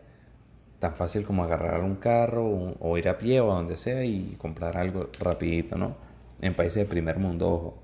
tan 0.80 0.96
fácil 0.96 1.24
como 1.24 1.44
agarrar 1.44 1.84
un 1.84 1.96
carro 1.98 2.76
o, 2.80 2.98
ir 2.98 3.08
a 3.10 3.20
pie 3.20 3.40
o 3.42 3.52
a 3.52 3.56
donde 3.56 3.78
sea 3.78 4.04
y 4.04 4.36
comprar 4.40 4.76
algo 4.76 5.10
rapidito, 5.20 5.78
¿no? 5.78 5.96
En 6.42 6.56
países 6.56 6.84
de 6.84 6.86
primer 6.86 7.20
mundo, 7.20 7.50
ojo. 7.50 7.78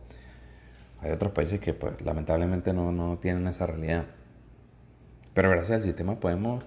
Hay 1.00 1.12
otros 1.12 1.32
países 1.32 1.60
que 1.60 1.74
pues, 1.74 2.02
lamentablemente 2.02 2.74
no, 2.74 2.91
no 2.91 3.17
tienen 3.20 3.48
esa 3.48 3.67
realidad. 3.67 4.06
Pero 5.34 5.52
gracias 5.52 5.78
al 5.78 5.84
sistema 5.84 6.20
podemos, 6.20 6.65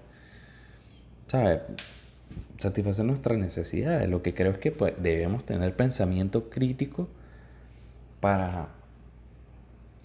¿sabes? 1.27 1.59
satisfacer 2.57 3.05
nuestras 3.05 3.37
necesidades. 3.37 4.09
Lo 4.09 4.21
que 4.21 4.33
creo 4.33 4.51
es 4.51 4.57
que 4.57 4.71
pues, 4.71 4.93
debemos 4.97 5.43
tener 5.45 5.75
pensamiento 5.75 6.49
crítico 6.49 7.07
para 8.19 8.69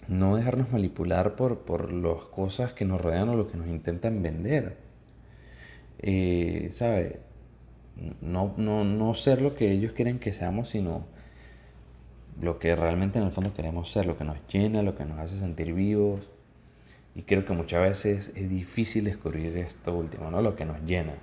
no 0.07 0.35
dejarnos 0.35 0.71
manipular 0.71 1.35
por, 1.35 1.59
por 1.59 1.91
las 1.91 2.23
cosas 2.25 2.73
que 2.73 2.85
nos 2.85 3.01
rodean 3.01 3.29
o 3.29 3.35
lo 3.35 3.47
que 3.47 3.57
nos 3.57 3.67
intentan 3.67 4.21
vender. 4.21 4.77
Eh, 5.99 6.69
¿Sabe? 6.71 7.19
No, 8.21 8.53
no, 8.57 8.83
no 8.83 9.13
ser 9.13 9.41
lo 9.41 9.55
que 9.55 9.71
ellos 9.71 9.93
quieren 9.93 10.19
que 10.19 10.33
seamos, 10.33 10.69
sino 10.69 11.05
lo 12.41 12.59
que 12.59 12.75
realmente 12.75 13.19
en 13.19 13.25
el 13.25 13.31
fondo 13.31 13.53
queremos 13.53 13.91
ser, 13.91 14.05
lo 14.05 14.17
que 14.17 14.23
nos 14.23 14.37
llena, 14.47 14.83
lo 14.83 14.95
que 14.95 15.05
nos 15.05 15.19
hace 15.19 15.39
sentir 15.39 15.73
vivos. 15.73 16.29
Y 17.15 17.23
creo 17.23 17.45
que 17.45 17.53
muchas 17.53 17.81
veces 17.81 18.31
es 18.35 18.49
difícil 18.49 19.05
descubrir 19.05 19.57
esto 19.57 19.95
último, 19.95 20.29
¿no? 20.29 20.41
Lo 20.41 20.55
que 20.55 20.65
nos 20.65 20.83
llena. 20.83 21.15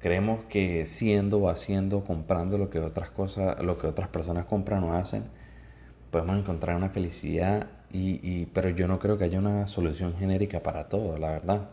Creemos 0.00 0.40
que 0.48 0.86
siendo 0.86 1.38
o 1.38 1.50
haciendo, 1.50 2.04
comprando 2.04 2.56
lo 2.56 2.70
que 2.70 2.78
otras 2.78 3.10
cosas, 3.10 3.60
lo 3.62 3.78
que 3.78 3.86
otras 3.86 4.08
personas 4.08 4.46
compran 4.46 4.84
o 4.84 4.94
hacen, 4.94 5.24
podemos 6.10 6.38
encontrar 6.38 6.76
una 6.76 6.88
felicidad, 6.88 7.68
y, 7.90 8.46
pero 8.46 8.70
yo 8.70 8.86
no 8.86 8.98
creo 8.98 9.18
que 9.18 9.24
haya 9.24 9.38
una 9.38 9.66
solución 9.66 10.14
genérica 10.16 10.62
para 10.62 10.88
todo, 10.88 11.18
la 11.18 11.32
verdad. 11.32 11.70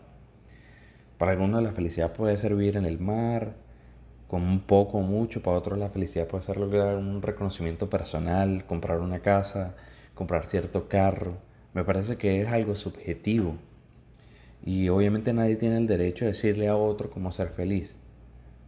Para 1.18 1.32
algunos 1.34 1.64
la 1.64 1.72
felicidad 1.72 2.14
puede 2.14 2.38
ser 2.38 2.56
vivir 2.56 2.78
en 2.78 2.86
el 2.86 3.00
mar, 3.00 3.56
con 4.28 4.44
un 4.44 4.62
poco 4.62 4.98
o 4.98 5.02
mucho, 5.02 5.42
para 5.42 5.58
otros 5.58 5.78
la 5.78 5.90
felicidad 5.90 6.28
puede 6.28 6.44
ser 6.44 6.58
lograr 6.58 6.98
un 6.98 7.22
reconocimiento 7.22 7.90
personal, 7.90 8.66
comprar 8.66 9.00
una 9.00 9.20
casa, 9.20 9.76
comprar 10.14 10.46
cierto 10.46 10.88
carro. 10.88 11.38
Me 11.74 11.84
parece 11.84 12.18
que 12.18 12.42
es 12.42 12.48
algo 12.48 12.76
subjetivo. 12.76 13.56
Y 14.64 14.90
obviamente 14.90 15.34
nadie 15.34 15.58
tiene 15.58 15.78
el 15.78 15.88
derecho 15.88 16.26
de 16.26 16.32
decirle 16.32 16.68
a 16.68 16.76
otro 16.76 17.12
cómo 17.12 17.32
ser 17.32 17.50
feliz. 17.50 17.96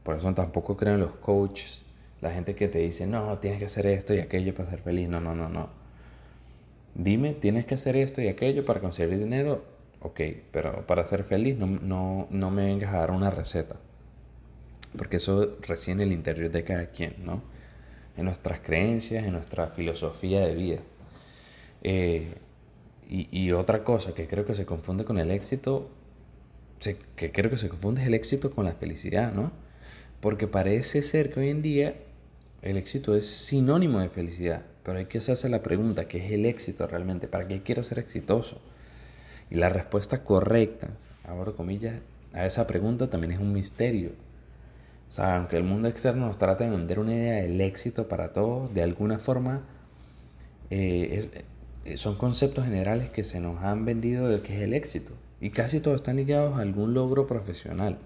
Por 0.04 0.16
eso 0.16 0.34
tampoco 0.34 0.78
creo 0.78 0.94
en 0.94 1.02
los 1.02 1.16
coaches, 1.16 1.82
la 2.22 2.32
gente 2.32 2.56
que 2.56 2.68
te 2.68 2.80
dice, 2.80 3.08
no, 3.08 3.38
tienes 3.40 3.60
que 3.60 3.66
hacer 3.66 3.88
esto 3.88 4.14
y 4.14 4.20
aquello 4.20 4.54
para 4.54 4.70
ser 4.70 4.80
feliz. 4.80 5.10
No, 5.10 5.20
no, 5.22 5.36
no, 5.36 5.50
no. 5.50 5.70
Dime, 6.96 7.34
tienes 7.34 7.66
que 7.66 7.76
hacer 7.76 7.96
esto 7.96 8.22
y 8.22 8.28
aquello 8.28 8.66
para 8.66 8.80
conseguir 8.80 9.20
dinero. 9.20 9.66
Ok, 10.02 10.22
pero 10.52 10.86
para 10.88 11.04
ser 11.04 11.24
feliz 11.24 11.58
no, 11.58 11.68
no, 11.68 12.28
no 12.30 12.52
me 12.52 12.66
vengas 12.66 12.94
a 12.94 13.00
dar 13.00 13.12
una 13.12 13.30
receta. 13.32 13.78
Porque 14.98 15.18
eso 15.18 15.58
recién 15.62 16.02
en 16.02 16.08
el 16.08 16.14
interior 16.14 16.52
de 16.52 16.64
cada 16.64 16.88
quien, 16.88 17.16
¿no? 17.24 17.44
En 18.16 18.26
nuestras 18.26 18.60
creencias, 18.60 19.26
en 19.26 19.34
nuestra 19.34 19.68
filosofía 19.68 20.42
de 20.42 20.56
vida. 20.56 20.80
Eh, 21.84 22.34
y, 23.10 23.30
y, 23.32 23.52
otra 23.52 23.84
cosa 23.84 24.14
que 24.14 24.28
creo 24.28 24.46
que 24.46 24.56
se 24.56 24.66
confunde 24.66 25.06
con 25.06 25.18
el 25.18 25.32
éxito, 25.32 25.90
que 27.16 27.32
creo 27.32 27.50
que 27.50 27.58
se 27.58 27.70
confunde 27.70 28.02
es 28.02 28.08
el 28.08 28.14
éxito 28.14 28.52
con 28.52 28.66
la 28.66 28.74
felicidad, 28.74 29.34
¿no? 29.34 29.52
Porque 30.20 30.48
parece 30.48 31.02
ser 31.04 31.32
que 31.32 31.40
hoy 31.40 31.50
en 31.50 31.62
día 31.62 31.96
el 32.62 32.78
éxito 32.78 33.16
es 33.16 33.28
sinónimo 33.28 34.00
de 34.00 34.10
felicidad. 34.10 34.66
Pero 34.84 35.00
hay 35.00 35.06
que 35.06 35.20
hacerse 35.20 35.50
la 35.50 35.64
pregunta, 35.64 36.08
¿qué 36.08 36.26
es 36.26 36.32
el 36.32 36.46
éxito 36.46 36.88
realmente? 36.88 37.28
¿Para 37.28 37.48
qué 37.48 37.62
quiero 37.62 37.84
ser 37.84 38.00
exitoso? 38.00 38.62
Y 39.50 39.56
la 39.56 39.70
respuesta 39.70 40.24
correcta, 40.24 40.90
abro 41.26 41.56
comillas, 41.56 42.02
a 42.34 42.46
esa 42.46 42.68
pregunta 42.68 43.10
también 43.10 43.34
es 43.34 43.40
un 43.40 43.54
misterio. 43.54 44.12
Aunque 45.18 45.58
el 45.58 45.64
mundo 45.64 45.88
externo 45.88 46.28
nos 46.28 46.38
trata 46.38 46.66
de 46.66 46.70
vender 46.70 47.00
una 47.00 47.14
idea 47.14 47.42
del 47.44 47.60
éxito 47.62 48.08
para 48.08 48.34
todos, 48.34 48.74
de 48.74 48.84
alguna 48.84 49.20
forma 49.20 49.64
eh, 50.70 51.44
eh, 51.86 51.98
son 51.98 52.18
conceptos 52.18 52.66
generales 52.66 53.10
que 53.10 53.24
se 53.24 53.40
nos 53.40 53.64
han 53.64 53.86
vendido 53.86 54.28
de 54.28 54.42
qué 54.42 54.58
es 54.58 54.62
el 54.62 54.74
éxito. 54.74 55.14
Y 55.40 55.52
casi 55.52 55.80
todos 55.80 55.98
están 55.98 56.18
ligados 56.18 56.58
a 56.58 56.62
algún 56.62 56.94
logro 56.94 57.28
profesional 57.28 58.00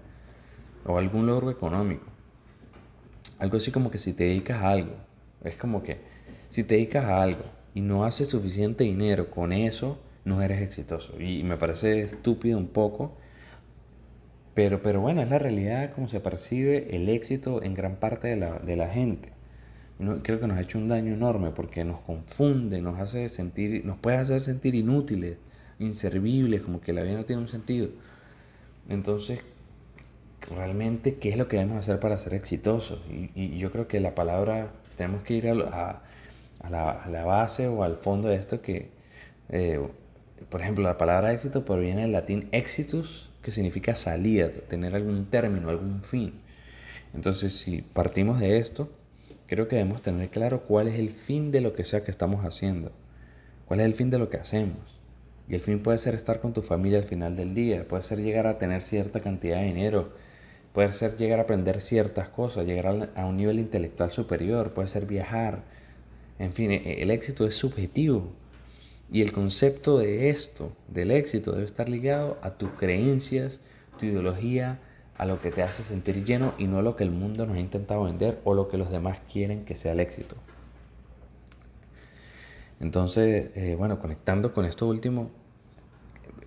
o 0.86 0.98
algún 0.98 1.26
logro 1.26 1.50
económico. 1.50 2.06
Algo 3.38 3.56
así 3.56 3.72
como 3.72 3.90
que 3.90 3.98
si 3.98 4.12
te 4.12 4.24
dedicas 4.24 4.62
a 4.62 4.70
algo, 4.70 4.94
es 5.42 5.56
como 5.56 5.82
que 5.82 5.98
si 6.48 6.62
te 6.62 6.76
dedicas 6.76 7.06
a 7.06 7.22
algo 7.22 7.42
y 7.74 7.80
no 7.80 8.04
haces 8.04 8.28
suficiente 8.28 8.84
dinero 8.84 9.30
con 9.30 9.52
eso, 9.52 9.98
no 10.24 10.42
eres 10.42 10.62
exitoso. 10.62 11.20
Y 11.20 11.42
me 11.42 11.56
parece 11.56 12.02
estúpido 12.02 12.58
un 12.58 12.68
poco, 12.68 13.16
pero, 14.54 14.82
pero 14.82 15.00
bueno, 15.00 15.22
es 15.22 15.30
la 15.30 15.38
realidad 15.38 15.92
como 15.92 16.08
se 16.08 16.20
percibe 16.20 16.94
el 16.94 17.08
éxito 17.08 17.62
en 17.62 17.74
gran 17.74 17.96
parte 17.96 18.28
de 18.28 18.36
la, 18.36 18.58
de 18.58 18.76
la 18.76 18.88
gente. 18.88 19.30
No, 19.98 20.22
creo 20.22 20.40
que 20.40 20.46
nos 20.46 20.58
ha 20.58 20.62
hecho 20.62 20.78
un 20.78 20.88
daño 20.88 21.14
enorme 21.14 21.50
porque 21.50 21.84
nos 21.84 22.00
confunde, 22.00 22.82
nos 22.82 22.98
hace 22.98 23.28
sentir, 23.28 23.84
nos 23.84 23.98
puede 23.98 24.16
hacer 24.16 24.40
sentir 24.40 24.74
inútiles, 24.74 25.38
inservibles, 25.78 26.62
como 26.62 26.80
que 26.80 26.92
la 26.92 27.02
vida 27.02 27.14
no 27.14 27.24
tiene 27.24 27.42
un 27.42 27.48
sentido. 27.48 27.88
Entonces 28.88 29.40
realmente 30.50 31.16
qué 31.16 31.30
es 31.30 31.36
lo 31.36 31.48
que 31.48 31.56
debemos 31.56 31.78
hacer 31.78 32.00
para 32.00 32.16
ser 32.18 32.34
exitosos. 32.34 33.00
Y, 33.34 33.56
yo 33.58 33.70
creo 33.70 33.88
que 33.88 34.00
la 34.00 34.14
palabra, 34.14 34.72
tenemos 34.96 35.22
que 35.22 35.34
ir 35.34 35.48
a, 35.48 36.02
a, 36.60 36.70
la, 36.70 37.24
base 37.24 37.68
o 37.68 37.84
al 37.84 37.96
fondo 37.96 38.28
de 38.28 38.36
esto 38.36 38.60
que, 38.62 38.90
eh, 39.48 39.80
por 40.48 40.60
ejemplo, 40.60 40.84
la 40.84 40.98
palabra 40.98 41.32
éxito 41.32 41.64
proviene 41.64 42.02
del 42.02 42.12
latín 42.12 42.48
exitus, 42.52 43.30
que 43.42 43.50
significa 43.50 43.94
salida, 43.94 44.50
tener 44.50 44.94
algún 44.94 45.26
término, 45.26 45.68
algún 45.68 46.02
fin. 46.02 46.34
Entonces, 47.14 47.54
si 47.54 47.82
partimos 47.82 48.40
de 48.40 48.58
esto, 48.58 48.88
creo 49.46 49.68
que 49.68 49.76
debemos 49.76 50.02
tener 50.02 50.30
claro 50.30 50.62
cuál 50.62 50.88
es 50.88 50.98
el 50.98 51.10
fin 51.10 51.50
de 51.50 51.60
lo 51.60 51.74
que 51.74 51.84
sea 51.84 52.04
que 52.04 52.10
estamos 52.10 52.44
haciendo, 52.44 52.92
cuál 53.66 53.80
es 53.80 53.86
el 53.86 53.94
fin 53.94 54.10
de 54.10 54.18
lo 54.18 54.30
que 54.30 54.38
hacemos. 54.38 54.78
Y 55.48 55.54
el 55.54 55.60
fin 55.60 55.82
puede 55.82 55.98
ser 55.98 56.14
estar 56.14 56.40
con 56.40 56.52
tu 56.52 56.62
familia 56.62 56.98
al 56.98 57.04
final 57.04 57.36
del 57.36 57.52
día, 57.54 57.86
puede 57.86 58.02
ser 58.02 58.20
llegar 58.22 58.46
a 58.46 58.58
tener 58.58 58.82
cierta 58.82 59.20
cantidad 59.20 59.58
de 59.58 59.66
dinero, 59.66 60.12
Puede 60.72 60.88
ser 60.88 61.16
llegar 61.16 61.38
a 61.38 61.42
aprender 61.42 61.80
ciertas 61.80 62.28
cosas, 62.28 62.66
llegar 62.66 63.10
a 63.14 63.26
un 63.26 63.36
nivel 63.36 63.58
intelectual 63.58 64.10
superior, 64.10 64.72
puede 64.72 64.88
ser 64.88 65.04
viajar. 65.06 65.64
En 66.38 66.52
fin, 66.54 66.70
e, 66.70 67.02
el 67.02 67.10
éxito 67.10 67.46
es 67.46 67.54
subjetivo. 67.56 68.32
Y 69.12 69.20
el 69.20 69.32
concepto 69.32 69.98
de 69.98 70.30
esto, 70.30 70.72
del 70.88 71.10
éxito, 71.10 71.52
debe 71.52 71.66
estar 71.66 71.86
ligado 71.86 72.38
a 72.40 72.52
tus 72.52 72.70
creencias, 72.70 73.60
tu 73.98 74.06
ideología, 74.06 74.80
a 75.18 75.26
lo 75.26 75.38
que 75.38 75.50
te 75.50 75.62
hace 75.62 75.82
sentir 75.82 76.24
lleno 76.24 76.54
y 76.56 76.66
no 76.66 76.78
a 76.78 76.82
lo 76.82 76.96
que 76.96 77.04
el 77.04 77.10
mundo 77.10 77.46
nos 77.46 77.56
ha 77.56 77.60
intentado 77.60 78.04
vender 78.04 78.40
o 78.44 78.54
lo 78.54 78.68
que 78.68 78.78
los 78.78 78.90
demás 78.90 79.18
quieren 79.30 79.66
que 79.66 79.76
sea 79.76 79.92
el 79.92 80.00
éxito. 80.00 80.36
Entonces, 82.80 83.50
eh, 83.54 83.76
bueno, 83.78 83.98
conectando 83.98 84.54
con 84.54 84.64
esto 84.64 84.88
último, 84.88 85.30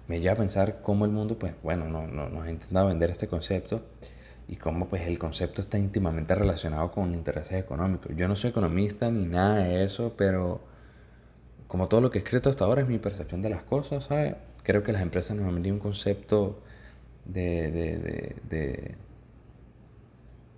me 0.07 0.19
lleva 0.19 0.33
a 0.33 0.37
pensar 0.37 0.81
cómo 0.81 1.05
el 1.05 1.11
mundo, 1.11 1.37
pues 1.37 1.53
bueno, 1.61 1.87
no, 1.87 2.07
no, 2.07 2.29
nos 2.29 2.47
ha 2.47 2.49
intentado 2.49 2.87
vender 2.87 3.11
este 3.11 3.27
concepto 3.27 3.83
y 4.47 4.55
cómo 4.55 4.87
pues 4.87 5.07
el 5.07 5.19
concepto 5.19 5.61
está 5.61 5.77
íntimamente 5.77 6.33
relacionado 6.33 6.91
con 6.91 7.13
intereses 7.13 7.59
económicos. 7.59 8.11
Yo 8.15 8.27
no 8.27 8.35
soy 8.35 8.49
economista 8.49 9.11
ni 9.11 9.25
nada 9.25 9.65
de 9.65 9.85
eso, 9.85 10.15
pero 10.17 10.61
como 11.67 11.87
todo 11.87 12.01
lo 12.01 12.11
que 12.11 12.19
he 12.19 12.21
escrito 12.21 12.49
hasta 12.49 12.65
ahora 12.65 12.81
es 12.81 12.87
mi 12.87 12.99
percepción 12.99 13.41
de 13.41 13.49
las 13.49 13.63
cosas, 13.63 14.05
¿sabes? 14.05 14.35
Creo 14.63 14.83
que 14.83 14.91
las 14.91 15.01
empresas 15.01 15.35
nos 15.37 15.47
han 15.47 15.55
vendido 15.55 15.75
un 15.75 15.81
concepto 15.81 16.61
de, 17.25 17.71
de, 17.71 18.35
de, 18.49 18.95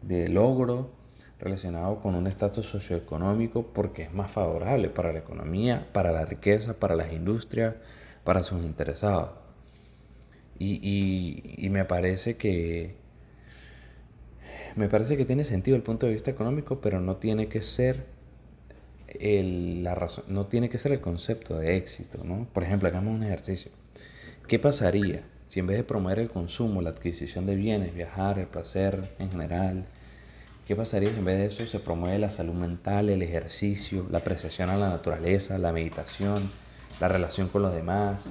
de 0.02 0.30
logro 0.30 0.92
relacionado 1.40 2.00
con 2.02 2.16
un 2.16 2.28
estatus 2.28 2.66
socioeconómico 2.66 3.68
porque 3.74 4.04
es 4.04 4.14
más 4.14 4.32
favorable 4.32 4.90
para 4.90 5.14
la 5.14 5.20
economía, 5.20 5.88
para 5.94 6.12
la 6.12 6.26
riqueza, 6.26 6.74
para 6.80 6.96
las 6.96 7.12
industrias, 7.14 7.76
para 8.24 8.44
sus 8.44 8.64
interesados. 8.64 9.32
Y, 10.60 10.80
y, 10.82 11.66
y 11.66 11.70
me 11.70 11.86
parece 11.86 12.38
que 12.38 12.96
me 14.76 14.90
parece 14.90 15.18
que 15.18 15.26
tiene 15.26 15.44
sentido 15.44 15.76
el 15.76 15.84
punto 15.84 16.06
de 16.06 16.14
vista 16.14 16.32
económico, 16.32 16.80
pero 16.82 17.00
no 17.00 17.18
tiene 17.18 17.48
que 17.48 17.62
ser 17.62 18.06
el, 19.08 19.84
la 19.84 19.96
razón, 19.96 20.26
no 20.28 20.48
tiene 20.48 20.70
que 20.70 20.78
ser 20.78 20.92
el 20.92 21.02
concepto 21.02 21.58
de 21.58 21.78
éxito, 21.78 22.24
¿no? 22.24 22.48
Por 22.54 22.64
ejemplo, 22.64 22.88
hagamos 22.88 23.16
un 23.16 23.24
ejercicio. 23.24 23.72
¿Qué 24.48 24.60
pasaría 24.60 25.24
si 25.48 25.60
en 25.60 25.68
vez 25.68 25.78
de 25.78 25.84
promover 25.84 26.20
el 26.20 26.30
consumo, 26.30 26.82
la 26.82 26.90
adquisición 26.90 27.46
de 27.46 27.56
bienes, 27.56 27.94
viajar, 27.94 28.40
el 28.40 28.48
placer 28.48 29.02
en 29.20 29.32
general, 29.32 29.86
¿Qué 30.68 30.76
pasaría 30.76 31.14
si 31.14 31.20
en 31.20 31.24
vez 31.24 31.38
de 31.38 31.46
eso 31.46 31.66
se 31.66 31.80
promueve 31.80 32.20
la 32.20 32.30
salud 32.30 32.54
mental, 32.54 33.10
el 33.10 33.22
ejercicio, 33.22 34.06
la 34.12 34.18
apreciación 34.18 34.70
a 34.70 34.76
la 34.76 34.90
naturaleza, 34.90 35.58
la 35.58 35.72
meditación, 35.72 36.52
la 37.00 37.08
relación 37.08 37.48
con 37.48 37.62
los 37.62 37.74
demás? 37.74 38.30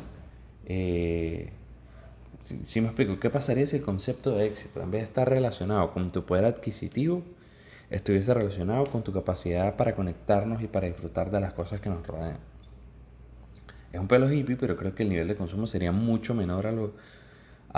Eh, 0.66 1.48
si, 2.66 2.82
me 2.82 2.88
explico, 2.88 3.18
¿qué 3.18 3.30
pasaría 3.30 3.66
si 3.66 3.76
el 3.76 3.82
concepto 3.82 4.32
de 4.32 4.44
éxito, 4.44 4.82
en 4.82 4.90
vez 4.90 5.00
de 5.00 5.04
estar 5.04 5.26
relacionado 5.26 5.92
con 5.92 6.10
tu 6.12 6.26
poder 6.26 6.44
adquisitivo, 6.44 7.22
estuviese 7.90 8.34
relacionado 8.34 8.86
con 8.86 9.02
tu 9.02 9.12
capacidad 9.12 9.76
para 9.76 9.94
conectarnos 9.94 10.62
y 10.62 10.66
para 10.66 10.86
disfrutar 10.86 11.30
de 11.30 11.40
las 11.40 11.52
cosas 11.52 11.80
que 11.80 11.88
nos 11.88 12.06
rodean? 12.06 12.38
Es 13.92 14.00
un 14.00 14.08
pelo 14.08 14.30
hippie, 14.30 14.56
pero 14.56 14.76
creo 14.76 14.94
que 14.94 15.04
el 15.04 15.08
nivel 15.08 15.28
de 15.28 15.36
consumo 15.36 15.66
sería 15.66 15.92
mucho 15.92 16.34
menor 16.34 16.66
a 16.66 16.72
lo, 16.72 16.92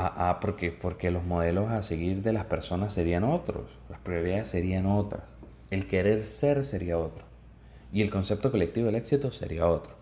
Ah, 0.01 0.39
porque, 0.41 0.71
porque 0.71 1.11
los 1.11 1.25
modelos 1.25 1.71
a 1.71 1.83
seguir 1.83 2.23
de 2.23 2.33
las 2.33 2.45
personas 2.45 2.95
serían 2.95 3.25
otros, 3.25 3.79
las 3.89 3.99
prioridades 3.99 4.47
serían 4.47 4.87
otras, 4.87 5.25
el 5.71 5.89
querer 5.89 6.23
ser 6.23 6.65
sería 6.65 6.97
otro 6.99 7.25
y 7.93 8.03
el 8.03 8.09
concepto 8.09 8.53
colectivo 8.53 8.87
del 8.87 8.95
éxito 8.95 9.33
sería 9.33 9.67
otro. 9.67 9.95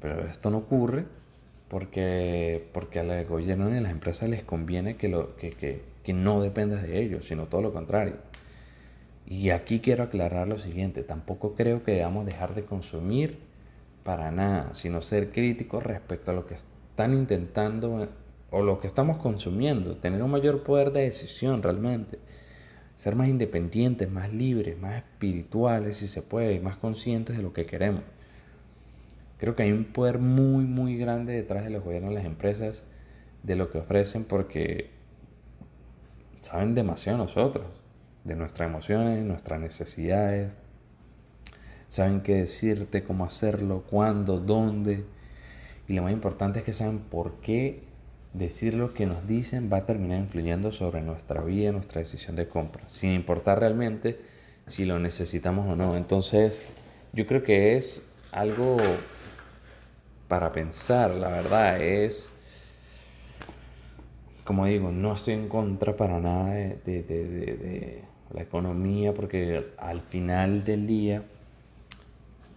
Pero 0.00 0.24
esto 0.28 0.50
no 0.50 0.58
ocurre 0.58 1.04
porque, 1.66 2.68
porque 2.72 3.00
al 3.00 3.24
gobierno 3.26 3.74
y 3.74 3.78
a 3.78 3.80
las 3.80 3.90
empresas 3.90 4.28
les 4.28 4.44
conviene 4.44 4.96
que, 4.96 5.08
lo, 5.08 5.34
que, 5.34 5.50
que, 5.50 5.82
que 6.04 6.12
no 6.12 6.40
dependas 6.40 6.84
de 6.84 7.02
ellos, 7.02 7.26
sino 7.26 7.46
todo 7.46 7.62
lo 7.62 7.72
contrario. 7.72 8.18
Y 9.26 9.50
aquí 9.50 9.80
quiero 9.80 10.04
aclarar 10.04 10.46
lo 10.46 10.58
siguiente, 10.58 11.02
tampoco 11.02 11.54
creo 11.54 11.82
que 11.82 11.92
debamos 11.92 12.26
dejar 12.26 12.54
de 12.54 12.64
consumir 12.64 13.38
para 14.04 14.30
nada, 14.30 14.72
sino 14.72 15.02
ser 15.02 15.32
críticos 15.32 15.82
respecto 15.82 16.30
a 16.30 16.34
lo 16.34 16.46
que 16.46 16.54
están 16.54 17.12
intentando 17.12 18.08
o 18.50 18.62
lo 18.62 18.78
que 18.78 18.86
estamos 18.86 19.18
consumiendo, 19.18 19.96
tener 19.96 20.22
un 20.22 20.30
mayor 20.30 20.62
poder 20.62 20.92
de 20.92 21.02
decisión 21.02 21.62
realmente, 21.64 22.20
ser 22.94 23.16
más 23.16 23.28
independientes, 23.28 24.08
más 24.08 24.32
libres, 24.32 24.78
más 24.78 24.94
espirituales 24.94 25.96
si 25.96 26.06
se 26.06 26.22
puede, 26.22 26.60
más 26.60 26.76
conscientes 26.76 27.36
de 27.36 27.42
lo 27.42 27.52
que 27.52 27.66
queremos. 27.66 28.02
Creo 29.38 29.56
que 29.56 29.64
hay 29.64 29.72
un 29.72 29.86
poder 29.86 30.20
muy, 30.20 30.64
muy 30.64 30.96
grande 30.96 31.32
detrás 31.32 31.64
de 31.64 31.70
los 31.70 31.82
gobiernos 31.82 32.14
las 32.14 32.24
empresas, 32.24 32.84
de 33.42 33.56
lo 33.56 33.70
que 33.70 33.78
ofrecen, 33.78 34.24
porque 34.24 34.90
saben 36.40 36.74
demasiado 36.74 37.18
nosotros, 37.18 37.66
de 38.26 38.34
nuestras 38.34 38.68
emociones, 38.68 39.24
nuestras 39.24 39.60
necesidades, 39.60 40.52
saben 41.88 42.20
qué 42.22 42.34
decirte, 42.34 43.04
cómo 43.04 43.24
hacerlo, 43.24 43.84
cuándo, 43.88 44.40
dónde, 44.40 45.04
y 45.88 45.94
lo 45.94 46.02
más 46.02 46.12
importante 46.12 46.58
es 46.58 46.64
que 46.64 46.72
saben 46.72 46.98
por 46.98 47.40
qué 47.40 47.84
decir 48.32 48.74
lo 48.74 48.92
que 48.92 49.06
nos 49.06 49.26
dicen 49.26 49.70
va 49.72 49.78
a 49.78 49.86
terminar 49.86 50.18
influyendo 50.18 50.72
sobre 50.72 51.00
nuestra 51.00 51.40
vida, 51.42 51.70
nuestra 51.72 52.00
decisión 52.00 52.36
de 52.36 52.48
compra, 52.48 52.82
sin 52.88 53.12
importar 53.12 53.60
realmente 53.60 54.18
si 54.66 54.84
lo 54.84 54.98
necesitamos 54.98 55.68
o 55.68 55.76
no. 55.76 55.96
Entonces, 55.96 56.60
yo 57.12 57.26
creo 57.26 57.44
que 57.44 57.76
es 57.76 58.02
algo 58.32 58.76
para 60.26 60.50
pensar, 60.50 61.14
la 61.14 61.28
verdad, 61.28 61.80
es, 61.80 62.28
como 64.44 64.66
digo, 64.66 64.90
no 64.90 65.14
estoy 65.14 65.34
en 65.34 65.48
contra 65.48 65.96
para 65.96 66.18
nada 66.18 66.50
de, 66.50 66.76
de, 66.84 67.02
de 67.04 68.04
la 68.32 68.42
economía, 68.42 69.14
porque 69.14 69.72
al 69.78 70.00
final 70.00 70.64
del 70.64 70.86
día, 70.86 71.22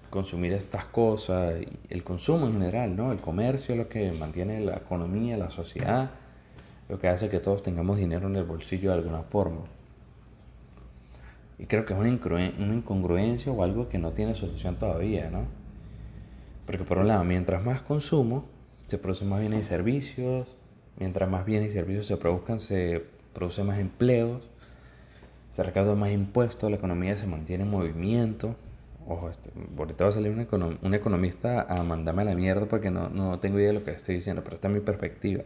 consumir 0.09 0.53
estas 0.53 0.86
cosas, 0.86 1.55
el 1.89 2.03
consumo 2.03 2.47
en 2.47 2.53
general, 2.53 2.95
¿no? 2.95 3.11
El 3.11 3.20
comercio 3.20 3.76
es 3.76 3.80
lo 3.80 3.89
que 3.89 4.11
mantiene 4.11 4.59
la 4.61 4.78
economía, 4.78 5.38
la 5.38 5.49
sociedad, 5.49 6.11
lo 6.88 6.99
que 6.99 7.07
hace 7.07 7.30
que 7.30 7.39
todos 7.39 7.61
tengamos 7.61 7.97
dinero 7.97 8.28
en 8.28 8.36
el 8.36 8.43
bolsillo 8.43 8.89
de 8.89 8.97
alguna 8.97 9.22
forma. 9.24 9.61
Y 11.59 11.65
creo 11.65 11.86
que 11.86 11.93
es 11.93 11.99
una, 11.99 12.09
incongruencia 12.09 13.51
o 13.51 13.63
algo 13.63 13.89
que 13.89 13.99
no 13.99 14.11
tiene 14.13 14.34
solución 14.34 14.78
todavía, 14.78 15.30
¿no? 15.30 15.43
Porque 16.65 16.84
por 16.84 16.97
un 16.99 17.07
lado, 17.07 17.24
mientras 17.24 17.63
más 17.63 17.82
consumo, 17.82 18.45
se 18.88 18.97
producen 18.97 19.30
más 19.30 19.41
bienes 19.41 19.65
y 19.65 19.67
servicios, 19.67 20.55
mientras 20.97 21.30
más 21.30 21.45
bienes 21.45 21.70
y 21.70 21.72
servicios 21.72 22.07
se 22.07 22.17
produzcan, 22.17 22.59
se 22.59 23.03
producen 23.34 23.67
más 23.67 23.80
empleos, 23.80 24.49
se 25.50 25.64
recaudan 25.64 26.00
más 26.00 26.12
impuestos, 26.12 26.70
la 26.70 26.78
economía 26.78 27.18
se 27.18 27.28
mantiene 27.28 27.64
en 27.64 27.72
movimiento, 27.72 28.56
ojo, 29.08 29.30
este, 29.30 29.52
ahorita 29.78 30.04
va 30.04 30.10
a 30.12 30.14
salir 30.14 30.32
un, 30.32 30.93
economista 30.93 31.62
a 31.62 31.84
mandarme 31.84 32.22
a 32.22 32.26
la 32.26 32.36
mierda 32.36 32.68
porque 32.68 32.91
no, 32.91 33.10
no 33.10 33.39
tengo 33.39 33.58
idea 33.60 33.70
de 33.70 33.74
lo 33.74 33.84
que 33.84 33.91
estoy 33.91 34.16
diciendo, 34.16 34.43
pero 34.43 34.56
esta 34.56 34.68
es 34.68 34.74
mi 34.74 34.80
perspectiva. 34.82 35.43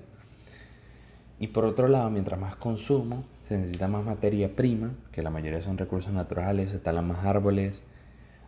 Y 1.40 1.48
por 1.48 1.66
otro 1.66 1.88
lado, 1.88 2.10
mientras 2.10 2.40
más 2.40 2.56
consumo, 2.56 3.26
se 3.44 3.58
necesita 3.58 3.88
más 3.88 4.06
materia 4.06 4.56
prima, 4.56 4.92
que 5.12 5.22
la 5.22 5.30
mayoría 5.30 5.62
son 5.62 5.78
recursos 5.78 6.14
naturales, 6.14 6.72
se 6.72 6.80
talan 6.80 7.08
más 7.08 7.26
árboles, 7.26 7.82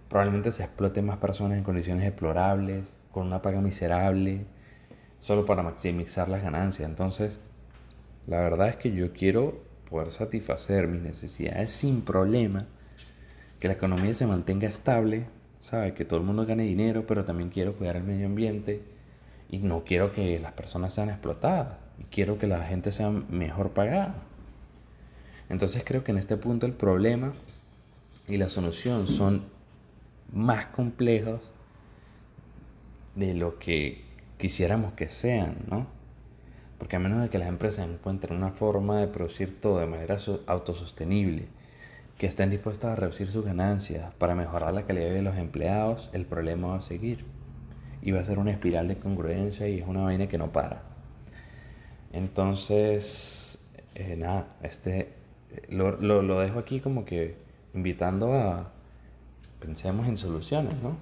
probablemente 0.09 0.51
se 0.51 0.63
exploten 0.63 1.05
más 1.05 1.17
personas 1.17 1.57
en 1.57 1.63
condiciones 1.63 2.03
deplorables, 2.03 2.85
con 3.11 3.27
una 3.27 3.41
paga 3.41 3.61
miserable, 3.61 4.45
solo 5.19 5.45
para 5.45 5.63
maximizar 5.63 6.29
las 6.29 6.43
ganancias. 6.43 6.87
Entonces, 6.87 7.39
la 8.27 8.39
verdad 8.39 8.69
es 8.69 8.75
que 8.75 8.91
yo 8.91 9.13
quiero 9.13 9.63
poder 9.89 10.11
satisfacer 10.11 10.87
mis 10.87 11.01
necesidades 11.01 11.71
sin 11.71 12.01
problema 12.01 12.65
que 13.59 13.67
la 13.67 13.75
economía 13.75 14.13
se 14.13 14.27
mantenga 14.27 14.67
estable, 14.67 15.25
¿sabe? 15.59 15.93
Que 15.93 16.05
todo 16.05 16.19
el 16.19 16.25
mundo 16.25 16.45
gane 16.45 16.63
dinero, 16.63 17.05
pero 17.07 17.25
también 17.25 17.49
quiero 17.49 17.75
cuidar 17.75 17.95
el 17.95 18.03
medio 18.03 18.25
ambiente 18.25 18.83
y 19.49 19.59
no 19.59 19.83
quiero 19.83 20.11
que 20.11 20.39
las 20.39 20.51
personas 20.53 20.93
sean 20.93 21.09
explotadas, 21.09 21.77
quiero 22.11 22.37
que 22.37 22.47
la 22.47 22.63
gente 22.63 22.91
sea 22.91 23.09
mejor 23.09 23.71
pagada. 23.71 24.15
Entonces 25.49 25.83
creo 25.85 26.03
que 26.03 26.11
en 26.11 26.17
este 26.17 26.37
punto 26.37 26.65
el 26.65 26.73
problema 26.73 27.33
y 28.27 28.37
la 28.37 28.49
solución 28.49 29.07
son 29.07 29.43
más 30.31 30.67
complejos 30.67 31.41
de 33.15 33.33
lo 33.33 33.59
que 33.59 34.03
quisiéramos 34.37 34.93
que 34.93 35.07
sean, 35.07 35.57
¿no? 35.69 35.94
Porque 36.77 36.97
a 36.97 36.99
menos 36.99 37.21
de 37.21 37.29
que 37.29 37.37
las 37.37 37.47
empresas 37.47 37.87
encuentren 37.89 38.37
una 38.37 38.51
forma 38.51 38.99
de 38.99 39.07
producir 39.07 39.59
todo 39.59 39.79
de 39.79 39.85
manera 39.85 40.17
autosostenible, 40.47 41.47
que 42.17 42.27
estén 42.27 42.49
dispuestas 42.49 42.91
a 42.91 42.95
reducir 42.95 43.27
sus 43.27 43.45
ganancias 43.45 44.13
para 44.15 44.35
mejorar 44.35 44.73
la 44.73 44.85
calidad 44.85 45.11
de 45.11 45.21
los 45.21 45.37
empleados, 45.37 46.09
el 46.13 46.25
problema 46.25 46.69
va 46.69 46.77
a 46.77 46.81
seguir. 46.81 47.25
Y 48.01 48.11
va 48.11 48.19
a 48.19 48.23
ser 48.23 48.39
una 48.39 48.51
espiral 48.51 48.87
de 48.87 48.97
congruencia 48.97 49.67
y 49.67 49.79
es 49.79 49.87
una 49.87 50.03
vaina 50.03 50.27
que 50.27 50.37
no 50.37 50.51
para. 50.51 50.83
Entonces, 52.13 53.57
eh, 53.95 54.15
nada, 54.17 54.47
este, 54.61 55.13
lo, 55.69 55.97
lo, 55.97 56.21
lo, 56.21 56.39
dejo 56.39 56.59
aquí 56.59 56.79
como 56.79 57.03
que 57.03 57.35
invitando 57.73 58.33
a 58.33 58.71
pensemos 59.59 60.07
en 60.07 60.17
soluciones, 60.17 60.81
¿no? 60.81 60.97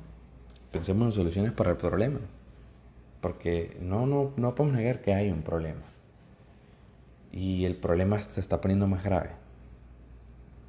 Pensemos 0.72 1.08
en 1.08 1.12
soluciones 1.12 1.52
para 1.52 1.72
el 1.72 1.78
problema. 1.78 2.20
Porque 3.24 3.76
no, 3.82 4.06
no, 4.06 4.34
no 4.38 4.54
podemos 4.54 4.78
negar 4.78 5.02
que 5.02 5.16
hay 5.16 5.32
un 5.32 5.42
problema. 5.42 5.82
Y 7.32 7.66
el 7.66 7.76
problema 7.76 8.22
se 8.22 8.40
está 8.40 8.62
poniendo 8.62 8.86
más 8.88 9.04
grave 9.04 9.32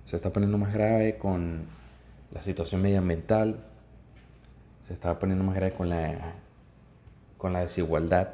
se 0.04 0.16
está 0.16 0.32
poniendo 0.32 0.58
más 0.58 0.72
grave 0.72 1.16
con 1.16 1.64
la 2.30 2.42
situación 2.42 2.82
medioambiental, 2.82 3.64
se 4.80 4.92
está 4.92 5.18
poniendo 5.18 5.44
más 5.44 5.56
grave 5.56 5.72
con 5.72 5.88
la, 5.88 6.34
con 7.38 7.52
la 7.52 7.60
desigualdad 7.60 8.28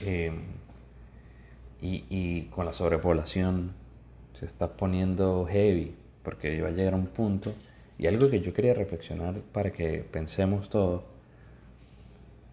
em, 0.00 0.42
y, 1.80 2.04
y, 2.08 2.44
con 2.46 2.64
la 2.64 2.72
sobrepoblación. 2.72 3.72
Se 4.34 4.46
está 4.46 4.68
poniendo 4.68 5.46
heavy 5.46 5.94
porque 6.22 6.60
va 6.62 6.68
a 6.68 6.72
llegar 6.72 6.94
a 6.94 6.96
un 6.96 7.06
punto 7.06 7.52
y 7.98 8.06
algo 8.06 8.30
que 8.30 8.40
yo 8.40 8.54
quería 8.54 8.74
reflexionar 8.74 9.40
para 9.52 9.72
que 9.72 10.04
pensemos 10.10 10.68
todo. 10.68 11.11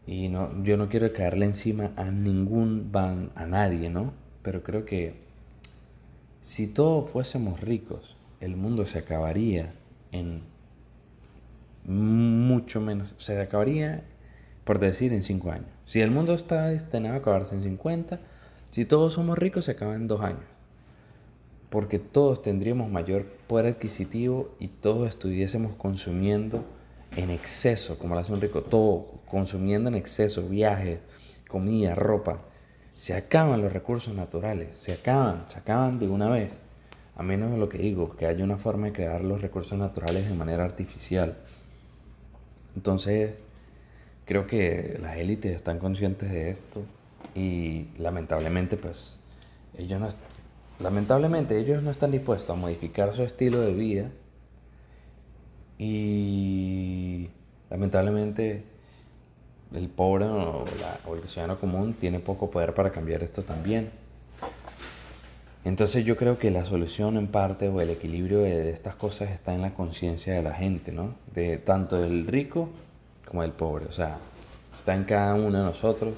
Y 0.09 0.27
no, 0.27 0.63
yo 0.63 0.75
no 0.75 0.89
quiero 0.89 1.13
caerle 1.13 1.45
encima 1.45 1.91
a 1.95 2.05
ningún 2.05 2.91
ban, 2.91 3.29
a 3.35 3.45
nadie, 3.45 3.91
¿no? 3.91 4.11
Pero 4.41 4.63
creo 4.63 4.83
que 4.83 5.13
si 6.41 6.65
todos 6.65 7.11
fuésemos 7.11 7.61
ricos, 7.61 8.17
el 8.39 8.55
mundo 8.55 8.87
se 8.87 8.97
acabaría 8.97 9.75
en 10.11 10.41
mucho 11.85 12.81
menos, 12.81 13.13
se 13.19 13.39
acabaría, 13.39 14.03
por 14.63 14.79
decir, 14.79 15.13
en 15.13 15.21
5 15.21 15.51
años. 15.51 15.69
Si 15.85 16.01
el 16.01 16.09
mundo 16.09 16.33
está 16.33 16.69
destinado 16.69 17.13
a 17.13 17.17
acabarse 17.19 17.53
en 17.53 17.61
50, 17.61 18.19
si 18.71 18.85
todos 18.85 19.13
somos 19.13 19.37
ricos, 19.37 19.65
se 19.65 19.71
acaba 19.73 19.93
en 19.93 20.07
2 20.07 20.21
años. 20.21 20.45
Porque 21.69 21.99
todos 21.99 22.41
tendríamos 22.41 22.89
mayor 22.89 23.25
poder 23.45 23.67
adquisitivo 23.67 24.55
y 24.57 24.69
todos 24.69 25.07
estuviésemos 25.07 25.75
consumiendo 25.75 26.65
en 27.15 27.29
exceso, 27.29 27.97
como 27.97 28.15
lo 28.15 28.21
hace 28.21 28.33
un 28.33 28.41
rico, 28.41 28.61
todo 28.61 29.19
consumiendo 29.25 29.89
en 29.89 29.95
exceso, 29.95 30.47
viajes, 30.47 30.99
comida, 31.47 31.95
ropa. 31.95 32.41
Se 32.97 33.13
acaban 33.13 33.61
los 33.61 33.71
recursos 33.71 34.13
naturales, 34.13 34.75
se 34.77 34.93
acaban, 34.93 35.45
se 35.47 35.59
acaban 35.59 35.99
de 35.99 36.07
una 36.07 36.29
vez. 36.29 36.59
A 37.15 37.23
menos 37.23 37.51
de 37.51 37.57
lo 37.57 37.67
que 37.67 37.77
digo, 37.77 38.15
que 38.15 38.25
haya 38.25 38.43
una 38.43 38.57
forma 38.57 38.87
de 38.87 38.93
crear 38.93 39.23
los 39.23 39.41
recursos 39.41 39.77
naturales 39.77 40.29
de 40.29 40.35
manera 40.35 40.63
artificial. 40.63 41.37
Entonces, 42.75 43.33
creo 44.25 44.47
que 44.47 44.97
las 45.01 45.17
élites 45.17 45.53
están 45.53 45.79
conscientes 45.79 46.31
de 46.31 46.51
esto 46.51 46.83
y 47.35 47.87
lamentablemente, 47.97 48.77
pues, 48.77 49.17
ellos 49.77 49.99
no, 49.99 50.07
lamentablemente 50.79 51.59
ellos 51.59 51.83
no 51.83 51.91
están 51.91 52.11
dispuestos 52.11 52.49
a 52.51 52.59
modificar 52.59 53.13
su 53.13 53.23
estilo 53.23 53.61
de 53.61 53.73
vida 53.73 54.11
y 55.79 57.29
lamentablemente 57.69 58.63
el 59.73 59.87
pobre 59.87 60.25
o, 60.25 60.65
el 61.15 61.29
ciudadano 61.29 61.59
común 61.59 61.93
tiene 61.93 62.19
poco 62.19 62.51
poder 62.51 62.73
para 62.73 62.91
cambiar 62.91 63.23
esto 63.23 63.43
también. 63.43 63.89
Entonces 65.63 66.05
yo 66.05 66.17
creo 66.17 66.37
que 66.37 66.51
la 66.51 66.65
solución 66.65 67.17
en 67.17 67.27
parte 67.27 67.69
o 67.69 67.79
el 67.81 67.89
equilibrio 67.89 68.39
de, 68.39 68.69
estas 68.69 68.95
cosas 68.95 69.29
está 69.29 69.53
en 69.53 69.61
la 69.61 69.73
conciencia 69.73 70.33
de 70.33 70.43
la 70.43 70.53
gente, 70.53 70.91
¿no? 70.91 71.15
De 71.33 71.57
tanto 71.57 71.97
del 71.97 72.27
rico 72.27 72.69
como 73.27 73.41
del 73.41 73.51
pobre. 73.51 73.85
O 73.85 73.91
sea, 73.91 74.17
está 74.75 74.95
en 74.95 75.05
cada 75.05 75.35
uno 75.35 75.59
de 75.59 75.63
nosotros. 75.63 76.13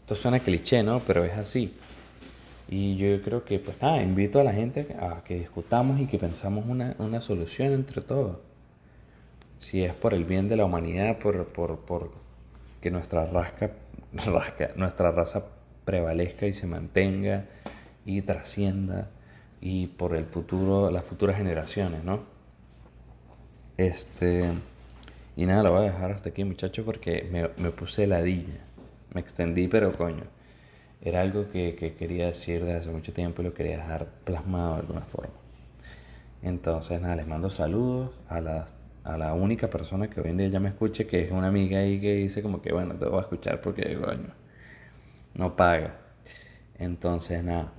Esto 0.00 0.14
suena 0.14 0.40
cliché, 0.40 0.82
¿no? 0.82 1.00
Pero 1.00 1.24
es 1.24 1.32
así. 1.32 1.74
Y 2.68 2.96
yo 2.96 3.20
creo 3.22 3.44
que, 3.44 3.58
pues 3.58 3.80
nada, 3.80 4.02
invito 4.02 4.38
a 4.38 4.44
la 4.44 4.52
gente 4.52 4.94
a 5.00 5.22
que 5.24 5.36
discutamos 5.36 6.00
y 6.00 6.06
que 6.06 6.18
pensamos 6.18 6.64
una, 6.66 6.94
una 6.98 7.20
solución 7.20 7.72
entre 7.72 8.02
todos. 8.02 8.49
Si 9.60 9.84
es 9.84 9.94
por 9.94 10.14
el 10.14 10.24
bien 10.24 10.48
de 10.48 10.56
la 10.56 10.64
humanidad, 10.64 11.18
por, 11.18 11.46
por, 11.46 11.78
por 11.80 12.10
que 12.80 12.90
nuestra, 12.90 13.26
rasca, 13.26 13.70
rasca, 14.26 14.70
nuestra 14.74 15.12
raza 15.12 15.44
prevalezca 15.84 16.46
y 16.46 16.52
se 16.52 16.66
mantenga 16.66 17.46
y 18.04 18.22
trascienda 18.22 19.10
y 19.60 19.86
por 19.86 20.16
el 20.16 20.24
futuro, 20.24 20.90
las 20.90 21.04
futuras 21.04 21.36
generaciones, 21.36 22.02
¿no? 22.02 22.24
Este, 23.76 24.52
y 25.36 25.46
nada, 25.46 25.62
lo 25.62 25.72
voy 25.72 25.80
a 25.80 25.92
dejar 25.92 26.10
hasta 26.10 26.30
aquí, 26.30 26.44
muchachos, 26.44 26.84
porque 26.84 27.28
me, 27.30 27.48
me 27.62 27.70
puse 27.70 28.06
ladilla. 28.06 28.60
Me 29.14 29.20
extendí, 29.20 29.68
pero 29.68 29.92
coño, 29.92 30.24
era 31.02 31.20
algo 31.22 31.50
que, 31.50 31.74
que, 31.76 31.94
quería 31.94 32.26
decir 32.26 32.64
desde 32.64 32.78
hace 32.78 32.90
mucho 32.90 33.12
tiempo 33.12 33.42
y 33.42 33.46
lo 33.46 33.54
quería 33.54 33.78
dejar 33.78 34.06
plasmado 34.24 34.74
de 34.74 34.80
alguna 34.80 35.02
forma. 35.02 35.34
Entonces, 36.42 37.00
nada, 37.00 37.16
les 37.16 37.26
mando 37.26 37.50
saludos 37.50 38.12
a, 38.28 38.40
las, 38.40 38.74
a 39.04 39.16
la 39.16 39.34
única 39.34 39.68
persona 39.70 40.08
que 40.10 40.20
hoy 40.20 40.30
en 40.30 40.36
día 40.38 40.48
ya 40.48 40.60
me 40.60 40.68
escuche, 40.68 41.06
que 41.06 41.24
es 41.24 41.30
una 41.30 41.48
amiga 41.48 41.78
ahí 41.78 42.00
que 42.00 42.14
dice 42.14 42.42
como 42.42 42.60
que, 42.60 42.72
bueno, 42.72 42.94
te 42.94 43.06
voy 43.06 43.18
a 43.18 43.22
escuchar 43.22 43.60
porque, 43.60 43.96
coño, 43.98 44.34
no 45.34 45.56
paga. 45.56 45.98
Entonces, 46.78 47.42
nada, 47.44 47.72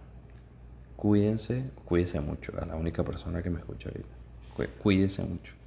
cuídense, 0.95 1.72
cuídense 1.86 2.19
mucho, 2.19 2.53
a 2.61 2.65
la 2.65 2.76
única 2.76 3.03
persona 3.03 3.41
que 3.41 3.49
me 3.49 3.59
escucha 3.59 3.89
ahorita. 3.89 4.72
Cuídense 4.80 5.24
mucho. 5.24 5.61